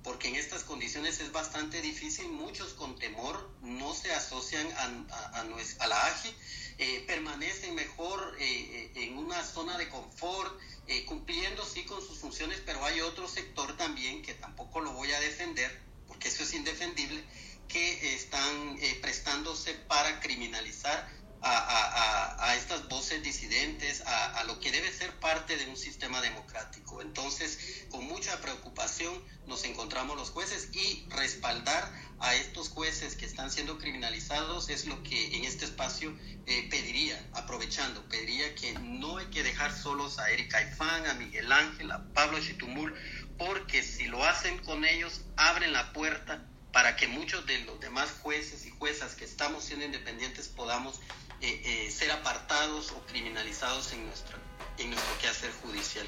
porque 0.05 0.29
en 0.29 0.37
estas 0.37 0.65
condiciones 0.65 1.21
es 1.21 1.33
bastante 1.33 1.81
difícil, 1.81 2.29
muchos 2.29 2.75
con 2.75 2.97
temor 2.99 3.51
no 3.63 3.95
se 3.95 4.13
asocian 4.13 4.67
a, 4.77 5.45
la 5.87 6.07
AGI, 6.07 6.35
eh, 6.79 7.05
permanecen 7.07 7.75
mejor 7.75 8.37
eh, 8.41 8.91
en 8.95 9.17
una 9.19 9.45
zona 9.45 9.79
de 9.79 9.89
confort, 9.89 10.59
cumpliendo 11.07 11.65
sí 11.65 11.85
con 11.85 12.01
sus 12.01 12.19
funciones, 12.19 12.61
pero 12.67 12.85
hay 12.85 13.01
otro 13.01 13.27
sector 13.27 13.77
también 13.77 14.23
que 14.23 14.35
tampoco 14.35 14.81
lo 14.81 14.93
voy 14.93 15.11
a 15.13 15.21
defender, 15.21 15.81
porque 16.07 16.29
eso 16.29 16.43
es 16.43 16.53
indefendible, 16.53 17.25
que 17.73 18.15
están 18.15 18.77
eh, 18.81 18.99
prestándose 19.01 19.73
para 19.89 20.21
criminalizar 20.21 21.09
a, 21.45 22.55
estas 22.57 22.87
voces 22.89 23.23
disidentes, 23.23 24.03
a, 24.07 24.45
lo 24.45 24.61
que 24.61 24.71
debe 24.71 24.93
ser 24.93 25.11
parte 25.19 25.57
de 25.57 25.67
un 25.67 25.77
sistema 25.77 26.21
democrático. 26.21 27.03
Entonces, 27.03 27.85
con 27.91 28.05
mucha 28.05 28.41
preocupación 28.41 29.13
nos 29.47 29.65
encontramos 29.65 30.17
los 30.17 30.31
jueces 30.31 30.69
y 30.73 31.05
respaldar 31.09 31.91
a 32.21 32.35
estos 32.37 32.69
jueces 32.69 33.17
que 33.17 33.27
están 33.27 33.51
siendo 33.51 33.79
criminalizados 33.79 34.69
es 34.69 34.87
lo 34.87 35.03
que 35.03 35.37
en 35.37 35.45
este 35.45 35.65
espacio 35.65 36.17
eh, 36.47 36.69
pediría, 36.71 37.21
aprovechando, 37.33 38.09
pediría 38.09 38.55
que 38.55 38.75
no 38.75 39.17
hay 39.17 39.27
que 39.27 39.43
dejar 39.43 39.77
solos 39.77 40.21
a 40.21 40.31
Erika 40.31 40.63
Ifán, 40.63 41.07
a 41.07 41.15
Miguel 41.15 41.51
Ángel, 41.51 41.91
a 41.91 42.05
Pablo 42.13 42.39
Chitumul, 42.41 42.95
porque 43.37 43.83
si 43.83 44.05
lo 44.05 44.23
hacen 44.23 44.59
con 44.59 44.85
ellos, 44.85 45.23
abren 45.37 45.73
la 45.73 45.93
puerta 45.93 46.47
para 46.73 46.97
que 46.97 47.07
muchos 47.07 47.47
de 47.47 47.59
los 47.61 47.79
demás 47.81 48.11
jueces 48.23 48.67
y 48.67 48.71
juezas 48.71 49.15
que 49.15 49.25
estamos 49.25 49.63
siendo 49.63 49.85
independientes 49.85 50.49
podamos 50.49 51.01
eh, 51.41 51.61
eh, 51.65 51.91
ser 51.91 52.11
apartados 52.11 52.93
o 52.93 53.01
criminalizados 53.07 53.93
en 53.93 54.07
nuestro, 54.07 54.39
en 54.79 54.91
nuestro 54.91 55.19
quehacer 55.21 55.51
judicial. 55.63 56.07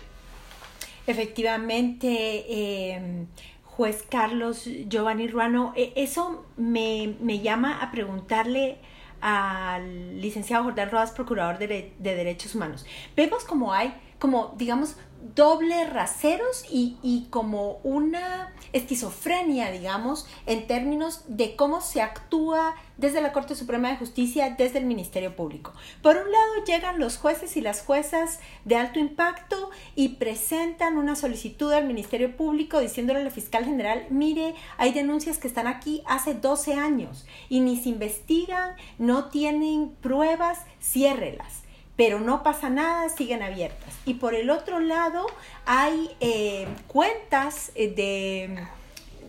Efectivamente, 1.06 2.08
eh, 2.48 3.26
juez 3.64 4.04
Carlos 4.08 4.64
Giovanni 4.88 5.28
Ruano, 5.28 5.74
eso 5.76 6.46
me, 6.56 7.14
me, 7.20 7.40
llama 7.40 7.82
a 7.82 7.90
preguntarle 7.90 8.78
al 9.20 10.20
licenciado 10.20 10.64
Jordán 10.64 10.90
Rodas, 10.90 11.10
procurador 11.10 11.58
de, 11.58 11.92
de 11.98 12.14
Derechos 12.14 12.54
Humanos. 12.54 12.86
Vemos 13.14 13.44
como 13.44 13.74
hay, 13.74 13.94
como 14.18 14.54
digamos, 14.56 14.96
doble 15.34 15.86
raseros 15.86 16.64
y, 16.70 16.98
y, 17.02 17.26
como 17.30 17.80
una 17.82 18.52
esquizofrenia, 18.72 19.70
digamos, 19.70 20.26
en 20.46 20.66
términos 20.66 21.22
de 21.28 21.56
cómo 21.56 21.80
se 21.80 22.02
actúa 22.02 22.74
desde 22.98 23.22
la 23.22 23.32
Corte 23.32 23.54
Suprema 23.54 23.88
de 23.88 23.96
Justicia, 23.96 24.54
desde 24.56 24.78
el 24.78 24.84
Ministerio 24.84 25.34
Público. 25.34 25.72
Por 26.02 26.16
un 26.16 26.30
lado, 26.30 26.64
llegan 26.66 26.98
los 26.98 27.16
jueces 27.16 27.56
y 27.56 27.60
las 27.60 27.82
juezas 27.82 28.40
de 28.64 28.76
alto 28.76 28.98
impacto 28.98 29.70
y 29.96 30.10
presentan 30.10 30.98
una 30.98 31.16
solicitud 31.16 31.72
al 31.72 31.86
Ministerio 31.86 32.36
Público 32.36 32.80
diciéndole 32.80 33.20
a 33.20 33.24
la 33.24 33.30
fiscal 33.30 33.64
general, 33.64 34.06
mire, 34.10 34.54
hay 34.76 34.92
denuncias 34.92 35.38
que 35.38 35.48
están 35.48 35.66
aquí 35.66 36.02
hace 36.06 36.34
12 36.34 36.74
años 36.74 37.26
y 37.48 37.60
ni 37.60 37.76
se 37.76 37.88
investigan, 37.88 38.76
no 38.98 39.30
tienen 39.30 39.94
pruebas, 40.00 40.60
ciérrelas 40.80 41.63
pero 41.96 42.20
no 42.20 42.42
pasa 42.42 42.70
nada, 42.70 43.08
siguen 43.08 43.42
abiertas. 43.42 43.94
Y 44.04 44.14
por 44.14 44.34
el 44.34 44.50
otro 44.50 44.80
lado, 44.80 45.26
hay 45.64 46.10
eh, 46.20 46.66
cuentas 46.88 47.70
eh, 47.74 47.88
de 47.88 48.66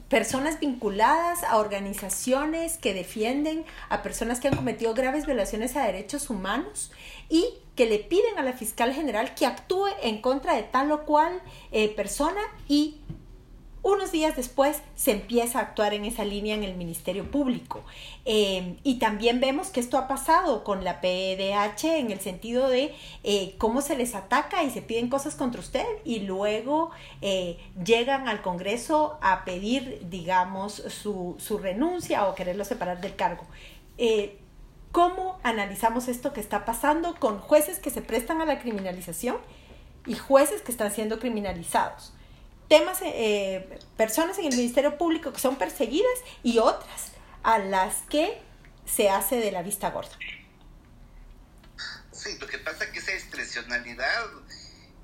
personas 0.10 0.60
vinculadas 0.60 1.44
a 1.44 1.58
organizaciones 1.58 2.78
que 2.78 2.94
defienden 2.94 3.66
a 3.90 4.04
personas 4.04 4.40
que 4.40 4.48
han 4.48 4.56
cometido 4.56 4.94
graves 4.94 5.26
violaciones 5.26 5.76
a 5.76 5.86
derechos 5.86 6.30
humanos 6.30 6.92
y 7.28 7.46
que 7.76 7.88
le 7.88 8.00
piden 8.00 8.38
a 8.38 8.44
la 8.44 8.54
fiscal 8.54 8.94
general 8.94 9.34
que 9.36 9.46
actúe 9.46 9.88
en 10.02 10.22
contra 10.22 10.56
de 10.56 10.64
tal 10.64 10.92
o 10.92 11.06
cual 11.06 11.42
eh, 11.72 11.90
persona 11.90 12.42
y 12.68 12.98
unos 13.86 14.12
días 14.12 14.36
después 14.36 14.82
se 14.96 15.12
empieza 15.12 15.60
a 15.60 15.62
actuar 15.62 15.94
en 15.94 16.06
esa 16.06 16.26
línea 16.26 16.56
en 16.56 16.64
el 16.64 16.74
Ministerio 16.74 17.30
Público. 17.30 17.84
Eh, 18.26 18.78
y 18.82 18.98
también 18.98 19.40
vemos 19.40 19.68
que 19.68 19.80
esto 19.80 20.00
ha 20.00 20.08
pasado 20.08 20.64
con 20.64 20.84
la 20.84 21.02
PDH 21.02 22.00
en 22.00 22.10
el 22.10 22.20
sentido 22.20 22.68
de 22.68 22.96
eh, 23.24 23.54
cómo 23.60 23.84
se 23.84 23.96
les 23.96 24.16
ataca 24.16 24.64
y 24.64 24.72
se 24.72 24.82
piden 24.82 25.08
cosas 25.08 25.36
contra 25.36 25.62
usted 25.62 25.86
y 26.04 26.22
luego 26.22 26.90
eh, 27.22 27.60
llegan 27.86 28.28
al 28.28 28.42
Congreso 28.42 29.20
a 29.22 29.46
pedir, 29.46 30.02
digamos, 30.10 30.74
su, 30.74 31.36
su 31.38 31.60
renuncia 31.60 32.28
o 32.28 32.34
quererlo 32.34 32.66
separar 32.66 33.02
del 33.02 33.16
cargo. 33.16 33.46
¿Cómo 34.92 35.38
analizamos 35.44 36.08
esto 36.08 36.34
que 36.34 36.40
está 36.40 36.66
pasando 36.66 37.14
con 37.20 37.38
jueces 37.38 37.78
que 37.78 37.92
se 37.92 38.02
prestan 38.02 38.42
a 38.42 38.46
la 38.46 38.58
criminalización 38.60 39.38
y 40.08 40.16
jueces 40.16 40.64
que 40.64 40.72
están 40.72 40.92
siendo 40.92 41.20
criminalizados? 41.20 42.15
Temas, 42.68 43.00
eh, 43.02 43.80
personas 43.98 44.38
en 44.40 44.46
el 44.46 44.56
Ministerio 44.56 44.98
Público 44.98 45.32
que 45.32 45.40
son 45.40 45.58
perseguidas 45.58 46.20
y 46.44 46.60
otras 46.60 47.12
a 47.44 47.60
las 47.60 48.02
que 48.10 48.42
se 48.86 49.10
hace 49.10 49.38
de 49.38 49.52
la 49.52 49.62
vista 49.62 49.92
gorda. 49.92 50.18
Sí, 52.12 52.38
lo 52.40 52.48
que 52.48 52.58
pasa 52.60 52.86
es 52.86 52.92
que 52.92 53.00
esa 53.00 53.12
discrecionalidad 53.12 54.26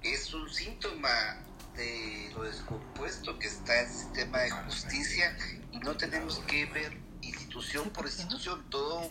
es 0.01 0.33
un 0.33 0.49
síntoma 0.51 1.37
de 1.75 2.31
lo 2.33 2.43
descompuesto 2.43 3.37
que 3.37 3.47
está 3.47 3.81
el 3.81 3.89
sistema 3.89 4.39
de 4.39 4.51
justicia 4.51 5.37
y 5.71 5.79
no 5.79 5.95
tenemos 5.95 6.39
que 6.39 6.65
ver 6.67 6.97
institución 7.21 7.89
por 7.91 8.05
institución, 8.05 8.65
todo, 8.69 9.09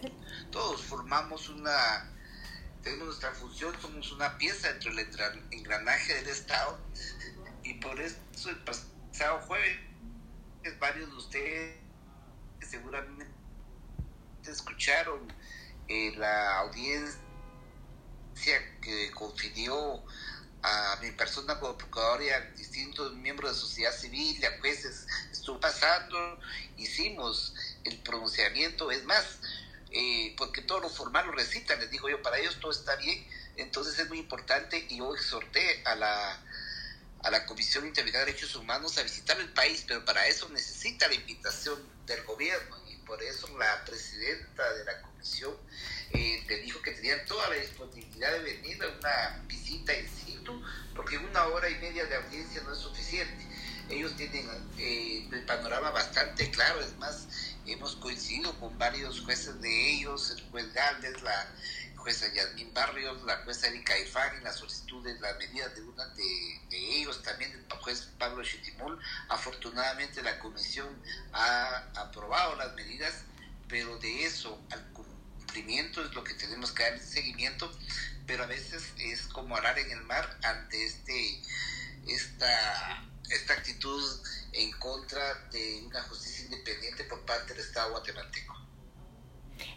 todos 0.50 0.82
formamos 0.82 1.48
una, 1.48 2.10
tenemos 2.82 3.06
nuestra 3.06 3.32
función, 3.32 3.74
somos 3.80 4.10
una 4.12 4.36
pieza 4.38 4.72
dentro 4.72 4.94
del 4.94 5.42
engranaje 5.52 6.14
del 6.14 6.28
Estado 6.28 6.78
y 7.62 7.74
por 7.74 8.00
eso 8.00 8.18
el 8.48 8.56
pasado 8.58 9.40
jueves 9.46 9.78
varios 10.78 11.10
de 11.10 11.16
ustedes 11.16 11.76
seguramente 12.60 13.26
escucharon 14.46 15.32
eh, 15.88 16.12
la 16.16 16.58
audiencia 16.60 17.20
que 18.80 19.10
confirió 19.12 20.02
a 20.62 20.98
mi 21.00 21.10
persona 21.12 21.58
como 21.58 21.76
procurador 21.76 22.22
y 22.22 22.30
a 22.30 22.40
distintos 22.52 23.14
miembros 23.14 23.52
de 23.52 23.58
sociedad 23.58 23.92
civil 23.92 24.36
y 24.38 24.44
a 24.44 24.58
jueces. 24.58 25.06
Estuvo 25.32 25.58
pasando, 25.58 26.38
hicimos 26.76 27.54
el 27.84 27.98
pronunciamiento, 27.98 28.90
es 28.90 29.04
más, 29.04 29.38
eh, 29.90 30.34
porque 30.36 30.62
todo 30.62 30.80
lo 30.80 30.88
formal 30.90 31.26
lo 31.26 31.32
recitan, 31.32 31.80
les 31.80 31.90
digo 31.90 32.08
yo, 32.08 32.20
para 32.22 32.38
ellos 32.38 32.58
todo 32.60 32.72
está 32.72 32.96
bien, 32.96 33.26
entonces 33.56 33.98
es 33.98 34.08
muy 34.08 34.18
importante 34.18 34.86
y 34.88 34.98
yo 34.98 35.14
exhorté 35.14 35.82
a 35.86 35.94
la 35.94 36.42
a 37.22 37.30
la 37.30 37.44
Comisión 37.46 37.86
Interamericana 37.86 38.24
de 38.24 38.32
Derechos 38.32 38.56
Humanos 38.56 38.96
a 38.98 39.02
visitar 39.02 39.38
el 39.40 39.50
país, 39.50 39.84
pero 39.86 40.04
para 40.04 40.26
eso 40.26 40.48
necesita 40.48 41.08
la 41.08 41.14
invitación 41.14 41.78
del 42.06 42.22
gobierno 42.24 42.76
y 42.88 42.96
por 43.06 43.22
eso 43.22 43.46
la 43.58 43.84
presidenta 43.84 44.72
de 44.74 44.84
la 44.84 45.02
comisión 45.02 45.54
eh, 46.12 46.42
te 46.48 46.56
dijo 46.58 46.80
que 46.82 46.92
tenían 46.92 47.24
toda 47.26 47.48
la 47.48 47.56
disponibilidad 47.56 48.32
de 48.32 48.38
venir 48.40 48.82
a 48.82 48.88
una 48.88 49.44
visita 49.46 49.96
in 49.96 50.08
situ, 50.08 50.62
porque 50.96 51.18
una 51.18 51.44
hora 51.46 51.68
y 51.68 51.74
media 51.76 52.06
de 52.06 52.16
audiencia 52.16 52.62
no 52.62 52.72
es 52.72 52.78
suficiente. 52.78 53.46
Ellos 53.88 54.16
tienen 54.16 54.48
eh, 54.78 55.28
el 55.30 55.44
panorama 55.44 55.90
bastante 55.90 56.50
claro, 56.50 56.80
es 56.80 56.96
más, 56.98 57.26
hemos 57.66 57.96
coincidido 57.96 58.58
con 58.60 58.76
varios 58.78 59.20
jueces 59.20 59.60
de 59.60 59.90
ellos, 59.92 60.30
el 60.30 60.42
juez 60.50 60.72
Galdes, 60.72 61.20
la 61.22 61.48
jueza 62.00 62.32
Yasmín 62.32 62.72
Barrios, 62.74 63.22
la 63.24 63.36
jueza 63.38 63.68
Erika 63.68 63.98
Ifán, 63.98 64.36
en 64.36 64.44
las 64.44 64.56
solicitudes, 64.56 65.20
las 65.20 65.36
medidas 65.38 65.74
de 65.74 65.82
una 65.82 66.06
de, 66.08 66.60
ellos, 66.70 67.22
también 67.22 67.52
el 67.52 67.78
juez 67.78 68.08
Pablo 68.18 68.42
Chitimul. 68.42 68.98
Afortunadamente 69.28 70.22
la 70.22 70.38
comisión 70.38 70.88
ha 71.32 71.90
aprobado 71.96 72.56
las 72.56 72.74
medidas, 72.74 73.12
pero 73.68 73.98
de 73.98 74.24
eso 74.24 74.60
al 74.70 74.84
cumplimiento 74.92 76.04
es 76.04 76.14
lo 76.14 76.24
que 76.24 76.34
tenemos 76.34 76.72
que 76.72 76.82
dar 76.82 76.98
seguimiento, 76.98 77.70
pero 78.26 78.44
a 78.44 78.46
veces 78.46 78.82
es 78.98 79.22
como 79.28 79.56
arar 79.56 79.78
en 79.78 79.90
el 79.90 80.02
mar 80.02 80.38
ante 80.42 80.84
este 80.84 81.42
esta, 82.08 83.04
esta 83.28 83.52
actitud 83.52 84.02
en 84.52 84.72
contra 84.72 85.34
de 85.50 85.82
una 85.86 86.02
justicia 86.04 86.46
independiente 86.46 87.04
por 87.04 87.24
parte 87.24 87.52
del 87.52 87.64
Estado 87.64 87.90
guatemalteco. 87.90 88.59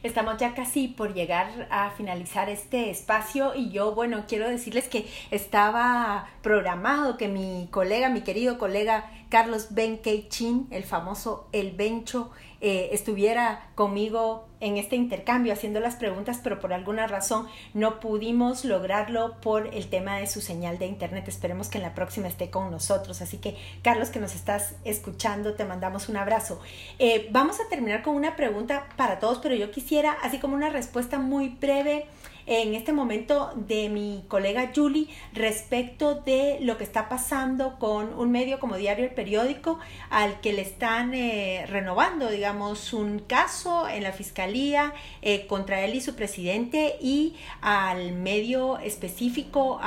Estamos 0.03 0.37
ya 0.37 0.53
casi 0.53 0.87
por 0.87 1.13
llegar 1.13 1.67
a 1.69 1.91
finalizar 1.91 2.49
este 2.49 2.89
espacio 2.89 3.53
y 3.55 3.71
yo, 3.71 3.93
bueno, 3.93 4.25
quiero 4.27 4.49
decirles 4.49 4.87
que 4.87 5.07
estaba 5.31 6.27
programado 6.41 7.17
que 7.17 7.27
mi 7.27 7.67
colega, 7.71 8.09
mi 8.09 8.21
querido 8.21 8.57
colega 8.57 9.09
Carlos 9.29 9.69
Ben 9.71 10.01
Chin, 10.29 10.67
el 10.71 10.83
famoso 10.83 11.47
El 11.51 11.71
Bencho, 11.71 12.31
eh, 12.61 12.89
estuviera 12.93 13.71
conmigo 13.75 14.47
en 14.63 14.77
este 14.77 14.95
intercambio 14.95 15.51
haciendo 15.51 15.81
las 15.81 15.97
preguntas, 15.97 16.39
pero 16.41 16.59
por 16.61 16.71
alguna 16.71 17.05
razón 17.05 17.47
no 17.73 17.99
pudimos 17.99 18.63
lograrlo 18.63 19.35
por 19.41 19.67
el 19.67 19.89
tema 19.89 20.17
de 20.17 20.27
su 20.27 20.39
señal 20.39 20.79
de 20.79 20.85
internet. 20.85 21.27
Esperemos 21.27 21.67
que 21.67 21.79
en 21.79 21.83
la 21.83 21.93
próxima 21.93 22.29
esté 22.29 22.49
con 22.49 22.71
nosotros. 22.71 23.21
Así 23.21 23.37
que, 23.37 23.57
Carlos, 23.81 24.09
que 24.09 24.19
nos 24.19 24.33
estás 24.33 24.75
escuchando, 24.85 25.55
te 25.55 25.65
mandamos 25.65 26.07
un 26.07 26.15
abrazo. 26.15 26.61
Eh, 26.97 27.27
vamos 27.31 27.59
a 27.59 27.67
terminar 27.69 28.03
con 28.03 28.15
una 28.15 28.37
pregunta 28.37 28.87
para 28.95 29.19
todos, 29.19 29.39
pero 29.39 29.53
yo 29.53 29.69
quisiera, 29.69 30.15
así 30.23 30.39
como 30.39 30.55
una 30.55 30.69
respuesta 30.69 31.19
muy 31.19 31.49
breve 31.49 32.05
en 32.45 32.75
este 32.75 32.93
momento 32.93 33.51
de 33.55 33.89
mi 33.89 34.25
colega 34.27 34.71
Julie 34.75 35.07
respecto 35.33 36.15
de 36.15 36.59
lo 36.61 36.77
que 36.77 36.83
está 36.83 37.09
pasando 37.09 37.79
con 37.79 38.13
un 38.13 38.31
medio 38.31 38.59
como 38.59 38.77
Diario 38.77 39.05
El 39.05 39.13
Periódico 39.13 39.79
al 40.09 40.41
que 40.41 40.53
le 40.53 40.61
están 40.61 41.13
eh, 41.13 41.65
renovando, 41.67 42.29
digamos, 42.29 42.93
un 42.93 43.19
caso 43.19 43.87
en 43.87 44.03
la 44.03 44.11
fiscalía 44.11 44.93
eh, 45.21 45.47
contra 45.47 45.81
él 45.81 45.95
y 45.95 46.01
su 46.01 46.15
presidente 46.15 46.95
y 47.01 47.35
al 47.61 48.13
medio 48.13 48.77
específico 48.79 49.79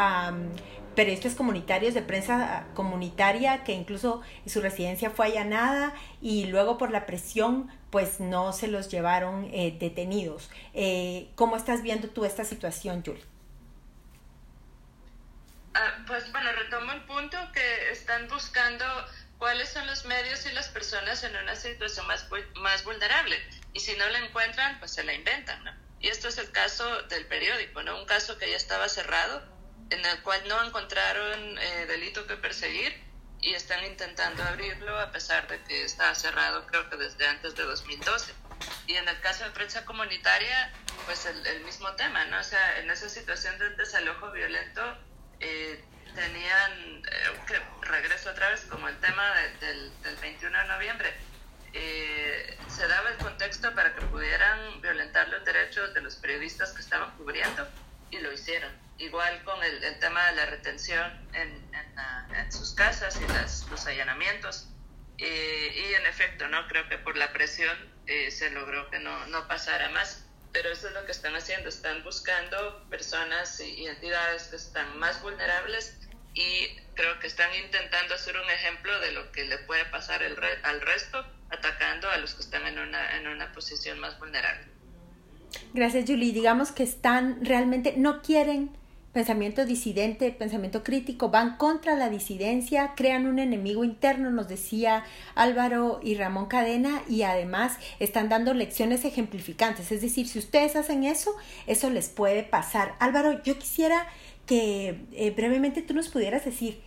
periodistas 0.97 1.35
comunitarios 1.35 1.95
de 1.95 2.03
prensa 2.03 2.67
comunitaria 2.75 3.63
que 3.63 3.73
incluso 3.73 4.23
su 4.47 4.61
residencia 4.61 5.11
fue 5.11 5.27
allanada 5.27 5.95
y 6.21 6.47
luego 6.47 6.79
por 6.79 6.91
la 6.91 7.07
presión 7.07 7.71
pues 7.91 8.19
no 8.19 8.53
se 8.53 8.67
los 8.67 8.89
llevaron 8.89 9.49
eh, 9.53 9.77
detenidos. 9.79 10.51
Eh, 10.75 11.31
¿Cómo 11.37 11.57
estás 11.57 11.83
viendo 11.83 12.09
tú 12.09 12.25
esta 12.25 12.45
situación, 12.45 13.05
Julie? 13.05 13.25
Ah, 15.75 16.05
pues 16.07 16.33
bueno, 16.33 16.51
retomo 16.53 16.93
el 16.93 17.03
punto 17.03 17.37
que 17.53 17.91
están 17.91 18.27
buscando 18.29 18.85
cuáles 19.39 19.69
son 19.69 19.87
los 19.87 20.07
medios 20.07 20.47
y 20.47 20.53
las 20.53 20.69
personas 20.69 21.23
en 21.23 21.37
una 21.37 21.55
situación 21.55 22.07
más, 22.07 22.27
más 22.57 22.83
vulnerable. 22.85 23.37
Y 23.75 23.81
si 23.81 23.95
no 23.97 24.09
la 24.09 24.21
encuentran, 24.21 24.79
pues 24.79 24.93
se 24.93 25.05
la 25.05 25.13
inventan. 25.13 25.63
Y 26.01 26.09
esto 26.09 26.29
es 26.29 26.39
el 26.39 26.51
caso 26.51 27.03
del 27.03 27.27
periódico, 27.27 27.83
¿no? 27.83 27.99
Un 27.99 28.07
caso 28.07 28.39
que 28.39 28.51
ya 28.51 28.57
estaba 28.57 28.89
cerrado 28.89 29.56
en 29.91 30.05
el 30.05 30.23
cual 30.23 30.43
no 30.49 30.65
encontraron 30.65 31.59
eh, 31.59 31.87
delito 31.87 32.27
que 32.27 32.37
perseguir 32.37 32.95
y 33.41 33.55
están 33.55 33.85
intentando 33.85 34.43
abrirlo 34.43 34.99
a 34.99 35.13
pesar 35.13 35.47
de 35.47 35.63
que 35.65 35.85
está 35.85 36.15
cerrado 36.15 36.67
creo 36.67 36.89
que 36.91 36.97
desde 36.97 37.27
antes 37.27 37.55
de 37.55 37.65
2012. 37.65 38.33
Y 38.87 38.95
en 38.95 39.09
el 39.09 39.21
caso 39.21 39.45
de 39.45 39.51
prensa 39.51 39.85
comunitaria, 39.85 40.73
pues 41.05 41.27
el, 41.27 41.61
mismo 41.61 41.93
tema, 41.93 42.25
¿no? 42.27 42.41
O 42.41 42.43
sea, 42.43 42.79
en 42.81 42.91
esa 42.91 43.09
situación 43.09 43.59
de 43.59 43.71
desalojo 43.71 44.33
violento 44.33 44.83
eh, 45.41 45.85
tenían, 46.15 47.03
eh, 47.05 47.63
regreso 47.83 48.31
otra 48.31 48.49
vez, 48.49 48.63
como 48.63 48.89
el 48.89 48.99
tema 49.01 49.35
del, 49.61 49.93
del, 50.03 50.17
21 50.17 50.59
de 50.59 50.69
noviembre, 50.69 51.15
se 52.69 52.89
daba 52.89 53.11
el 53.11 53.19
contexto 53.19 53.75
para 53.75 53.95
que 53.95 54.01
pudieran 54.07 54.81
violentar 54.81 55.29
los 55.29 55.45
derechos 55.45 55.93
de 55.93 56.01
los 56.01 56.17
periodistas 56.17 56.73
que 56.73 56.81
estaban 56.81 57.11
cubriendo 57.19 57.69
y 58.11 58.19
lo 58.21 58.33
hicieron 58.33 58.86
igual 58.99 59.43
con 59.45 59.63
el, 59.63 59.99
tema 60.01 60.27
de 60.31 60.37
la 60.37 60.47
retención 60.47 61.29
en, 61.35 61.71
en, 62.37 62.53
sus 62.53 62.73
casas 62.75 63.19
y 63.21 63.33
las, 63.33 63.67
los 63.71 63.87
allanamientos. 63.87 64.69
y 65.19 65.95
en 65.95 66.07
efecto, 66.07 66.49
no 66.49 66.67
creo 66.69 66.89
que 66.89 66.99
por 66.99 67.17
la 67.17 67.33
presión 67.33 67.77
eh, 68.07 68.31
se 68.31 68.51
logró 68.51 68.89
que 68.91 68.99
no, 68.99 69.27
no 69.27 69.49
pasara 69.49 69.89
más. 69.91 70.25
Pero 70.53 70.71
eso 70.71 70.89
es 70.89 70.95
lo 70.95 71.05
que 71.05 71.13
están 71.13 71.35
haciendo, 71.35 71.69
están 71.69 72.03
buscando 72.03 72.87
personas 72.89 73.61
y 73.61 73.87
entidades 73.87 74.45
que 74.45 74.57
están 74.57 74.99
más 74.99 75.21
vulnerables 75.21 75.99
y 76.33 76.69
creo 76.95 77.19
que 77.19 77.27
están 77.27 77.51
intentando 77.55 78.15
hacer 78.15 78.37
un 78.37 78.51
ejemplo 78.51 78.99
de 79.01 79.13
lo 79.13 79.33
que 79.33 79.45
le 79.45 79.59
puede 79.59 79.85
pasar 79.87 80.23
el 80.23 80.37
al 80.63 80.81
resto, 80.81 81.27
atacando 81.51 82.09
a 82.09 82.17
los 82.19 82.35
que 82.35 82.43
están 82.43 82.67
en 82.67 82.79
una, 82.79 83.17
en 83.17 83.27
una 83.27 83.53
posición 83.53 83.99
más 83.99 84.19
vulnerable. 84.19 84.67
Gracias, 85.75 86.05
Julie. 86.07 86.33
Digamos 86.33 86.73
que 86.73 86.83
están 86.83 87.45
realmente, 87.45 87.95
no 87.97 88.23
quieren 88.23 88.77
pensamiento 89.17 89.65
disidente, 89.65 90.31
pensamiento 90.31 90.85
crítico, 90.85 91.31
van 91.31 91.57
contra 91.57 91.97
la 91.97 92.11
disidencia, 92.11 92.93
crean 92.95 93.25
un 93.25 93.39
enemigo 93.39 93.83
interno, 93.83 94.31
nos 94.31 94.47
decía 94.47 95.05
Álvaro 95.35 96.01
y 96.03 96.17
Ramón 96.17 96.49
Cadena, 96.49 97.01
y 97.09 97.23
además 97.23 97.79
están 97.99 98.29
dando 98.29 98.53
lecciones 98.53 99.07
ejemplificantes. 99.07 99.91
Es 99.91 100.03
decir, 100.03 100.29
si 100.29 100.39
ustedes 100.39 100.77
hacen 100.77 101.03
eso, 101.05 101.35
eso 101.67 101.89
les 101.89 102.11
puede 102.11 102.43
pasar. 102.43 102.95
Álvaro, 102.99 103.43
yo 103.43 103.59
quisiera 103.59 104.07
que 104.45 105.01
eh, 105.13 105.31
brevemente 105.31 105.81
tú 105.81 105.95
nos 105.95 106.09
pudieras 106.11 106.45
decir, 106.45 106.83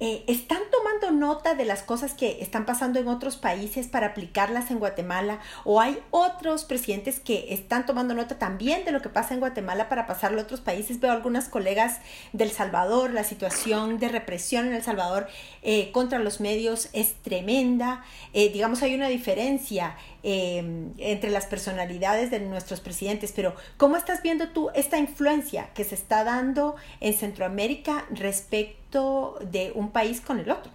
eh, 0.00 0.24
¿están 0.28 0.62
tomando 0.72 1.10
nota 1.10 1.54
de 1.54 1.66
las 1.66 1.82
cosas 1.82 2.14
que 2.14 2.38
están 2.40 2.64
pasando 2.64 2.98
en 2.98 3.08
otros 3.08 3.36
países 3.36 3.86
para 3.86 4.08
aplicarlas 4.08 4.70
en 4.70 4.78
Guatemala? 4.78 5.40
¿O 5.64 5.78
hay 5.78 5.98
otros 6.10 6.64
presidentes 6.64 7.20
que 7.20 7.52
están 7.52 7.84
tomando 7.84 8.14
nota 8.14 8.38
también 8.38 8.86
de 8.86 8.92
lo 8.92 9.02
que 9.02 9.10
pasa 9.10 9.34
en 9.34 9.40
Guatemala 9.40 9.90
para 9.90 10.06
pasarlo 10.06 10.40
a 10.40 10.44
otros 10.44 10.62
países? 10.62 11.00
Veo 11.00 11.12
algunas 11.12 11.50
colegas 11.50 12.00
del 12.32 12.50
Salvador, 12.50 13.12
la 13.12 13.24
situación 13.24 13.98
de 13.98 14.08
represión 14.08 14.66
en 14.66 14.72
El 14.72 14.82
Salvador 14.82 15.28
eh, 15.62 15.92
contra 15.92 16.18
los 16.18 16.40
medios 16.40 16.88
es 16.94 17.14
tremenda. 17.22 18.02
Eh, 18.32 18.50
digamos, 18.50 18.82
hay 18.82 18.94
una 18.94 19.08
diferencia 19.08 19.96
entre 20.22 21.30
las 21.30 21.46
personalidades 21.46 22.30
de 22.30 22.40
nuestros 22.40 22.80
presidentes, 22.80 23.32
pero 23.34 23.54
¿cómo 23.78 23.96
estás 23.96 24.22
viendo 24.22 24.50
tú 24.50 24.68
esta 24.74 24.98
influencia 24.98 25.70
que 25.72 25.82
se 25.82 25.94
está 25.94 26.24
dando 26.24 26.76
en 27.00 27.14
Centroamérica 27.14 28.04
respecto 28.10 28.79
de 28.90 29.72
un 29.74 29.92
país 29.92 30.20
con 30.20 30.40
el 30.40 30.50
otro. 30.50 30.72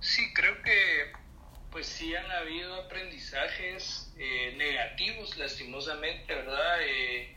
Sí, 0.00 0.32
creo 0.34 0.60
que 0.62 1.12
pues 1.70 1.86
sí 1.86 2.14
han 2.14 2.30
habido 2.30 2.74
aprendizajes 2.74 4.12
eh, 4.18 4.54
negativos, 4.58 5.38
lastimosamente, 5.38 6.34
¿verdad? 6.34 6.82
Eh, 6.82 7.34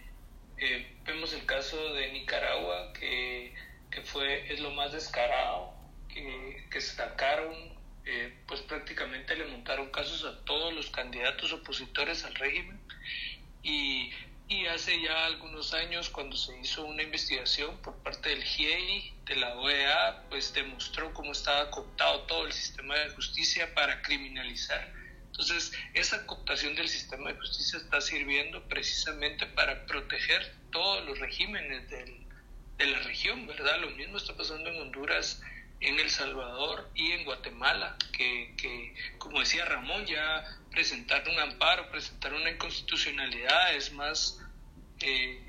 eh, 0.58 0.98
vemos 1.06 1.32
el 1.34 1.46
caso 1.46 1.94
de 1.94 2.12
Nicaragua, 2.12 2.92
que, 2.94 3.54
que, 3.90 4.02
fue, 4.02 4.52
es 4.52 4.60
lo 4.60 4.72
más 4.72 4.92
descarado, 4.92 5.74
que, 6.10 6.66
que 6.70 6.82
sacaron, 6.82 7.74
pues 8.46 8.62
prácticamente 8.62 9.36
le 9.36 9.46
montaron 9.46 9.90
casos 9.90 10.24
a 10.26 10.46
todos 10.46 10.74
los 10.74 10.92
candidatos 10.92 11.54
opositores 11.54 12.24
al 12.26 12.36
régimen. 12.36 12.80
Y 13.64 14.12
y 14.48 14.68
hace 14.68 15.02
ya 15.02 15.26
algunos 15.26 15.74
años 15.74 16.10
cuando 16.10 16.36
se 16.36 16.58
hizo 16.60 16.86
una 16.86 17.02
investigación 17.02 17.78
por 17.78 17.96
parte 18.04 18.30
del 18.30 18.44
GIEI, 18.44 19.14
de 19.26 19.36
la 19.38 19.56
OEA, 19.56 20.24
pues 20.30 20.54
demostró 20.54 21.14
cómo 21.14 21.32
estaba 21.32 21.72
cooptado 21.72 22.22
todo 22.22 22.46
el 22.46 22.54
sistema 22.54 22.96
de 22.96 23.10
justicia 23.10 23.74
para 23.74 24.02
criminalizar. 24.04 24.94
Entonces, 25.28 25.74
esa 25.94 26.26
cooptación 26.28 26.76
del 26.76 26.88
sistema 26.88 27.32
de 27.32 27.40
justicia 27.40 27.80
está 27.80 28.00
sirviendo 28.02 28.64
precisamente 28.70 29.48
para 29.48 29.86
proteger 29.86 30.56
todos 30.72 31.04
los 31.06 31.20
regímenes 31.20 31.90
del, 31.90 32.26
de 32.78 32.86
la 32.86 33.00
región, 33.00 33.48
¿verdad? 33.48 33.82
Lo 33.82 33.90
mismo 33.92 34.18
está 34.18 34.36
pasando 34.36 34.70
en 34.70 34.80
Honduras, 34.80 35.42
en 35.82 36.00
El 36.00 36.10
Salvador 36.10 36.90
y 36.94 37.12
en 37.12 37.26
Guatemala, 37.26 37.98
que, 38.14 38.54
que 38.58 38.94
como 39.18 39.40
decía 39.40 39.66
Ramón, 39.66 40.06
ya 40.06 40.46
presentar 40.76 41.28
un 41.30 41.40
amparo, 41.40 41.90
presentar 41.90 42.34
una 42.34 42.52
inconstitucionalidad 42.52 43.74
es 43.76 43.94
más 43.94 44.40
eh, 45.00 45.42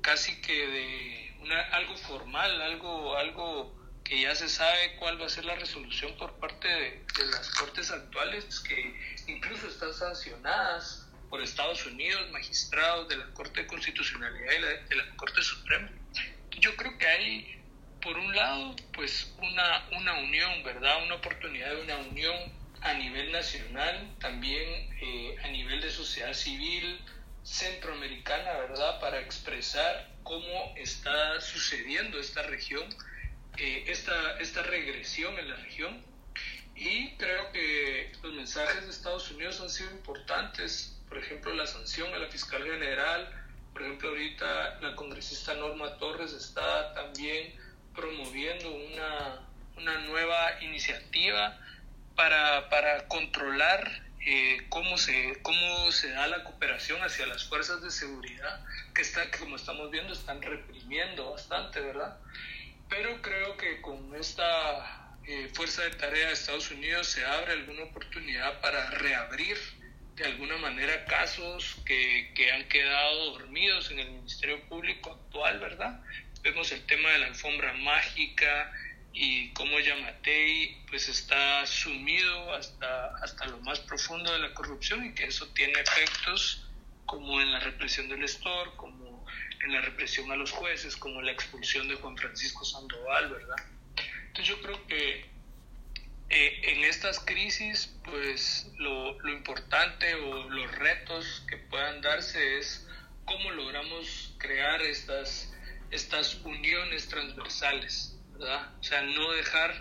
casi 0.00 0.40
que 0.40 0.66
de 0.66 1.34
una, 1.40 1.60
algo 1.72 1.96
formal, 1.96 2.62
algo, 2.62 3.16
algo 3.16 3.76
que 4.04 4.22
ya 4.22 4.34
se 4.34 4.48
sabe 4.48 4.96
cuál 4.96 5.20
va 5.20 5.26
a 5.26 5.28
ser 5.28 5.44
la 5.44 5.56
resolución 5.56 6.16
por 6.16 6.32
parte 6.38 6.68
de, 6.68 7.04
las 7.32 7.50
cortes 7.50 7.90
actuales, 7.90 8.60
que 8.60 8.94
incluso 9.26 9.68
están 9.68 9.92
sancionadas 9.92 11.08
por 11.28 11.42
Estados 11.42 11.84
Unidos, 11.86 12.30
magistrados 12.30 13.08
de 13.08 13.16
la 13.16 13.26
Corte 13.34 13.62
de 13.62 13.66
Constitucionalidad 13.66 14.52
y 14.52 14.88
de 14.88 14.96
la 14.96 15.16
Corte 15.16 15.42
Suprema. 15.42 15.90
Yo 16.58 16.74
creo 16.76 16.96
que 16.96 17.06
hay, 17.06 17.62
por 18.02 18.16
un 18.16 18.34
lado, 18.34 18.74
pues 18.94 19.32
una, 19.38 19.88
una 19.96 20.14
unión, 20.14 20.62
¿verdad? 20.64 21.04
Una 21.04 21.16
oportunidad 21.16 21.70
de 21.70 21.82
una 21.82 21.96
unión 21.98 22.59
a 22.82 22.94
nivel 22.94 23.32
nacional, 23.32 24.16
también 24.20 24.66
eh, 25.00 25.36
a 25.44 25.48
nivel 25.48 25.80
de 25.80 25.90
sociedad 25.90 26.32
civil 26.32 27.00
centroamericana, 27.42 28.52
¿verdad? 28.58 29.00
Para 29.00 29.20
expresar 29.20 30.08
cómo 30.22 30.74
está 30.76 31.40
sucediendo 31.40 32.18
esta 32.18 32.42
región 32.42 32.84
eh, 33.56 33.84
esta, 33.88 34.38
esta 34.38 34.62
regresión 34.62 35.38
en 35.38 35.50
la 35.50 35.56
región. 35.56 36.02
Y 36.74 37.10
creo 37.16 37.52
que 37.52 38.12
los 38.22 38.32
mensajes 38.32 38.84
de 38.84 38.90
Estados 38.90 39.30
Unidos 39.30 39.60
han 39.60 39.68
sido 39.68 39.90
importantes, 39.90 40.98
por 41.08 41.18
ejemplo, 41.18 41.52
la 41.52 41.66
sanción 41.66 42.12
a 42.14 42.18
la 42.18 42.28
fiscal 42.28 42.62
general, 42.62 43.28
por 43.74 43.82
ejemplo, 43.82 44.08
ahorita 44.08 44.80
la 44.80 44.96
congresista 44.96 45.54
Norma 45.54 45.98
Torres 45.98 46.32
está 46.32 46.94
también 46.94 47.54
promoviendo 47.94 48.70
una, 48.72 49.46
una 49.76 49.98
nueva 50.06 50.62
iniciativa 50.62 51.60
para, 52.20 52.68
para 52.68 53.08
controlar 53.08 53.90
eh, 54.26 54.66
cómo, 54.68 54.98
se, 54.98 55.38
cómo 55.40 55.90
se 55.90 56.10
da 56.10 56.26
la 56.26 56.44
cooperación 56.44 57.02
hacia 57.02 57.24
las 57.24 57.48
fuerzas 57.48 57.80
de 57.80 57.90
seguridad 57.90 58.62
que, 58.94 59.00
está, 59.00 59.30
que 59.30 59.38
como 59.38 59.56
estamos 59.56 59.90
viendo 59.90 60.12
están 60.12 60.42
reprimiendo 60.42 61.30
bastante, 61.30 61.80
¿verdad? 61.80 62.18
pero 62.90 63.22
creo 63.22 63.56
que 63.56 63.80
con 63.80 64.14
esta 64.16 65.16
eh, 65.26 65.48
fuerza 65.54 65.80
de 65.80 65.92
tarea 65.92 66.26
de 66.26 66.34
Estados 66.34 66.70
Unidos 66.70 67.06
se 67.06 67.24
abre 67.24 67.52
alguna 67.52 67.84
oportunidad 67.84 68.60
para 68.60 68.90
reabrir 68.90 69.56
de 70.16 70.26
alguna 70.26 70.58
manera 70.58 71.06
casos 71.06 71.80
que, 71.86 72.32
que 72.34 72.52
han 72.52 72.68
quedado 72.68 73.32
dormidos 73.32 73.90
en 73.92 74.00
el 74.00 74.10
Ministerio 74.10 74.60
Público 74.68 75.12
actual, 75.12 75.58
¿verdad? 75.58 75.98
Vemos 76.42 76.70
el 76.72 76.84
tema 76.84 77.08
de 77.12 77.18
la 77.18 77.26
alfombra 77.28 77.72
mágica 77.72 78.70
y 79.12 79.50
cómo 79.52 79.78
Yamatei 79.78 80.84
pues 80.88 81.08
está 81.08 81.66
sumido 81.66 82.54
hasta, 82.54 83.16
hasta 83.16 83.46
lo 83.46 83.58
más 83.60 83.80
profundo 83.80 84.32
de 84.32 84.38
la 84.38 84.54
corrupción 84.54 85.04
y 85.04 85.14
que 85.14 85.24
eso 85.24 85.48
tiene 85.48 85.80
efectos 85.80 86.66
como 87.06 87.40
en 87.40 87.50
la 87.50 87.60
represión 87.60 88.08
del 88.08 88.22
Estor, 88.22 88.76
como 88.76 89.26
en 89.64 89.72
la 89.72 89.80
represión 89.80 90.30
a 90.30 90.36
los 90.36 90.52
jueces, 90.52 90.96
como 90.96 91.20
la 91.22 91.32
expulsión 91.32 91.88
de 91.88 91.96
Juan 91.96 92.16
Francisco 92.16 92.64
Sandoval, 92.64 93.30
¿verdad? 93.30 93.56
Entonces 94.28 94.46
yo 94.46 94.62
creo 94.62 94.86
que 94.86 95.28
eh, 96.28 96.60
en 96.62 96.84
estas 96.84 97.18
crisis, 97.18 97.92
pues 98.04 98.70
lo, 98.78 99.20
lo, 99.20 99.32
importante 99.32 100.14
o 100.14 100.48
los 100.48 100.70
retos 100.78 101.42
que 101.48 101.56
puedan 101.56 102.00
darse 102.00 102.58
es 102.58 102.86
cómo 103.24 103.50
logramos 103.50 104.34
crear 104.38 104.80
estas, 104.80 105.52
estas 105.90 106.36
uniones 106.44 107.08
transversales, 107.08 108.16
O 108.40 108.82
sea, 108.82 109.02
no 109.02 109.32
dejar 109.32 109.74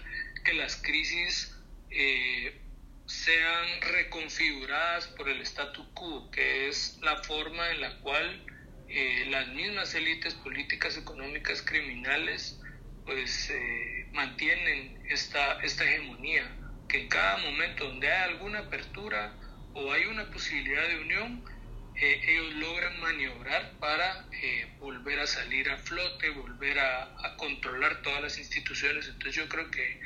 que 0.43 0.53
las 0.53 0.75
crisis 0.81 1.55
eh, 1.89 2.61
sean 3.05 3.81
reconfiguradas 3.81 5.07
por 5.07 5.29
el 5.29 5.41
statu 5.41 5.93
quo, 5.93 6.29
que 6.29 6.67
es 6.67 6.97
la 7.01 7.23
forma 7.23 7.71
en 7.71 7.81
la 7.81 7.99
cual 8.01 8.45
eh, 8.89 9.25
las 9.29 9.47
mismas 9.49 9.95
élites 9.95 10.33
políticas, 10.35 10.97
económicas, 10.97 11.61
criminales, 11.61 12.59
pues 13.05 13.49
eh, 13.49 14.09
mantienen 14.11 14.99
esta, 15.09 15.53
esta 15.61 15.85
hegemonía, 15.85 16.43
que 16.87 17.03
en 17.03 17.07
cada 17.07 17.37
momento 17.37 17.85
donde 17.85 18.11
hay 18.11 18.29
alguna 18.29 18.59
apertura 18.59 19.37
o 19.73 19.91
hay 19.93 20.03
una 20.05 20.29
posibilidad 20.31 20.85
de 20.87 20.99
unión, 20.99 21.45
eh, 22.01 22.21
ellos 22.27 22.53
logran 22.55 22.99
maniobrar 22.99 23.71
para 23.79 24.25
volver 24.79 25.19
a 25.19 25.27
salir 25.27 25.69
a 25.69 25.77
flote, 25.77 26.29
volver 26.29 26.79
a, 26.79 27.03
a, 27.25 27.35
controlar 27.37 28.01
todas 28.01 28.21
las 28.21 28.37
instituciones. 28.37 29.07
Entonces 29.07 29.35
yo 29.35 29.49
creo 29.49 29.69
que 29.69 29.99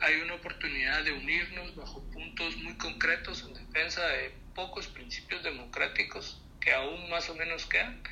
hay 0.00 0.20
una 0.20 0.34
oportunidad 0.34 1.04
de 1.04 1.12
unirnos 1.12 1.74
bajo 1.76 2.02
puntos 2.10 2.56
muy 2.58 2.74
concretos 2.76 3.44
en 3.46 3.54
defensa 3.54 4.06
de 4.08 4.32
pocos 4.54 4.88
principios 4.88 5.42
democráticos 5.42 6.42
que 6.60 6.72
aún 6.72 7.08
más 7.10 7.28
o 7.30 7.34
menos 7.34 7.66
quedan 7.66 8.02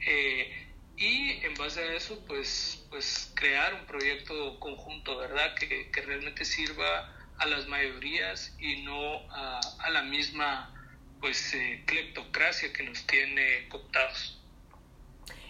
eh, 0.00 0.68
y 0.96 1.44
en 1.44 1.54
base 1.54 1.80
a 1.80 1.94
eso, 1.94 2.24
pues, 2.26 2.84
pues 2.90 3.32
crear 3.34 3.74
un 3.74 3.86
proyecto 3.86 4.58
conjunto, 4.60 5.16
¿verdad? 5.16 5.54
Que, 5.54 5.90
que 5.90 6.00
realmente 6.02 6.44
sirva 6.44 7.12
a 7.38 7.46
las 7.46 7.66
mayorías 7.66 8.54
y 8.58 8.82
no 8.82 9.18
a, 9.30 9.60
a 9.78 9.90
la 9.90 10.02
misma 10.02 10.81
pues 11.22 11.54
eh, 11.54 11.82
cleptocracia 11.86 12.72
que 12.72 12.82
nos 12.82 13.06
tiene 13.06 13.66
cooptados. 13.70 14.38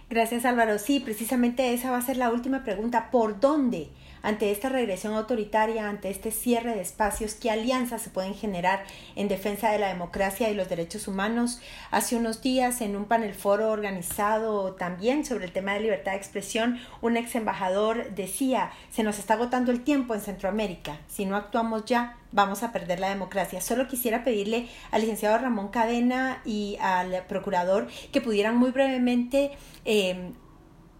Gracias 0.09 0.45
Álvaro. 0.45 0.79
Sí, 0.79 1.01
precisamente 1.01 1.73
esa 1.73 1.91
va 1.91 1.97
a 1.97 2.03
ser 2.03 2.19
la 2.19 2.31
última 2.31 2.63
pregunta. 2.63 3.11
¿Por 3.11 3.41
dónde? 3.41 3.89
Ante 4.23 4.51
esta 4.51 4.69
regresión 4.69 5.15
autoritaria, 5.15 5.89
ante 5.89 6.11
este 6.11 6.31
cierre 6.31 6.75
de 6.75 6.81
espacios, 6.81 7.35
qué 7.35 7.51
alianzas 7.51 8.03
se 8.03 8.11
pueden 8.11 8.35
generar 8.35 8.85
en 9.17 9.29
defensa 9.29 9.71
de 9.71 9.79
la 9.79 9.89
democracia 9.89 10.49
y 10.51 10.55
los 10.55 10.69
derechos 10.69 11.09
humanos. 11.09 11.61
Hace 11.91 12.17
unos 12.17 12.41
días, 12.43 12.81
en 12.81 12.97
un 12.97 13.07
panel 13.07 13.35
foro 13.35 13.71
organizado 13.71 14.75
también 14.75 15.25
sobre 15.25 15.45
el 15.45 15.53
tema 15.53 15.75
de 15.75 15.81
libertad 15.81 16.13
de 16.13 16.19
expresión, 16.19 16.79
un 17.01 17.17
ex 17.17 17.35
embajador 17.35 18.15
decía, 18.15 18.73
se 18.91 19.03
nos 19.03 19.19
está 19.19 19.35
agotando 19.35 19.73
el 19.73 19.83
tiempo 19.83 20.15
en 20.15 20.21
Centroamérica, 20.21 20.99
si 21.09 21.27
no 21.27 21.37
actuamos 21.37 21.85
ya, 21.85 22.17
vamos 22.33 22.63
a 22.63 22.73
perder 22.73 23.01
la 23.01 23.11
democracia. 23.11 23.61
Solo 23.61 23.89
quisiera 23.89 24.25
pedirle 24.25 24.69
al 24.91 25.03
licenciado 25.03 25.39
Ramón 25.39 25.69
Cadena 25.69 26.41
y 26.45 26.79
al 26.81 27.25
procurador 27.27 27.89
que 28.13 28.21
pudieran 28.21 28.57
muy 28.57 28.71
brevemente 28.71 29.53
eh, 29.85 30.33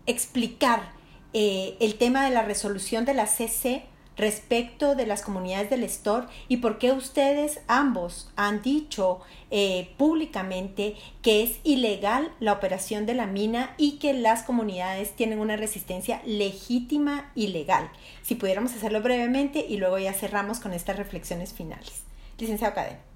explicar 0.07 1.02
eh, 1.33 1.77
el 1.81 1.97
tema 1.97 2.25
de 2.25 2.31
la 2.31 2.43
resolución 2.43 3.05
de 3.05 3.15
la 3.15 3.27
CC 3.27 3.85
respecto 4.17 4.95
de 4.95 5.07
las 5.07 5.23
comunidades 5.23 5.71
del 5.71 5.85
Estor 5.85 6.29
y 6.49 6.59
por 6.59 6.79
qué 6.79 6.93
ustedes 6.93 7.61
ambos 7.67 8.31
han 8.37 8.63
dicho 8.63 9.21
eh, 9.51 9.91
públicamente 9.97 10.97
que 11.23 11.43
es 11.43 11.61
ilegal 11.65 12.31
la 12.41 12.53
operación 12.53 13.07
de 13.07 13.15
la 13.15 13.27
mina 13.27 13.75
y 13.79 13.99
que 13.99 14.13
las 14.13 14.43
comunidades 14.43 15.13
tienen 15.13 15.39
una 15.39 15.57
resistencia 15.57 16.21
legítima 16.27 17.33
y 17.35 17.49
legal. 17.49 17.91
Si 18.23 18.35
pudiéramos 18.35 18.75
hacerlo 18.75 19.01
brevemente 19.01 19.65
y 19.67 19.79
luego 19.79 19.99
ya 19.99 20.13
cerramos 20.13 20.61
con 20.61 20.73
estas 20.73 20.97
reflexiones 20.97 21.53
finales. 21.53 22.03
Licenciado 22.39 22.75
Cadena. 22.75 23.12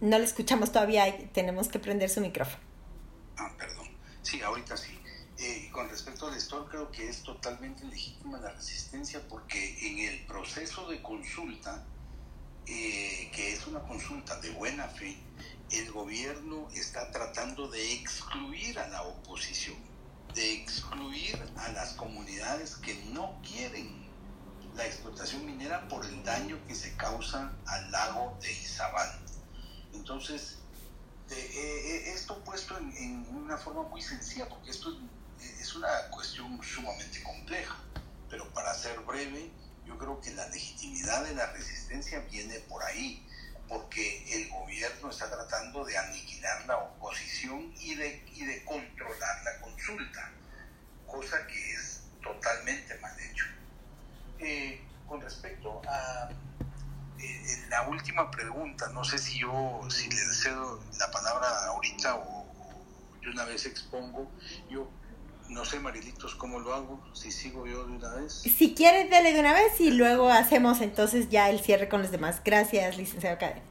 No 0.00 0.18
le 0.18 0.24
escuchamos 0.24 0.72
todavía, 0.72 1.30
tenemos 1.32 1.68
que 1.68 1.78
prender 1.78 2.08
su 2.08 2.22
micrófono. 2.22 2.62
Ah, 3.36 3.52
perdón. 3.58 3.88
Sí, 4.22 4.40
ahorita 4.40 4.76
sí. 4.76 4.98
Eh, 5.38 5.70
con 5.72 5.88
respecto 5.88 6.26
al 6.26 6.36
Estor, 6.36 6.68
creo 6.70 6.90
que 6.90 7.08
es 7.08 7.22
totalmente 7.22 7.84
legítima 7.84 8.38
la 8.38 8.50
resistencia 8.50 9.20
porque 9.28 9.76
en 9.88 9.98
el 9.98 10.26
proceso 10.26 10.88
de 10.88 11.02
consulta, 11.02 11.84
eh, 12.66 13.30
que 13.34 13.52
es 13.52 13.66
una 13.66 13.80
consulta 13.80 14.38
de 14.40 14.50
buena 14.50 14.88
fe, 14.88 15.16
el 15.70 15.92
gobierno 15.92 16.68
está 16.74 17.10
tratando 17.10 17.68
de 17.68 17.92
excluir 17.94 18.78
a 18.78 18.88
la 18.88 19.02
oposición, 19.02 19.76
de 20.34 20.54
excluir 20.54 21.38
a 21.56 21.68
las 21.72 21.92
comunidades 21.94 22.76
que 22.76 22.94
no 23.12 23.40
quieren 23.42 24.08
la 24.76 24.86
explotación 24.86 25.44
minera 25.44 25.86
por 25.88 26.04
el 26.04 26.22
daño 26.24 26.58
que 26.66 26.74
se 26.74 26.94
causa 26.96 27.52
al 27.66 27.90
lago 27.90 28.38
de 28.40 28.52
Izabal. 28.52 29.29
Entonces, 29.92 30.58
eh, 31.30 31.50
eh, 31.54 32.12
esto 32.12 32.42
puesto 32.44 32.76
en, 32.78 33.26
una 33.30 33.56
forma 33.56 33.82
muy 33.84 34.02
sencilla, 34.02 34.48
porque 34.48 34.70
esto 34.70 34.98
es, 35.60 35.74
una 35.74 35.88
cuestión 36.10 36.60
sumamente 36.62 37.22
compleja, 37.22 37.76
pero 38.28 38.52
para 38.52 38.74
ser 38.74 38.98
breve, 39.00 39.50
yo 39.86 39.96
creo 39.96 40.20
que 40.20 40.32
la 40.32 40.48
legitimidad 40.48 41.24
de 41.24 41.34
la 41.34 41.46
resistencia 41.52 42.20
viene 42.30 42.58
por 42.60 42.82
ahí, 42.82 43.26
porque 43.68 44.34
el 44.34 44.48
gobierno 44.50 45.10
está 45.10 45.30
tratando 45.30 45.84
de 45.84 45.96
aniquilar 45.96 46.66
la 46.66 46.76
oposición 46.78 47.72
y 47.78 47.94
de, 47.94 48.24
y 48.34 48.44
de 48.44 48.64
controlar 48.64 49.44
la 49.44 49.60
consulta, 49.60 50.32
cosa 51.06 51.46
que 51.46 51.72
es 51.72 52.02
totalmente 52.22 52.98
mal 52.98 53.18
hecho. 53.20 53.44
Eh, 54.40 54.80
con 55.06 55.20
respecto 55.20 55.82
a 55.88 56.30
eh, 57.22 57.66
la 57.68 57.88
última 57.88 58.30
pregunta, 58.30 58.88
no 58.92 59.04
sé 59.04 59.18
si 59.18 59.38
yo, 59.38 59.80
si 59.88 60.08
le 60.08 60.16
cedo 60.32 60.80
la 60.98 61.10
palabra 61.10 61.48
ahorita 61.66 62.16
o, 62.16 62.46
de 63.20 63.30
una 63.30 63.44
vez 63.44 63.66
expongo, 63.66 64.30
yo 64.68 64.88
no 65.48 65.64
sé, 65.64 65.80
Marilitos, 65.80 66.34
cómo 66.36 66.60
lo 66.60 66.72
hago, 66.72 67.00
si 67.12 67.32
sigo 67.32 67.66
yo 67.66 67.84
de 67.84 67.92
una 67.92 68.14
vez. 68.14 68.32
Si 68.34 68.74
quieres, 68.74 69.10
dale 69.10 69.32
de 69.32 69.40
una 69.40 69.52
vez 69.52 69.80
y 69.80 69.90
luego 69.90 70.30
hacemos 70.30 70.80
entonces 70.80 71.28
ya 71.28 71.50
el 71.50 71.60
cierre 71.60 71.88
con 71.88 72.02
los 72.02 72.10
demás. 72.12 72.40
Gracias, 72.44 72.96
licenciado 72.96 73.36
Cadena. 73.38 73.62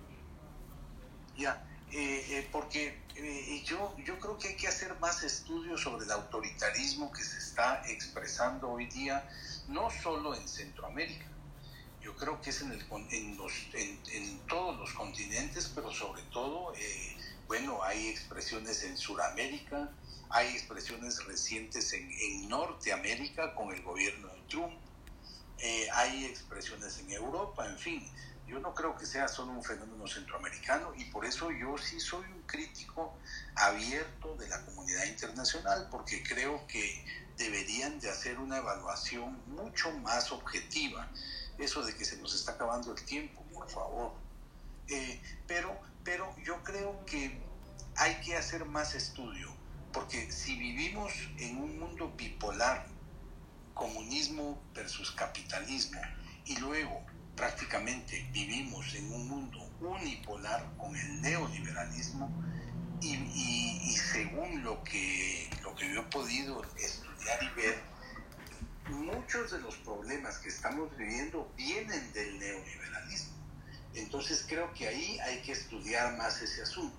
Ya, 1.37 1.65
eh, 1.91 2.25
eh, 2.29 2.49
porque 2.51 2.99
Eh, 3.21 3.61
yo, 3.65 3.97
yo 4.05 4.17
creo 4.17 4.37
que 4.37 4.47
hay 4.47 4.55
que 4.55 4.69
hacer 4.69 4.97
más 5.01 5.23
estudios 5.23 5.81
sobre 5.81 6.05
el 6.05 6.11
autoritarismo 6.11 7.11
que 7.11 7.21
se 7.21 7.37
está 7.37 7.81
expresando 7.89 8.71
hoy 8.71 8.85
día, 8.85 9.27
no 9.67 9.89
solo 9.89 10.33
en 10.35 10.47
Centroamérica, 10.47 11.25
yo 12.09 12.15
creo 12.15 12.41
que 12.41 12.49
es 12.49 12.61
en, 12.61 12.71
el, 12.71 12.81
en, 13.11 13.99
en, 14.11 14.39
todos 14.47 14.79
los 14.79 14.91
continentes, 14.93 15.71
pero 15.75 15.93
sobre 15.93 16.23
todo, 16.23 16.73
eh, 16.75 17.15
bueno, 17.47 17.83
hay 17.83 18.07
expresiones 18.07 18.83
en 18.83 18.97
Sudamérica, 18.97 19.91
hay 20.31 20.47
expresiones 20.47 21.23
recientes 21.25 21.93
en, 21.93 22.09
en 22.11 22.49
Norteamérica 22.49 23.53
con 23.53 23.71
el 23.71 23.83
gobierno 23.83 24.27
de 24.27 24.41
Trump, 24.47 24.73
eh, 25.59 25.87
hay 25.93 26.25
expresiones 26.25 26.97
en 26.97 27.11
Europa, 27.11 27.67
en 27.67 27.77
fin 27.77 28.11
yo 28.49 28.59
no 28.59 28.73
creo 28.73 28.97
que 28.97 29.05
sea 29.05 29.27
solo 29.27 29.51
un 29.51 29.63
fenómeno 29.63 30.07
centroamericano 30.07 30.93
y 30.97 31.05
por 31.05 31.23
eso 31.25 31.51
yo 31.51 31.77
sí 31.77 31.99
soy 31.99 32.25
un 32.25 32.41
crítico 32.47 33.15
abierto 33.55 34.35
de 34.37 34.49
la 34.49 34.65
comunidad 34.65 35.05
internacional 35.05 35.87
porque 35.91 36.23
creo 36.23 36.65
que 36.65 37.05
deberían 37.37 37.99
de 37.99 38.09
hacer 38.09 38.39
una 38.39 38.57
evaluación 38.57 39.39
mucho 39.47 39.91
más 39.99 40.31
objetiva. 40.31 41.07
Eso 41.59 41.83
de 41.83 41.95
que 41.95 42.05
se 42.05 42.17
nos 42.17 42.33
está 42.33 42.53
acabando 42.53 42.93
el 42.93 43.03
tiempo, 43.03 43.43
por 43.53 43.69
favor. 43.69 44.13
Eh, 44.87 45.21
pero, 45.47 45.77
pero 46.03 46.33
yo 46.43 46.63
creo 46.63 47.05
que 47.05 47.39
hay 47.97 48.15
que 48.21 48.35
hacer 48.35 48.65
más 48.65 48.95
estudio 48.95 49.59
porque 49.91 50.31
si 50.31 50.55
vivimos 50.55 51.11
en 51.37 51.57
un 51.57 51.79
mundo 51.79 52.13
bipolar, 52.15 52.85
comunismo 53.73 54.61
versus 54.73 55.11
capitalismo, 55.11 56.01
y 56.45 56.57
luego 56.57 57.01
prácticamente 57.35 58.27
vivimos 58.31 58.93
en 58.95 59.11
un 59.13 59.27
mundo 59.27 59.59
unipolar 59.79 60.65
con 60.77 60.95
el 60.95 61.21
neoliberalismo 61.21 62.29
y, 63.01 63.95
según 63.95 64.63
lo 64.63 64.83
que, 64.83 65.49
lo 65.63 65.73
que 65.75 65.93
yo 65.93 66.01
he 66.01 66.03
podido 66.03 66.61
estudiar 66.75 67.43
y 67.43 67.49
ver, 67.55 67.81
muchos 68.89 69.51
de 69.51 69.59
los 69.59 69.75
problemas 69.77 70.37
que 70.39 70.49
estamos 70.49 70.95
viviendo 70.97 71.51
vienen 71.55 72.11
del 72.13 72.39
neoliberalismo. 72.39 73.33
Entonces 73.93 74.45
creo 74.47 74.71
que 74.73 74.87
ahí 74.87 75.19
hay 75.19 75.41
que 75.41 75.51
estudiar 75.51 76.17
más 76.17 76.41
ese 76.41 76.61
asunto. 76.61 76.97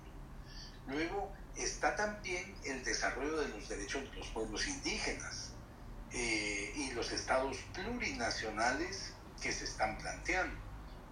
Luego 0.87 1.31
está 1.55 1.95
también 1.95 2.55
el 2.65 2.83
desarrollo 2.83 3.37
de 3.37 3.49
los 3.49 3.69
derechos 3.69 4.09
de 4.09 4.17
los 4.17 4.27
pueblos 4.29 4.67
indígenas 4.67 5.51
eh, 6.11 6.73
y 6.75 6.91
los 6.91 7.11
estados 7.11 7.57
plurinacionales 7.73 9.13
que 9.41 9.51
se 9.51 9.65
están 9.65 9.97
planteando. 9.97 10.59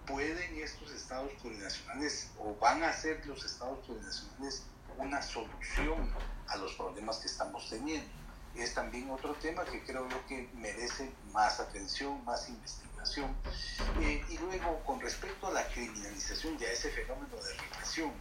¿Pueden 0.06 0.58
estos 0.58 0.90
estados 0.92 1.32
plurinacionales 1.40 2.30
o 2.38 2.54
van 2.56 2.82
a 2.82 2.92
ser 2.92 3.24
los 3.26 3.44
estados 3.44 3.84
plurinacionales 3.86 4.64
una 4.98 5.22
solución 5.22 6.12
a 6.48 6.56
los 6.56 6.74
problemas 6.74 7.18
que 7.18 7.28
estamos 7.28 7.68
teniendo? 7.70 8.19
Es 8.56 8.74
también 8.74 9.10
otro 9.10 9.34
tema 9.34 9.64
que 9.64 9.82
creo 9.82 10.08
yo 10.08 10.26
que 10.26 10.48
merece 10.54 11.10
más 11.32 11.60
atención, 11.60 12.24
más 12.24 12.48
investigación. 12.48 13.34
Eh, 14.00 14.22
y 14.28 14.38
luego, 14.38 14.82
con 14.84 15.00
respecto 15.00 15.46
a 15.46 15.52
la 15.52 15.66
criminalización 15.68 16.56
y 16.60 16.64
a 16.64 16.72
ese 16.72 16.90
fenómeno 16.90 17.36
de 17.36 17.54
represión, 17.54 18.12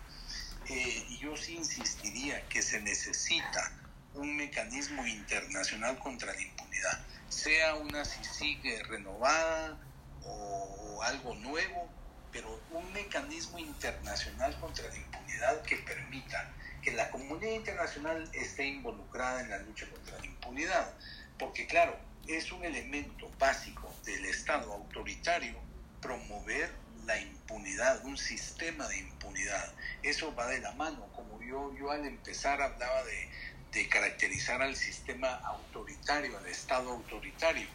eh, 0.67 1.17
yo 1.19 1.36
sí 1.36 1.55
insistiría 1.55 2.47
que 2.47 2.61
se 2.61 2.80
necesita 2.82 3.71
un 4.13 4.36
mecanismo 4.38 5.05
internacional 5.05 5.97
contra 5.99 6.34
la 6.34 6.41
impunidad, 6.41 6.99
sea 7.27 7.75
una 7.75 8.05
CICIG 8.05 8.84
renovada, 8.88 9.77
o, 10.25 11.01
algo 11.03 11.34
nuevo, 11.36 11.89
pero 12.32 12.59
un 12.71 12.93
mecanismo 12.93 13.57
internacional 13.57 14.57
contra 14.59 14.88
la 14.89 14.95
impunidad 14.95 15.61
que 15.63 15.77
permita 15.77 16.51
que 16.82 16.91
la 16.91 17.09
comunidad 17.09 17.51
internacional 17.51 18.30
esté 18.34 18.65
involucrada 18.65 19.41
en 19.41 19.49
la 19.49 19.59
lucha 19.59 19.89
contra 19.89 20.17
la 20.17 20.25
impunidad. 20.25 20.93
Porque 21.38 21.67
claro, 21.67 21.97
es 22.27 22.51
un 22.51 22.63
elemento 22.63 23.30
básico 23.39 23.93
del 24.05 24.25
Estado 24.25 24.73
autoritario 24.73 25.55
promover 26.01 26.71
la 27.05 27.19
impunidad, 27.19 28.03
un 28.05 28.17
sistema 28.17 28.88
de 28.88 28.99
impunidad. 28.99 29.73
Eso 30.03 30.34
va 30.36 30.47
de 30.47 30.59
la 30.59 30.71
mano, 30.73 31.07
como 31.15 31.41
yo, 31.41 31.73
yo 31.77 31.91
al 31.91 32.05
empezar 32.05 32.61
hablaba 32.61 33.03
de, 33.03 33.30
de 33.71 33.89
caracterizar 33.89 34.61
al 34.61 34.75
sistema 34.75 35.36
autoritario, 35.45 36.38
al 36.38 36.47
Estado 36.47 36.91
autoritario 36.91 37.67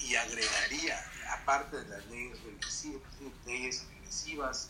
y 0.00 0.16
agregaría, 0.16 1.00
aparte 1.30 1.76
de 1.76 1.88
las 1.88 2.06
leyes 2.06 3.84
regresivas, 3.88 4.68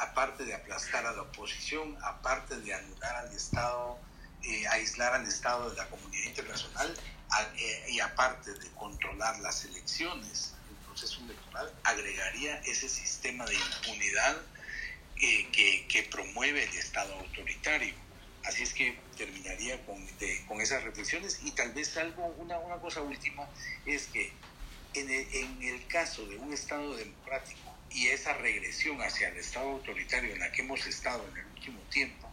aparte 0.00 0.44
de 0.44 0.54
aplastar 0.54 1.06
a 1.06 1.12
la 1.12 1.22
oposición, 1.22 1.96
aparte 2.02 2.56
de 2.60 2.74
anular 2.74 3.16
al 3.16 3.32
Estado, 3.32 3.98
eh, 4.42 4.66
aislar 4.68 5.14
al 5.14 5.26
Estado 5.26 5.70
de 5.70 5.76
la 5.76 5.88
comunidad 5.88 6.24
internacional, 6.24 6.94
eh, 7.58 7.86
y 7.88 8.00
aparte 8.00 8.52
de 8.52 8.70
controlar 8.72 9.38
las 9.40 9.64
elecciones, 9.64 10.54
el 10.70 10.76
proceso 10.86 11.20
electoral, 11.20 11.72
agregaría 11.84 12.56
ese 12.60 12.88
sistema 12.88 13.44
de 13.44 13.54
impunidad 13.54 14.36
que, 15.16 15.86
que, 15.88 16.02
promueve 16.04 16.64
el 16.64 16.76
Estado 16.76 17.14
autoritario. 17.18 17.94
Así 18.44 18.62
es 18.62 18.72
que 18.72 18.98
terminaría 19.16 19.84
con, 19.84 20.06
con 20.46 20.60
esas 20.60 20.84
reflexiones 20.84 21.40
y 21.42 21.50
tal 21.52 21.72
vez 21.72 21.96
algo, 21.96 22.26
una, 22.38 22.58
una 22.58 22.76
cosa 22.76 23.00
última, 23.00 23.48
es 23.86 24.06
que 24.06 24.32
en 25.00 25.10
el, 25.62 25.86
caso 25.88 26.26
de 26.26 26.36
un 26.36 26.52
Estado 26.52 26.96
democrático 26.96 27.65
y 27.96 28.08
esa 28.08 28.34
regresión 28.34 29.00
hacia 29.00 29.28
el 29.30 29.38
Estado 29.38 29.70
autoritario 29.70 30.34
en 30.34 30.40
la 30.40 30.52
que 30.52 30.60
hemos 30.60 30.86
estado 30.86 31.26
en 31.30 31.38
el 31.38 31.46
último 31.46 31.80
tiempo, 31.90 32.30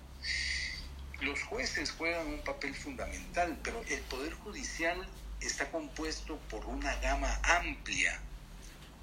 los 1.22 1.42
jueces 1.44 1.92
juegan 1.92 2.28
un 2.28 2.44
papel 2.44 2.76
fundamental, 2.76 3.58
pero 3.64 3.82
el 3.88 4.02
Poder 4.02 4.34
Judicial 4.34 5.08
está 5.40 5.72
compuesto 5.72 6.38
por 6.50 6.66
una 6.66 6.94
gama 6.98 7.40
amplia 7.44 8.20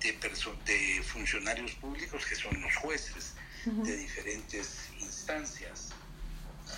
de, 0.01 0.13
de 0.13 1.03
funcionarios 1.03 1.73
públicos 1.77 2.27
que 2.27 2.37
son 2.37 2.61
los 2.61 2.77
jueces 2.77 3.33
de 3.65 3.97
diferentes 3.97 4.91
instancias. 5.01 5.89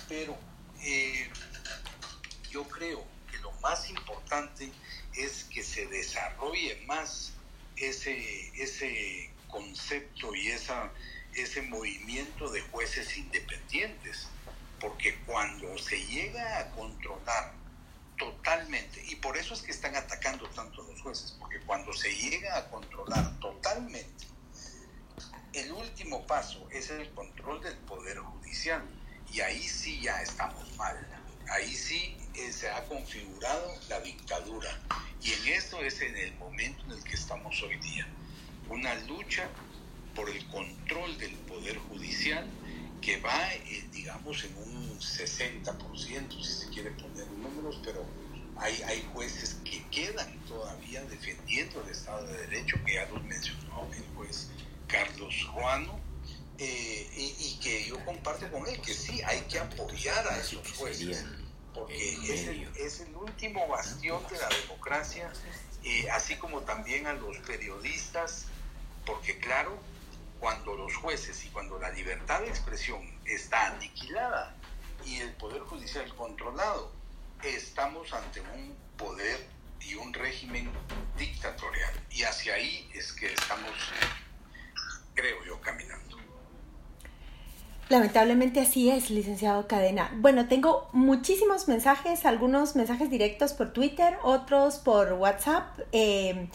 Pero 0.07 0.37
eh, 0.81 1.29
yo 2.49 2.63
creo 2.69 3.05
que 3.29 3.37
lo 3.39 3.51
más 3.59 3.89
importante 3.89 4.71
es 5.13 5.43
que 5.43 5.61
se 5.61 5.87
desarrolle 5.87 6.81
más 6.85 7.33
ese, 7.75 8.49
ese 8.61 9.29
concepto 9.53 10.35
y 10.35 10.47
esa, 10.47 10.91
ese 11.35 11.61
movimiento 11.61 12.49
de 12.49 12.61
jueces 12.61 13.15
independientes, 13.17 14.27
porque 14.79 15.15
cuando 15.25 15.77
se 15.77 16.03
llega 16.07 16.59
a 16.59 16.71
controlar 16.71 17.53
totalmente, 18.17 19.03
y 19.07 19.15
por 19.17 19.37
eso 19.37 19.53
es 19.53 19.61
que 19.61 19.71
están 19.71 19.95
atacando 19.95 20.49
tanto 20.49 20.81
a 20.81 20.87
los 20.87 21.01
jueces, 21.01 21.35
porque 21.39 21.59
cuando 21.61 21.93
se 21.93 22.13
llega 22.15 22.57
a 22.57 22.69
controlar 22.69 23.39
totalmente, 23.39 24.25
el 25.53 25.71
último 25.71 26.25
paso 26.25 26.67
es 26.71 26.89
el 26.89 27.13
control 27.13 27.61
del 27.61 27.77
poder 27.77 28.17
judicial, 28.17 28.83
y 29.31 29.41
ahí 29.41 29.61
sí 29.61 30.01
ya 30.01 30.19
estamos 30.21 30.75
mal 30.77 30.97
ahí 31.49 31.75
sí 31.75 32.17
eh, 32.35 32.51
se 32.51 32.69
ha 32.69 32.83
configurado 32.85 33.73
la 33.89 33.99
dictadura. 34.01 34.79
Y 35.21 35.31
en 35.31 35.47
esto 35.49 35.81
es 35.81 36.01
en 36.01 36.15
el 36.15 36.33
momento 36.35 36.83
en 36.85 36.91
el 36.91 37.03
que 37.03 37.13
estamos 37.13 37.61
hoy 37.61 37.77
día. 37.77 38.07
Una 38.69 38.95
lucha 39.07 39.49
por 40.15 40.29
el 40.29 40.45
control 40.47 41.17
del 41.17 41.31
poder 41.31 41.77
judicial 41.77 42.47
que 43.01 43.19
va, 43.19 43.53
eh, 43.53 43.85
digamos, 43.91 44.43
en 44.45 44.55
un 44.57 44.99
60%, 44.99 46.41
si 46.41 46.65
se 46.65 46.69
quiere 46.69 46.91
poner 46.91 47.27
números, 47.31 47.81
pero 47.83 48.05
hay, 48.55 48.81
hay 48.83 49.09
jueces 49.13 49.57
que 49.65 49.85
quedan 49.89 50.39
todavía 50.45 51.03
defendiendo 51.05 51.81
el 51.81 51.89
Estado 51.89 52.25
de 52.27 52.37
Derecho, 52.47 52.77
que 52.85 52.93
ya 52.93 53.05
los 53.07 53.21
mencionó 53.23 53.89
el 53.93 54.05
juez 54.15 54.49
Carlos 54.87 55.35
Juano, 55.51 55.99
eh, 56.59 57.09
y, 57.17 57.59
que 57.61 57.85
yo 57.85 58.03
comparto 58.05 58.49
con 58.51 58.67
él 58.67 58.79
que 58.79 58.93
sí, 58.93 59.21
hay 59.23 59.41
que 59.41 59.59
apoyar 59.59 60.27
a 60.27 60.37
esos 60.37 60.71
jueces, 60.73 61.25
porque 61.73 62.13
es 62.77 62.99
el, 63.01 63.15
último 63.15 63.67
bastión 63.67 64.21
de 64.29 64.37
la 64.37 64.49
democracia, 64.49 65.31
eh, 65.83 66.09
así 66.11 66.35
como 66.35 66.61
también 66.61 67.07
a 67.07 67.13
los 67.13 67.37
periodistas, 67.39 68.45
porque 69.05 69.37
claro, 69.39 69.77
cuando 70.39 70.75
los 70.75 70.95
jueces 70.95 71.43
y 71.45 71.49
cuando 71.49 71.79
la 71.79 71.89
libertad 71.91 72.41
de 72.41 72.49
expresión 72.49 73.01
está 73.25 73.67
aniquilada 73.67 74.55
y 75.05 75.19
el 75.19 75.31
poder 75.33 75.61
judicial 75.61 76.13
controlado, 76.15 76.91
estamos 77.43 78.11
ante 78.13 78.41
un 78.41 78.75
poder 78.97 79.47
y 79.81 79.95
un 79.95 80.13
régimen 80.13 80.71
dictatorial. 81.17 81.93
Y 82.09 82.23
hacia 82.23 82.55
ahí 82.55 82.89
es 82.93 83.11
que 83.13 83.31
estamos, 83.31 83.71
creo 85.13 85.43
yo, 85.45 85.59
caminando. 85.61 86.22
Lamentablemente 87.89 88.61
así 88.61 88.89
es, 88.89 89.09
licenciado 89.09 89.67
Cadena. 89.67 90.09
Bueno, 90.17 90.47
tengo 90.47 90.87
muchísimos 90.93 91.67
mensajes, 91.67 92.25
algunos 92.25 92.75
mensajes 92.75 93.09
directos 93.09 93.53
por 93.53 93.73
Twitter, 93.73 94.15
otros 94.23 94.77
por 94.77 95.13
WhatsApp. 95.13 95.79
Eh, 95.91 96.47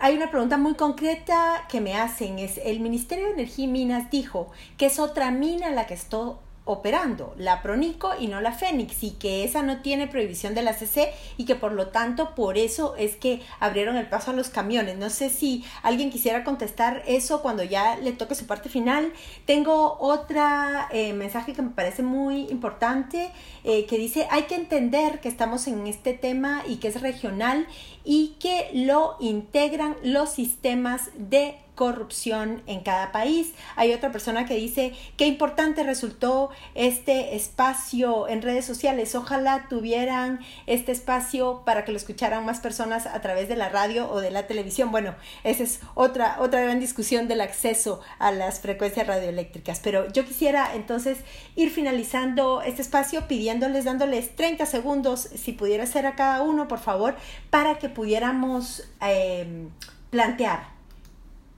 hay 0.00 0.16
una 0.16 0.30
pregunta 0.30 0.58
muy 0.58 0.74
concreta 0.74 1.66
que 1.68 1.80
me 1.80 1.96
hacen, 1.96 2.38
es 2.38 2.58
el 2.58 2.80
Ministerio 2.80 3.26
de 3.26 3.32
Energía 3.32 3.64
y 3.64 3.68
Minas 3.68 4.10
dijo 4.10 4.50
que 4.76 4.86
es 4.86 4.98
otra 4.98 5.30
mina 5.30 5.70
la 5.70 5.86
que, 5.86 6.40
operando, 6.66 7.32
la 7.38 7.62
Pronico 7.62 8.10
y 8.18 8.26
no 8.26 8.40
la 8.40 8.52
Fénix, 8.52 9.02
y 9.04 9.12
que 9.12 9.44
esa 9.44 9.62
no 9.62 9.80
tiene 9.82 10.08
prohibición 10.08 10.54
de 10.54 10.62
la 10.62 10.74
CC 10.74 11.12
y 11.36 11.44
que 11.44 11.54
por 11.54 11.72
lo 11.72 11.88
tanto 11.88 12.34
por 12.34 12.58
eso 12.58 12.96
es 12.96 13.16
que 13.16 13.40
abrieron 13.60 13.96
el 13.96 14.08
paso 14.08 14.32
a 14.32 14.34
los 14.34 14.50
camiones. 14.50 14.98
No 14.98 15.08
sé 15.08 15.30
si 15.30 15.64
alguien 15.82 16.10
quisiera 16.10 16.42
contestar 16.42 17.02
eso 17.06 17.40
cuando 17.40 17.62
ya 17.62 17.96
le 17.96 18.12
toque 18.12 18.34
su 18.34 18.46
parte 18.46 18.68
final. 18.68 19.12
Tengo 19.46 19.96
otra 20.00 20.88
eh, 20.90 21.12
mensaje 21.12 21.52
que 21.52 21.62
me 21.62 21.70
parece 21.70 22.02
muy 22.02 22.48
importante 22.50 23.30
eh, 23.62 23.86
que 23.86 23.96
dice 23.96 24.26
hay 24.30 24.42
que 24.42 24.56
entender 24.56 25.20
que 25.20 25.28
estamos 25.28 25.68
en 25.68 25.86
este 25.86 26.14
tema 26.14 26.62
y 26.66 26.76
que 26.76 26.88
es 26.88 27.00
regional 27.00 27.66
y 28.04 28.36
que 28.40 28.70
lo 28.74 29.16
integran 29.20 29.96
los 30.02 30.30
sistemas 30.30 31.10
de 31.16 31.56
corrupción 31.76 32.62
en 32.66 32.80
cada 32.80 33.12
país. 33.12 33.52
Hay 33.76 33.92
otra 33.92 34.10
persona 34.10 34.46
que 34.46 34.54
dice 34.54 34.94
qué 35.16 35.26
importante 35.26 35.84
resultó 35.84 36.50
este 36.74 37.36
espacio 37.36 38.26
en 38.26 38.42
redes 38.42 38.64
sociales. 38.64 39.14
Ojalá 39.14 39.66
tuvieran 39.68 40.40
este 40.66 40.90
espacio 40.90 41.62
para 41.64 41.84
que 41.84 41.92
lo 41.92 41.98
escucharan 41.98 42.44
más 42.44 42.58
personas 42.58 43.06
a 43.06 43.20
través 43.20 43.48
de 43.48 43.54
la 43.54 43.68
radio 43.68 44.10
o 44.10 44.20
de 44.20 44.32
la 44.32 44.48
televisión. 44.48 44.90
Bueno, 44.90 45.14
esa 45.44 45.62
es 45.62 45.80
otra, 45.94 46.38
otra 46.40 46.62
gran 46.62 46.80
discusión 46.80 47.28
del 47.28 47.42
acceso 47.42 48.00
a 48.18 48.32
las 48.32 48.58
frecuencias 48.60 49.06
radioeléctricas. 49.06 49.80
Pero 49.80 50.10
yo 50.12 50.24
quisiera 50.24 50.74
entonces 50.74 51.18
ir 51.54 51.70
finalizando 51.70 52.62
este 52.62 52.82
espacio 52.82 53.28
pidiéndoles, 53.28 53.84
dándoles 53.84 54.34
30 54.34 54.64
segundos, 54.66 55.28
si 55.34 55.52
pudiera 55.52 55.84
ser 55.84 56.06
a 56.06 56.16
cada 56.16 56.40
uno, 56.40 56.68
por 56.68 56.78
favor, 56.78 57.16
para 57.50 57.78
que 57.78 57.90
pudiéramos 57.90 58.82
eh, 59.02 59.68
plantear 60.10 60.75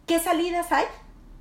¿Qué 0.08 0.18
salidas 0.18 0.72
hay? 0.72 0.86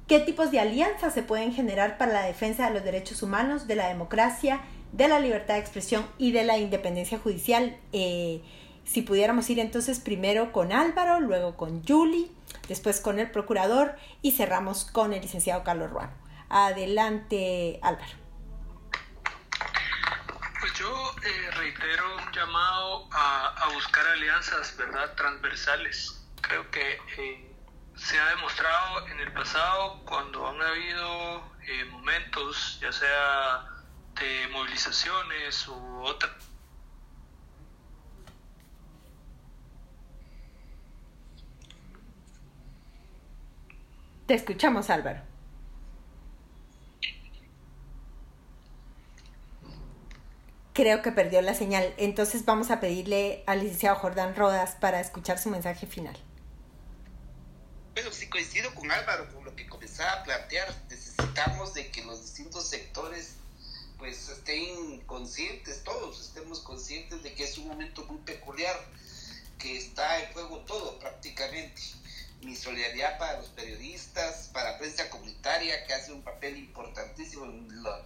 ¿Qué 0.10 0.20
tipos 0.20 0.52
de 0.52 0.60
alianzas 0.60 1.14
se 1.14 1.24
pueden 1.24 1.54
generar 1.54 1.98
para 1.98 2.12
la 2.12 2.24
defensa 2.24 2.68
de 2.68 2.74
los 2.74 2.84
derechos 2.84 3.24
humanos, 3.24 3.66
de 3.66 3.78
la 3.78 3.88
democracia, 3.88 4.60
de 4.92 5.08
la 5.08 5.22
libertad 5.22 5.54
de 5.54 5.62
expresión 5.62 6.06
y 6.18 6.34
de 6.34 6.44
la 6.44 6.58
independencia 6.58 7.18
judicial? 7.18 7.80
Eh, 7.94 8.44
si 8.84 9.04
pudiéramos 9.04 9.50
ir 9.50 9.60
entonces 9.60 10.02
primero 10.02 10.52
con 10.52 10.74
Álvaro, 10.74 11.22
luego 11.22 11.56
con 11.56 11.82
Julie, 11.88 12.30
después 12.68 13.00
con 13.00 13.20
el 13.20 13.32
procurador 13.32 13.96
y 14.22 14.34
cerramos 14.34 14.84
con 14.84 15.14
el 15.14 15.22
licenciado 15.22 15.64
Carlos 15.64 15.90
Ruano. 15.90 16.12
Adelante, 16.50 17.80
Álvaro. 17.82 18.12
Pues 20.60 20.74
yo 20.74 21.16
eh, 21.24 21.52
reitero 21.52 22.18
un 22.18 22.34
llamado 22.34 23.08
a, 23.14 23.70
buscar 23.74 24.06
alianzas, 24.08 24.76
¿verdad?, 24.76 25.16
transversales. 25.16 26.22
Creo 26.42 26.70
que 26.70 26.98
eh, 27.18 27.57
se 27.98 28.20
ha 28.20 28.30
demostrado 28.30 29.08
en 29.08 29.20
el 29.20 29.34
pasado 29.34 30.02
cuando 30.06 30.48
han 30.48 30.62
habido 30.62 31.42
eh, 31.68 31.86
momentos, 31.92 32.80
ya 32.82 32.92
sea 32.92 33.68
de 34.20 34.48
movilizaciones 34.52 35.68
u 35.68 36.02
otra. 36.04 36.30
Te 44.28 44.34
escuchamos, 44.34 44.90
Álvaro. 44.90 45.22
Creo 50.74 51.02
que 51.02 51.12
perdió 51.12 51.42
la 51.42 51.56
señal, 51.56 51.94
entonces 51.98 52.46
vamos 52.46 52.70
a 52.70 52.80
pedirle 52.80 53.44
al 53.48 53.62
licenciado 53.62 53.96
Jordán 53.96 54.36
Rodas 54.36 54.76
para 54.76 55.00
escuchar 55.00 55.40
su 55.40 55.50
mensaje 55.50 55.88
final. 55.88 56.16
Pero 57.98 58.12
sí 58.12 58.28
coincido 58.28 58.76
con 58.76 58.92
Álvaro, 58.92 59.28
con 59.34 59.44
lo 59.44 59.56
que 59.56 59.66
comenzaba 59.66 60.12
a 60.12 60.24
plantear. 60.24 60.72
Necesitamos 60.88 61.74
de 61.74 61.90
que 61.90 62.04
los 62.04 62.22
distintos 62.22 62.70
sectores 62.70 63.38
pues 63.98 64.30
estén 64.30 65.02
conscientes, 65.08 65.84
todos 65.84 66.22
estemos 66.22 66.60
conscientes 66.60 67.24
de 67.24 67.34
que 67.34 67.46
es 67.46 67.58
un 67.58 67.68
momento 67.68 68.06
muy 68.06 68.20
peculiar, 68.20 68.80
que 69.58 69.80
está 69.80 70.22
en 70.22 70.32
juego 70.34 70.60
todo 70.60 71.00
prácticamente. 71.00 71.82
Mi 72.44 72.56
solidaridad 72.56 73.18
para 73.18 73.40
los 73.40 73.50
periodistas, 73.50 74.52
para 74.54 74.74
la 74.74 74.78
prensa 74.78 75.10
comunitaria, 75.10 75.84
que 75.88 75.96
hace 75.96 76.12
un 76.12 76.22
papel 76.22 76.56
importantísimo 76.56 77.46
en 77.46 77.82
los 77.82 78.00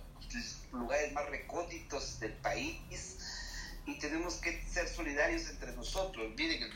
lugares 0.71 1.11
más 1.11 1.25
recónditos 1.25 2.17
del 2.21 2.31
país. 2.35 3.17
Y 3.85 3.99
tenemos 3.99 4.35
que 4.35 4.63
ser 4.71 4.87
solidarios 4.87 5.49
entre 5.49 5.73
nosotros. 5.73 6.31
Miren, 6.37 6.63
el 6.63 6.71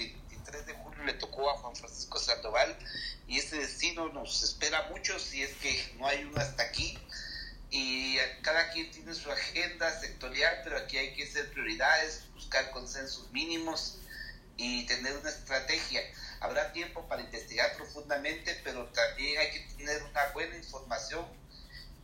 3 0.46 0.66
de 0.66 0.74
julio 0.74 1.04
le 1.04 1.14
tocó 1.14 1.50
a 1.50 1.58
Juan 1.58 1.76
Francisco 1.76 2.20
Sandoval 2.20 2.78
y 3.28 3.40
ese 3.40 3.58
destino 3.58 4.10
nos 4.10 4.44
espera 4.44 4.88
mucho 4.90 5.18
si 5.20 5.44
es 5.44 5.52
que 5.56 5.96
no 5.98 6.08
hay 6.08 6.24
uno 6.24 6.40
hasta 6.40 6.64
aquí. 6.64 6.98
Y 7.72 8.18
cada 8.42 8.70
quien 8.72 8.90
tiene 8.92 9.14
su 9.14 9.30
agenda 9.30 10.00
sectorial, 10.00 10.62
pero 10.64 10.78
aquí 10.78 10.98
hay 10.98 11.14
que 11.14 11.24
hacer 11.24 11.52
prioridades, 11.52 12.24
buscar 12.34 12.72
consensos 12.72 13.30
mínimos 13.32 14.00
y 14.56 14.86
tener 14.86 15.18
una 15.18 15.30
estrategia. 15.30 16.02
Habrá 16.40 16.72
tiempo 16.72 17.08
para 17.08 17.24
investigar 17.24 17.76
profundamente, 17.76 18.62
pero 18.64 18.86
también 18.90 19.40
hay 19.40 19.52
que 19.52 19.60
tener 19.76 20.04
una 20.04 20.26
buena 20.34 20.56
información 20.56 21.26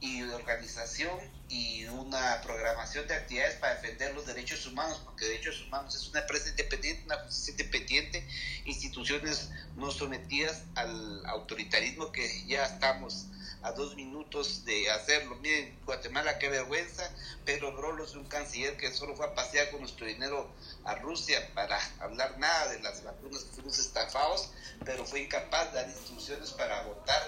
y 0.01 0.23
organización 0.23 1.19
y 1.47 1.85
una 1.85 2.41
programación 2.41 3.07
de 3.07 3.13
actividades 3.13 3.55
para 3.55 3.75
defender 3.75 4.15
los 4.15 4.25
derechos 4.25 4.65
humanos, 4.65 4.99
porque 5.05 5.25
derechos 5.25 5.61
humanos 5.61 5.95
es 5.95 6.07
una 6.07 6.21
empresa 6.21 6.49
independiente, 6.49 7.03
una 7.05 7.17
justicia 7.19 7.51
independiente, 7.51 8.27
instituciones 8.65 9.49
no 9.75 9.91
sometidas 9.91 10.63
al 10.73 11.23
autoritarismo 11.27 12.11
que 12.11 12.45
ya 12.47 12.65
estamos 12.65 13.27
a 13.61 13.73
dos 13.73 13.95
minutos 13.95 14.65
de 14.65 14.89
hacerlo. 14.89 15.35
Miren, 15.35 15.77
Guatemala, 15.85 16.39
qué 16.39 16.49
vergüenza. 16.49 17.07
Pedro 17.45 17.71
Brolos, 17.73 18.15
un 18.15 18.25
canciller 18.25 18.75
que 18.77 18.91
solo 18.91 19.15
fue 19.15 19.27
a 19.27 19.35
pasear 19.35 19.69
con 19.69 19.81
nuestro 19.81 20.07
dinero 20.07 20.51
a 20.83 20.95
Rusia 20.95 21.47
para 21.53 21.79
hablar 21.99 22.39
nada 22.39 22.71
de 22.71 22.79
las 22.79 23.03
vacunas 23.03 23.43
que 23.43 23.51
fuimos 23.51 23.77
estafados, 23.77 24.51
pero 24.83 25.05
fue 25.05 25.21
incapaz 25.21 25.71
de 25.71 25.81
dar 25.81 25.89
instrucciones 25.89 26.49
para 26.51 26.81
votar 26.83 27.21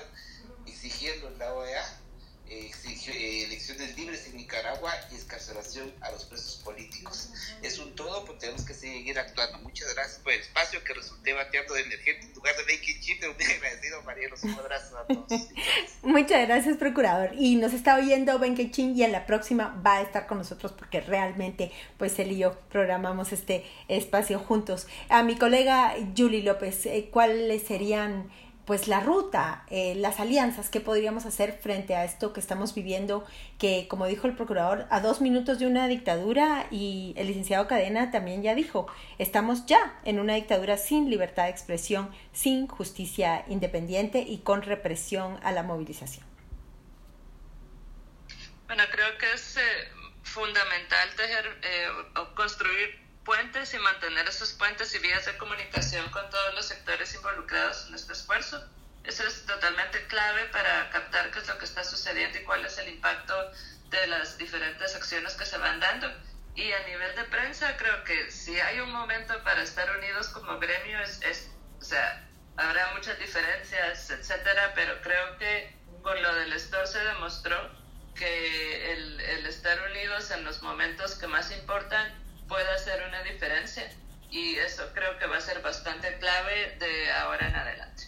exigiendo 0.65 1.27
en 1.27 1.37
la 1.37 1.53
OEA 1.53 2.02
elecciones 3.07 3.97
libres 3.97 4.27
en 4.27 4.37
Nicaragua 4.37 4.93
y 5.11 5.15
escarcelación 5.15 5.91
a 6.01 6.11
los 6.11 6.25
presos 6.25 6.61
políticos. 6.63 7.29
Es 7.61 7.79
un 7.79 7.95
todo, 7.95 8.25
pues 8.25 8.39
tenemos 8.39 8.63
que 8.63 8.73
seguir 8.73 9.17
actuando. 9.17 9.59
Muchas 9.59 9.93
gracias 9.93 10.19
por 10.19 10.33
el 10.33 10.39
espacio 10.39 10.83
que 10.83 10.93
resulté 10.93 11.33
bateando 11.33 11.73
de 11.73 11.81
emergente 11.81 12.27
en 12.27 12.33
lugar 12.33 12.55
de 12.55 12.63
Naked 12.63 12.99
Chip, 13.01 13.23
muy 13.23 13.45
agradecido, 13.45 14.01
Marielo. 14.03 14.35
Un 14.43 14.53
abrazo 14.53 14.97
a 14.97 15.07
todos. 15.07 15.47
Muchas 16.03 16.47
gracias, 16.47 16.77
procurador. 16.77 17.31
Y 17.37 17.55
nos 17.55 17.73
está 17.73 17.95
oyendo 17.95 18.39
Ben 18.39 18.55
Chin 18.71 18.97
y 18.97 19.03
en 19.03 19.11
la 19.11 19.25
próxima 19.25 19.81
va 19.85 19.97
a 19.97 20.01
estar 20.01 20.27
con 20.27 20.37
nosotros 20.37 20.71
porque 20.73 21.01
realmente, 21.01 21.71
pues 21.97 22.17
él 22.19 22.31
y 22.31 22.37
yo 22.37 22.59
programamos 22.69 23.31
este 23.33 23.65
espacio 23.87 24.39
juntos. 24.39 24.87
A 25.09 25.23
mi 25.23 25.37
colega 25.37 25.95
Julie 26.15 26.43
López, 26.43 26.85
eh, 26.85 27.09
¿cuáles 27.11 27.63
serían 27.63 28.31
pues 28.65 28.87
la 28.87 29.01
ruta, 29.01 29.65
eh, 29.69 29.93
las 29.95 30.19
alianzas 30.19 30.69
que 30.69 30.79
podríamos 30.79 31.25
hacer 31.25 31.59
frente 31.61 31.95
a 31.95 32.05
esto 32.05 32.31
que 32.31 32.39
estamos 32.39 32.73
viviendo, 32.73 33.25
que 33.59 33.87
como 33.89 34.07
dijo 34.07 34.27
el 34.27 34.35
procurador, 34.35 34.87
a 34.89 35.01
dos 35.01 35.19
minutos 35.19 35.59
de 35.59 35.67
una 35.67 35.87
dictadura 35.87 36.67
y 36.71 37.13
el 37.17 37.27
licenciado 37.27 37.67
Cadena 37.67 38.11
también 38.11 38.41
ya 38.41 38.55
dijo, 38.55 38.87
estamos 39.17 39.65
ya 39.65 39.99
en 40.05 40.19
una 40.19 40.35
dictadura 40.35 40.77
sin 40.77 41.09
libertad 41.09 41.43
de 41.43 41.49
expresión, 41.49 42.09
sin 42.31 42.67
justicia 42.67 43.43
independiente 43.47 44.19
y 44.19 44.39
con 44.39 44.61
represión 44.61 45.39
a 45.43 45.51
la 45.51 45.63
movilización. 45.63 46.25
Bueno, 48.67 48.83
creo 48.91 49.17
que 49.17 49.33
es 49.33 49.57
eh, 49.57 49.61
fundamental 50.23 51.09
tejer, 51.15 51.59
eh, 51.63 51.87
construir 52.33 53.02
puentes 53.23 53.73
y 53.73 53.79
mantener 53.79 54.27
esos 54.27 54.53
puentes 54.53 54.93
y 54.95 54.99
vías 54.99 55.25
de 55.25 55.37
comunicación 55.37 56.09
con 56.09 56.29
todos 56.29 56.53
los 56.55 56.65
sectores 56.65 57.13
involucrados 57.15 57.87
en 57.87 57.95
este 57.95 58.13
esfuerzo. 58.13 58.63
Eso 59.03 59.25
es 59.25 59.45
totalmente 59.45 60.05
clave 60.07 60.45
para 60.45 60.89
captar 60.89 61.31
qué 61.31 61.39
es 61.39 61.47
lo 61.47 61.57
que 61.57 61.65
está 61.65 61.83
sucediendo 61.83 62.37
y 62.37 62.43
cuál 62.43 62.65
es 62.65 62.77
el 62.77 62.89
impacto 62.89 63.33
de 63.89 64.07
las 64.07 64.37
diferentes 64.37 64.95
acciones 64.95 65.33
que 65.35 65.45
se 65.45 65.57
van 65.57 65.79
dando. 65.79 66.11
Y 66.55 66.71
a 66.71 66.87
nivel 66.87 67.15
de 67.15 67.23
prensa, 67.25 67.75
creo 67.77 68.03
que 68.03 68.31
si 68.31 68.59
hay 68.59 68.79
un 68.79 68.91
momento 68.91 69.41
para 69.43 69.61
estar 69.63 69.89
unidos 69.97 70.29
como 70.29 70.59
gremio, 70.59 70.99
es, 70.99 71.21
es 71.23 71.49
o 71.79 71.83
sea, 71.83 72.29
habrá 72.57 72.93
muchas 72.93 73.17
diferencias, 73.19 74.09
etcétera, 74.09 74.71
pero 74.75 75.01
creo 75.01 75.37
que 75.37 75.75
con 76.01 76.21
lo 76.21 76.35
del 76.35 76.53
store 76.53 76.87
se 76.87 76.99
demostró 76.99 77.57
que 78.15 78.93
el, 78.93 79.19
el 79.19 79.45
estar 79.47 79.81
unidos 79.89 80.29
en 80.31 80.43
los 80.43 80.61
momentos 80.61 81.15
que 81.15 81.27
más 81.27 81.51
importan 81.51 82.22
puede 82.53 82.69
hacer 82.69 83.01
una 83.07 83.23
diferencia 83.23 83.81
y 84.29 84.53
eso 84.57 84.83
creo 84.93 85.17
que 85.17 85.25
va 85.25 85.37
a 85.37 85.41
ser 85.41 85.59
bastante 85.63 86.19
clave 86.19 86.77
de 86.79 87.11
ahora 87.11 87.47
en 87.47 87.55
adelante. 87.55 88.03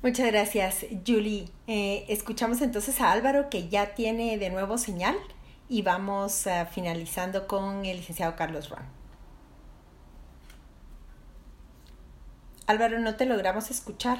Muchas 0.00 0.28
gracias, 0.28 0.86
Julie. 1.06 1.50
Eh, 1.66 2.06
escuchamos 2.08 2.62
entonces 2.62 2.98
a 3.02 3.12
Álvaro 3.12 3.50
que 3.50 3.68
ya 3.68 3.94
tiene 3.94 4.38
de 4.38 4.48
nuevo 4.48 4.78
señal 4.78 5.18
y 5.68 5.82
vamos 5.82 6.46
uh, 6.46 6.64
finalizando 6.72 7.46
con 7.46 7.84
el 7.84 7.98
licenciado 7.98 8.36
Carlos 8.36 8.68
Juan. 8.68 8.88
Álvaro, 12.66 13.00
no 13.00 13.16
te 13.16 13.26
logramos 13.26 13.70
escuchar. 13.70 14.18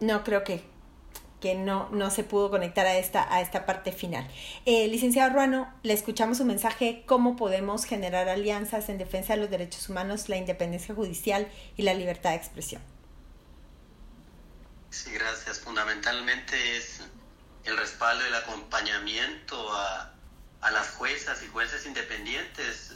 no 0.00 0.24
creo 0.24 0.44
que, 0.44 0.62
que 1.40 1.54
no, 1.54 1.88
no 1.90 2.10
se 2.10 2.24
pudo 2.24 2.50
conectar 2.50 2.86
a 2.86 2.96
esta, 2.96 3.32
a 3.32 3.40
esta 3.40 3.66
parte 3.66 3.92
final. 3.92 4.26
Eh, 4.64 4.88
licenciado 4.88 5.32
Ruano, 5.32 5.72
le 5.82 5.92
escuchamos 5.92 6.38
su 6.38 6.44
mensaje, 6.44 7.04
cómo 7.06 7.36
podemos 7.36 7.84
generar 7.84 8.28
alianzas 8.28 8.88
en 8.88 8.98
defensa 8.98 9.34
de 9.34 9.40
los 9.40 9.50
derechos 9.50 9.88
humanos, 9.88 10.28
la 10.28 10.36
independencia 10.36 10.94
judicial 10.94 11.50
y 11.76 11.82
la 11.82 11.94
libertad 11.94 12.30
de 12.30 12.36
expresión. 12.36 12.82
Sí, 14.90 15.10
gracias. 15.12 15.60
Fundamentalmente 15.60 16.76
es 16.76 17.02
el 17.64 17.76
respaldo 17.76 18.24
y 18.24 18.28
el 18.28 18.34
acompañamiento 18.34 19.72
a, 19.72 20.14
a 20.62 20.70
las 20.70 20.90
juezas 20.92 21.42
y 21.42 21.48
jueces 21.48 21.84
independientes. 21.84 22.94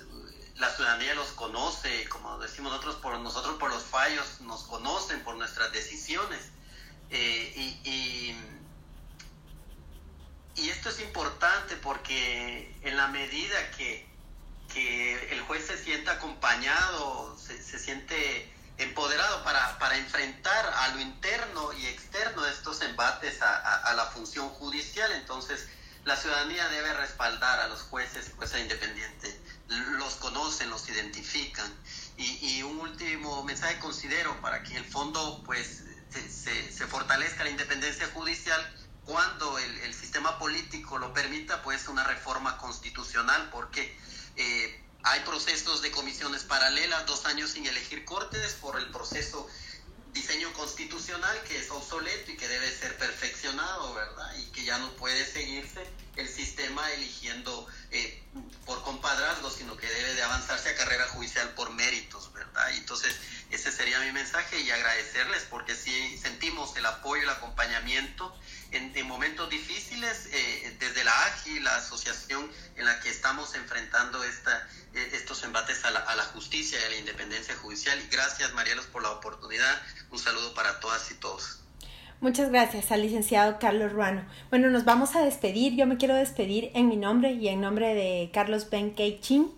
La 0.57 0.71
ciudadanía 0.71 1.15
los 1.15 1.29
conoce, 1.33 2.09
como 2.09 2.39
decimos 2.39 2.73
nosotros, 2.73 2.97
por 2.97 3.19
nosotros 3.19 3.57
por 3.59 3.71
los 3.71 3.83
fallos 3.83 4.41
nos 4.41 4.65
conocen 4.65 5.23
por 5.23 5.37
nuestras 5.37 5.73
decisiones. 5.73 6.51
Eh, 7.11 7.53
y, 7.57 7.89
y, 7.91 8.37
y, 10.63 10.71
esto 10.71 10.91
es 10.91 11.01
importante 11.01 11.77
porque 11.77 12.73
en 12.83 12.97
la 12.97 13.09
medida 13.09 13.71
que, 13.77 14.07
que 14.73 15.33
el 15.33 15.41
juez 15.43 15.67
se 15.67 15.77
sienta 15.77 16.13
acompañado, 16.13 17.37
se, 17.37 17.61
se 17.63 17.81
siente 17.81 18.53
empoderado 18.79 19.43
para, 19.43 19.79
para, 19.79 19.97
enfrentar 19.97 20.67
a 20.67 20.89
lo 20.95 21.01
interno 21.01 21.73
y 21.73 21.87
externo 21.87 22.47
estos 22.47 22.81
embates 22.81 23.43
a, 23.43 23.77
a, 23.77 23.95
la 23.95 24.07
función 24.07 24.49
judicial. 24.51 25.11
Entonces, 25.13 25.69
la 26.05 26.17
ciudadanía 26.17 26.67
debe 26.69 26.95
respaldar 26.95 27.59
a 27.61 27.69
los 27.69 27.83
jueces 27.83 28.29
y 28.29 28.37
jueces 28.37 28.61
independientes. 28.61 29.37
Los 29.99 30.15
conocen, 30.15 30.71
los 30.71 30.89
identifican. 30.89 31.71
Y, 32.17 32.57
y, 32.57 32.63
un 32.63 32.79
último 32.81 33.43
mensaje 33.43 33.79
considero 33.81 34.41
para 34.41 34.63
que 34.63 34.77
el 34.77 34.85
fondo 34.85 35.43
pues 35.45 35.83
se, 36.11 36.73
se, 36.73 36.87
fortalezca 36.87 37.45
la 37.45 37.51
independencia 37.51 38.07
judicial 38.13 38.61
cuando 39.05 39.59
el, 39.59 39.95
sistema 39.95 40.39
político 40.39 40.99
lo 40.99 41.13
permita, 41.13 41.63
pues 41.63 41.89
una 41.89 42.05
reforma 42.05 42.59
constitucional, 42.59 43.49
porque 43.51 43.97
eh, 44.37 44.85
hay 45.03 45.21
procesos 45.21 45.83
de 45.83 45.91
comisiones 45.91 46.45
paralelas, 46.45 47.07
dos 47.07 47.25
años 47.27 47.51
sin 47.51 47.67
elegir 47.67 48.05
cortes 48.05 48.55
por 48.55 48.79
el 48.79 48.91
proceso 48.91 49.49
diseño 50.13 50.53
constitucional 50.55 51.41
que 51.45 51.59
es 51.59 51.71
obsoleto 51.71 52.33
y 52.33 52.37
que 52.37 52.49
debe 52.49 52.71
ser 52.77 52.97
perfeccionado, 52.99 53.95
¿verdad? 53.95 54.35
Y 54.39 54.45
que 54.47 54.65
ya 54.65 54.79
no 54.79 54.91
puede 54.97 55.25
seguirse 55.25 55.87
el 56.17 56.29
sistema 56.29 56.91
eligiendo 56.93 57.67
eh, 57.91 58.23
por 58.67 58.83
compadrazgo, 58.83 59.51
sino 59.51 59.77
que 59.77 59.87
debe 59.87 60.15
de 60.15 60.23
avanzarse 60.23 60.71
a 60.71 60.77
carrera 60.77 61.07
judicial 61.09 61.51
por 61.55 61.71
méritos, 61.71 62.33
¿verdad? 62.33 62.73
Entonces 62.73 63.15
ese 63.51 63.73
sería 63.73 63.99
mi 64.01 64.13
mensaje 64.13 64.61
y 64.61 64.71
agradecerles 64.71 65.47
porque 65.51 65.75
sí 65.75 66.19
sentimos 66.19 66.77
el 66.77 66.87
apoyo, 66.87 67.23
el 67.23 67.31
acompañamiento 67.31 68.33
en, 68.71 68.93
en 68.95 69.07
momentos 69.07 69.51
difíciles, 69.51 70.29
eh, 70.33 70.77
desde 70.79 71.03
la 71.03 71.13
AGI, 71.27 71.61
la 71.61 71.77
asociación 71.77 72.49
en 72.77 72.85
la 72.85 73.01
que 73.01 73.11
estamos 73.11 73.55
enfrentando 73.55 74.23
esta, 74.23 74.69
eh, 74.95 75.11
estos 75.15 75.43
embates 75.43 75.85
a 75.85 75.91
la, 75.91 76.01
a 76.01 76.15
la, 76.15 76.23
justicia 76.25 76.79
y 76.81 76.85
a 76.85 76.91
la 76.91 76.97
independencia 76.97 77.57
judicial. 77.57 77.99
Y 78.01 78.09
gracias, 78.15 78.53
Marielos, 78.55 78.87
por 78.87 79.03
la 79.03 79.11
oportunidad. 79.11 79.83
Un 80.13 80.19
saludo 80.19 80.55
para 80.55 80.79
todas 80.79 81.11
y 81.11 81.15
todos. 81.15 81.61
Muchas 82.21 82.51
gracias 82.51 82.93
al 82.93 83.03
licenciado 83.03 83.59
Carlos 83.59 83.93
Ruano. 83.93 84.25
Bueno, 84.51 84.71
nos 84.71 84.85
vamos 84.85 85.17
a 85.17 85.25
despedir. 85.25 85.75
Yo 85.75 85.87
me 85.87 85.97
quiero 85.97 86.15
despedir 86.15 86.71
en 86.75 86.89
mi 86.89 86.97
nombre 86.97 87.33
y 87.33 87.49
en 87.49 87.61
nombre 87.61 87.95
de 87.95 88.31
Carlos 88.33 88.69
Ben 88.71 88.95
Chin. 89.21 89.51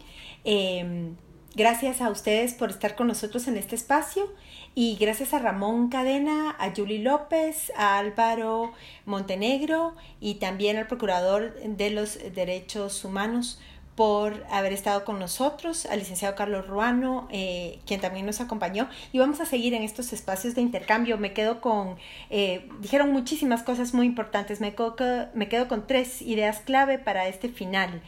Eh, 0.45 1.13
gracias 1.55 2.01
a 2.01 2.11
ustedes 2.11 2.55
por 2.55 2.71
estar 2.71 2.95
con 2.95 3.09
nosotros 3.09 3.47
en 3.49 3.57
este 3.57 3.75
espacio 3.75 4.33
y 4.75 4.97
gracias 4.97 5.35
a 5.35 5.39
Ramón 5.39 5.89
Cadena, 5.89 6.57
a 6.59 6.73
Julie 6.75 7.01
López, 7.01 7.73
a 7.77 7.99
Álvaro 7.99 8.73
Montenegro 9.05 9.95
y 10.21 10.37
también 10.37 10.77
al 10.77 10.87
Procurador 10.87 11.55
de 11.63 11.91
los 11.91 12.19
Derechos 12.35 13.05
Humanos 13.05 13.61
por 13.95 14.47
haber 14.51 14.73
estado 14.73 15.05
con 15.05 15.19
nosotros, 15.19 15.85
al 15.87 15.99
licenciado 15.99 16.35
Carlos 16.35 16.67
Ruano, 16.67 17.29
eh, 17.31 17.79
quien 17.87 18.01
también 18.01 18.25
nos 18.25 18.41
acompañó, 18.41 18.89
y 19.13 19.19
vamos 19.19 19.41
a 19.41 19.47
seguir 19.47 19.75
en 19.75 19.83
estos 19.83 20.15
espacios 20.15 20.55
de 20.55 20.63
intercambio. 20.63 21.19
Me 21.19 21.35
quedo 21.35 21.61
con, 21.61 21.97
eh, 22.31 22.71
dijeron 22.81 23.13
muchísimas 23.13 23.63
cosas 23.63 23.93
muy 23.93 24.07
importantes, 24.07 24.61
me 24.61 24.75
quedo, 24.75 24.97
me 25.35 25.49
quedo 25.49 25.69
con 25.69 25.87
tres 25.87 26.23
ideas 26.23 26.61
clave 26.61 26.99
para 26.99 27.29
este 27.29 27.51
final. 27.51 28.01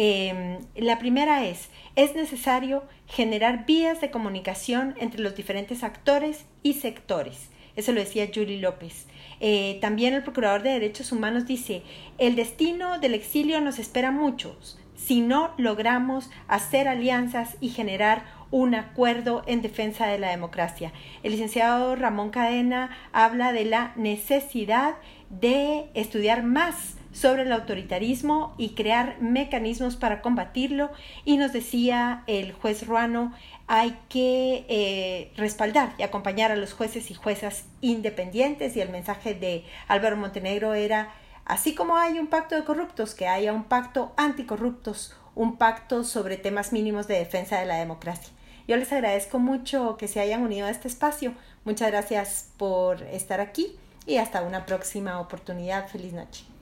Eh, 0.00 0.60
la 0.76 1.00
primera 1.00 1.44
es, 1.44 1.70
es 1.96 2.14
necesario 2.14 2.84
generar 3.08 3.66
vías 3.66 4.00
de 4.00 4.12
comunicación 4.12 4.94
entre 5.00 5.20
los 5.20 5.34
diferentes 5.34 5.82
actores 5.82 6.44
y 6.62 6.74
sectores. 6.74 7.48
Eso 7.74 7.90
lo 7.90 7.98
decía 7.98 8.28
Julie 8.32 8.60
López. 8.60 9.08
Eh, 9.40 9.78
también 9.80 10.14
el 10.14 10.22
Procurador 10.22 10.62
de 10.62 10.70
Derechos 10.70 11.10
Humanos 11.10 11.46
dice, 11.46 11.82
el 12.16 12.36
destino 12.36 13.00
del 13.00 13.12
exilio 13.12 13.60
nos 13.60 13.80
espera 13.80 14.12
muchos 14.12 14.78
si 14.94 15.20
no 15.20 15.52
logramos 15.58 16.30
hacer 16.46 16.86
alianzas 16.86 17.56
y 17.60 17.70
generar 17.70 18.24
un 18.52 18.76
acuerdo 18.76 19.42
en 19.48 19.62
defensa 19.62 20.06
de 20.06 20.20
la 20.20 20.30
democracia. 20.30 20.92
El 21.24 21.32
licenciado 21.32 21.96
Ramón 21.96 22.30
Cadena 22.30 22.96
habla 23.12 23.52
de 23.52 23.64
la 23.64 23.92
necesidad 23.96 24.94
de 25.28 25.86
estudiar 25.94 26.44
más 26.44 26.97
sobre 27.18 27.42
el 27.42 27.52
autoritarismo 27.52 28.54
y 28.58 28.70
crear 28.70 29.20
mecanismos 29.20 29.96
para 29.96 30.22
combatirlo. 30.22 30.90
Y 31.24 31.36
nos 31.36 31.52
decía 31.52 32.22
el 32.26 32.52
juez 32.52 32.86
Ruano 32.86 33.32
hay 33.66 33.98
que 34.08 34.64
eh, 34.68 35.32
respaldar 35.36 35.94
y 35.98 36.02
acompañar 36.02 36.52
a 36.52 36.56
los 36.56 36.72
jueces 36.72 37.10
y 37.10 37.14
juezas 37.14 37.64
independientes. 37.80 38.76
Y 38.76 38.80
el 38.80 38.90
mensaje 38.90 39.34
de 39.34 39.64
Álvaro 39.88 40.16
Montenegro 40.16 40.74
era 40.74 41.12
así 41.44 41.74
como 41.74 41.96
hay 41.96 42.18
un 42.18 42.28
pacto 42.28 42.54
de 42.54 42.64
corruptos 42.64 43.14
que 43.14 43.26
haya 43.26 43.52
un 43.52 43.64
pacto 43.64 44.12
anticorruptos 44.16 45.14
un 45.34 45.56
pacto 45.56 46.02
sobre 46.02 46.36
temas 46.36 46.72
mínimos 46.72 47.06
de 47.06 47.16
defensa 47.16 47.60
de 47.60 47.66
la 47.66 47.76
democracia 47.76 48.32
yo 48.68 48.76
les 48.76 48.92
agradezco 48.92 49.38
mucho 49.38 49.96
que 49.96 50.08
se 50.08 50.20
hayan 50.20 50.42
unido 50.42 50.66
a 50.66 50.70
este 50.70 50.88
espacio. 50.88 51.32
Muchas 51.64 51.90
gracias 51.90 52.50
por 52.58 53.02
estar 53.02 53.40
aquí 53.40 53.78
y 54.06 54.18
hasta 54.18 54.42
una 54.42 54.66
próxima 54.66 55.20
oportunidad. 55.20 55.88
Feliz 55.88 56.12
noche 56.12 56.57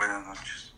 Buenas 0.00 0.26
noches. 0.26 0.69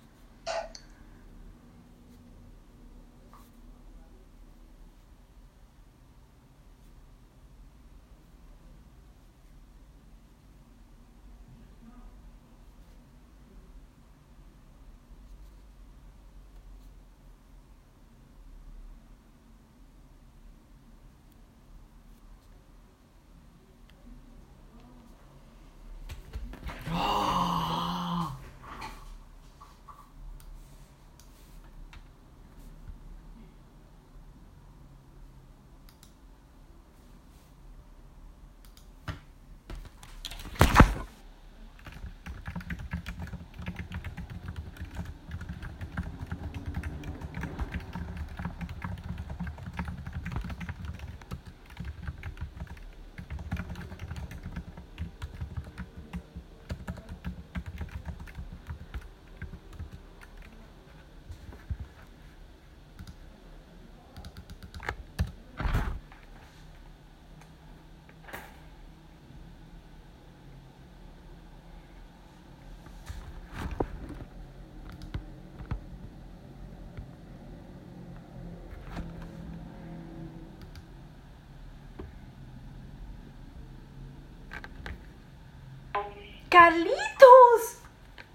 Carlitos. 86.52 87.78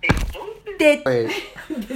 Entonces, 0.01 0.77
De... 0.79 1.01
Pues, 1.03 1.31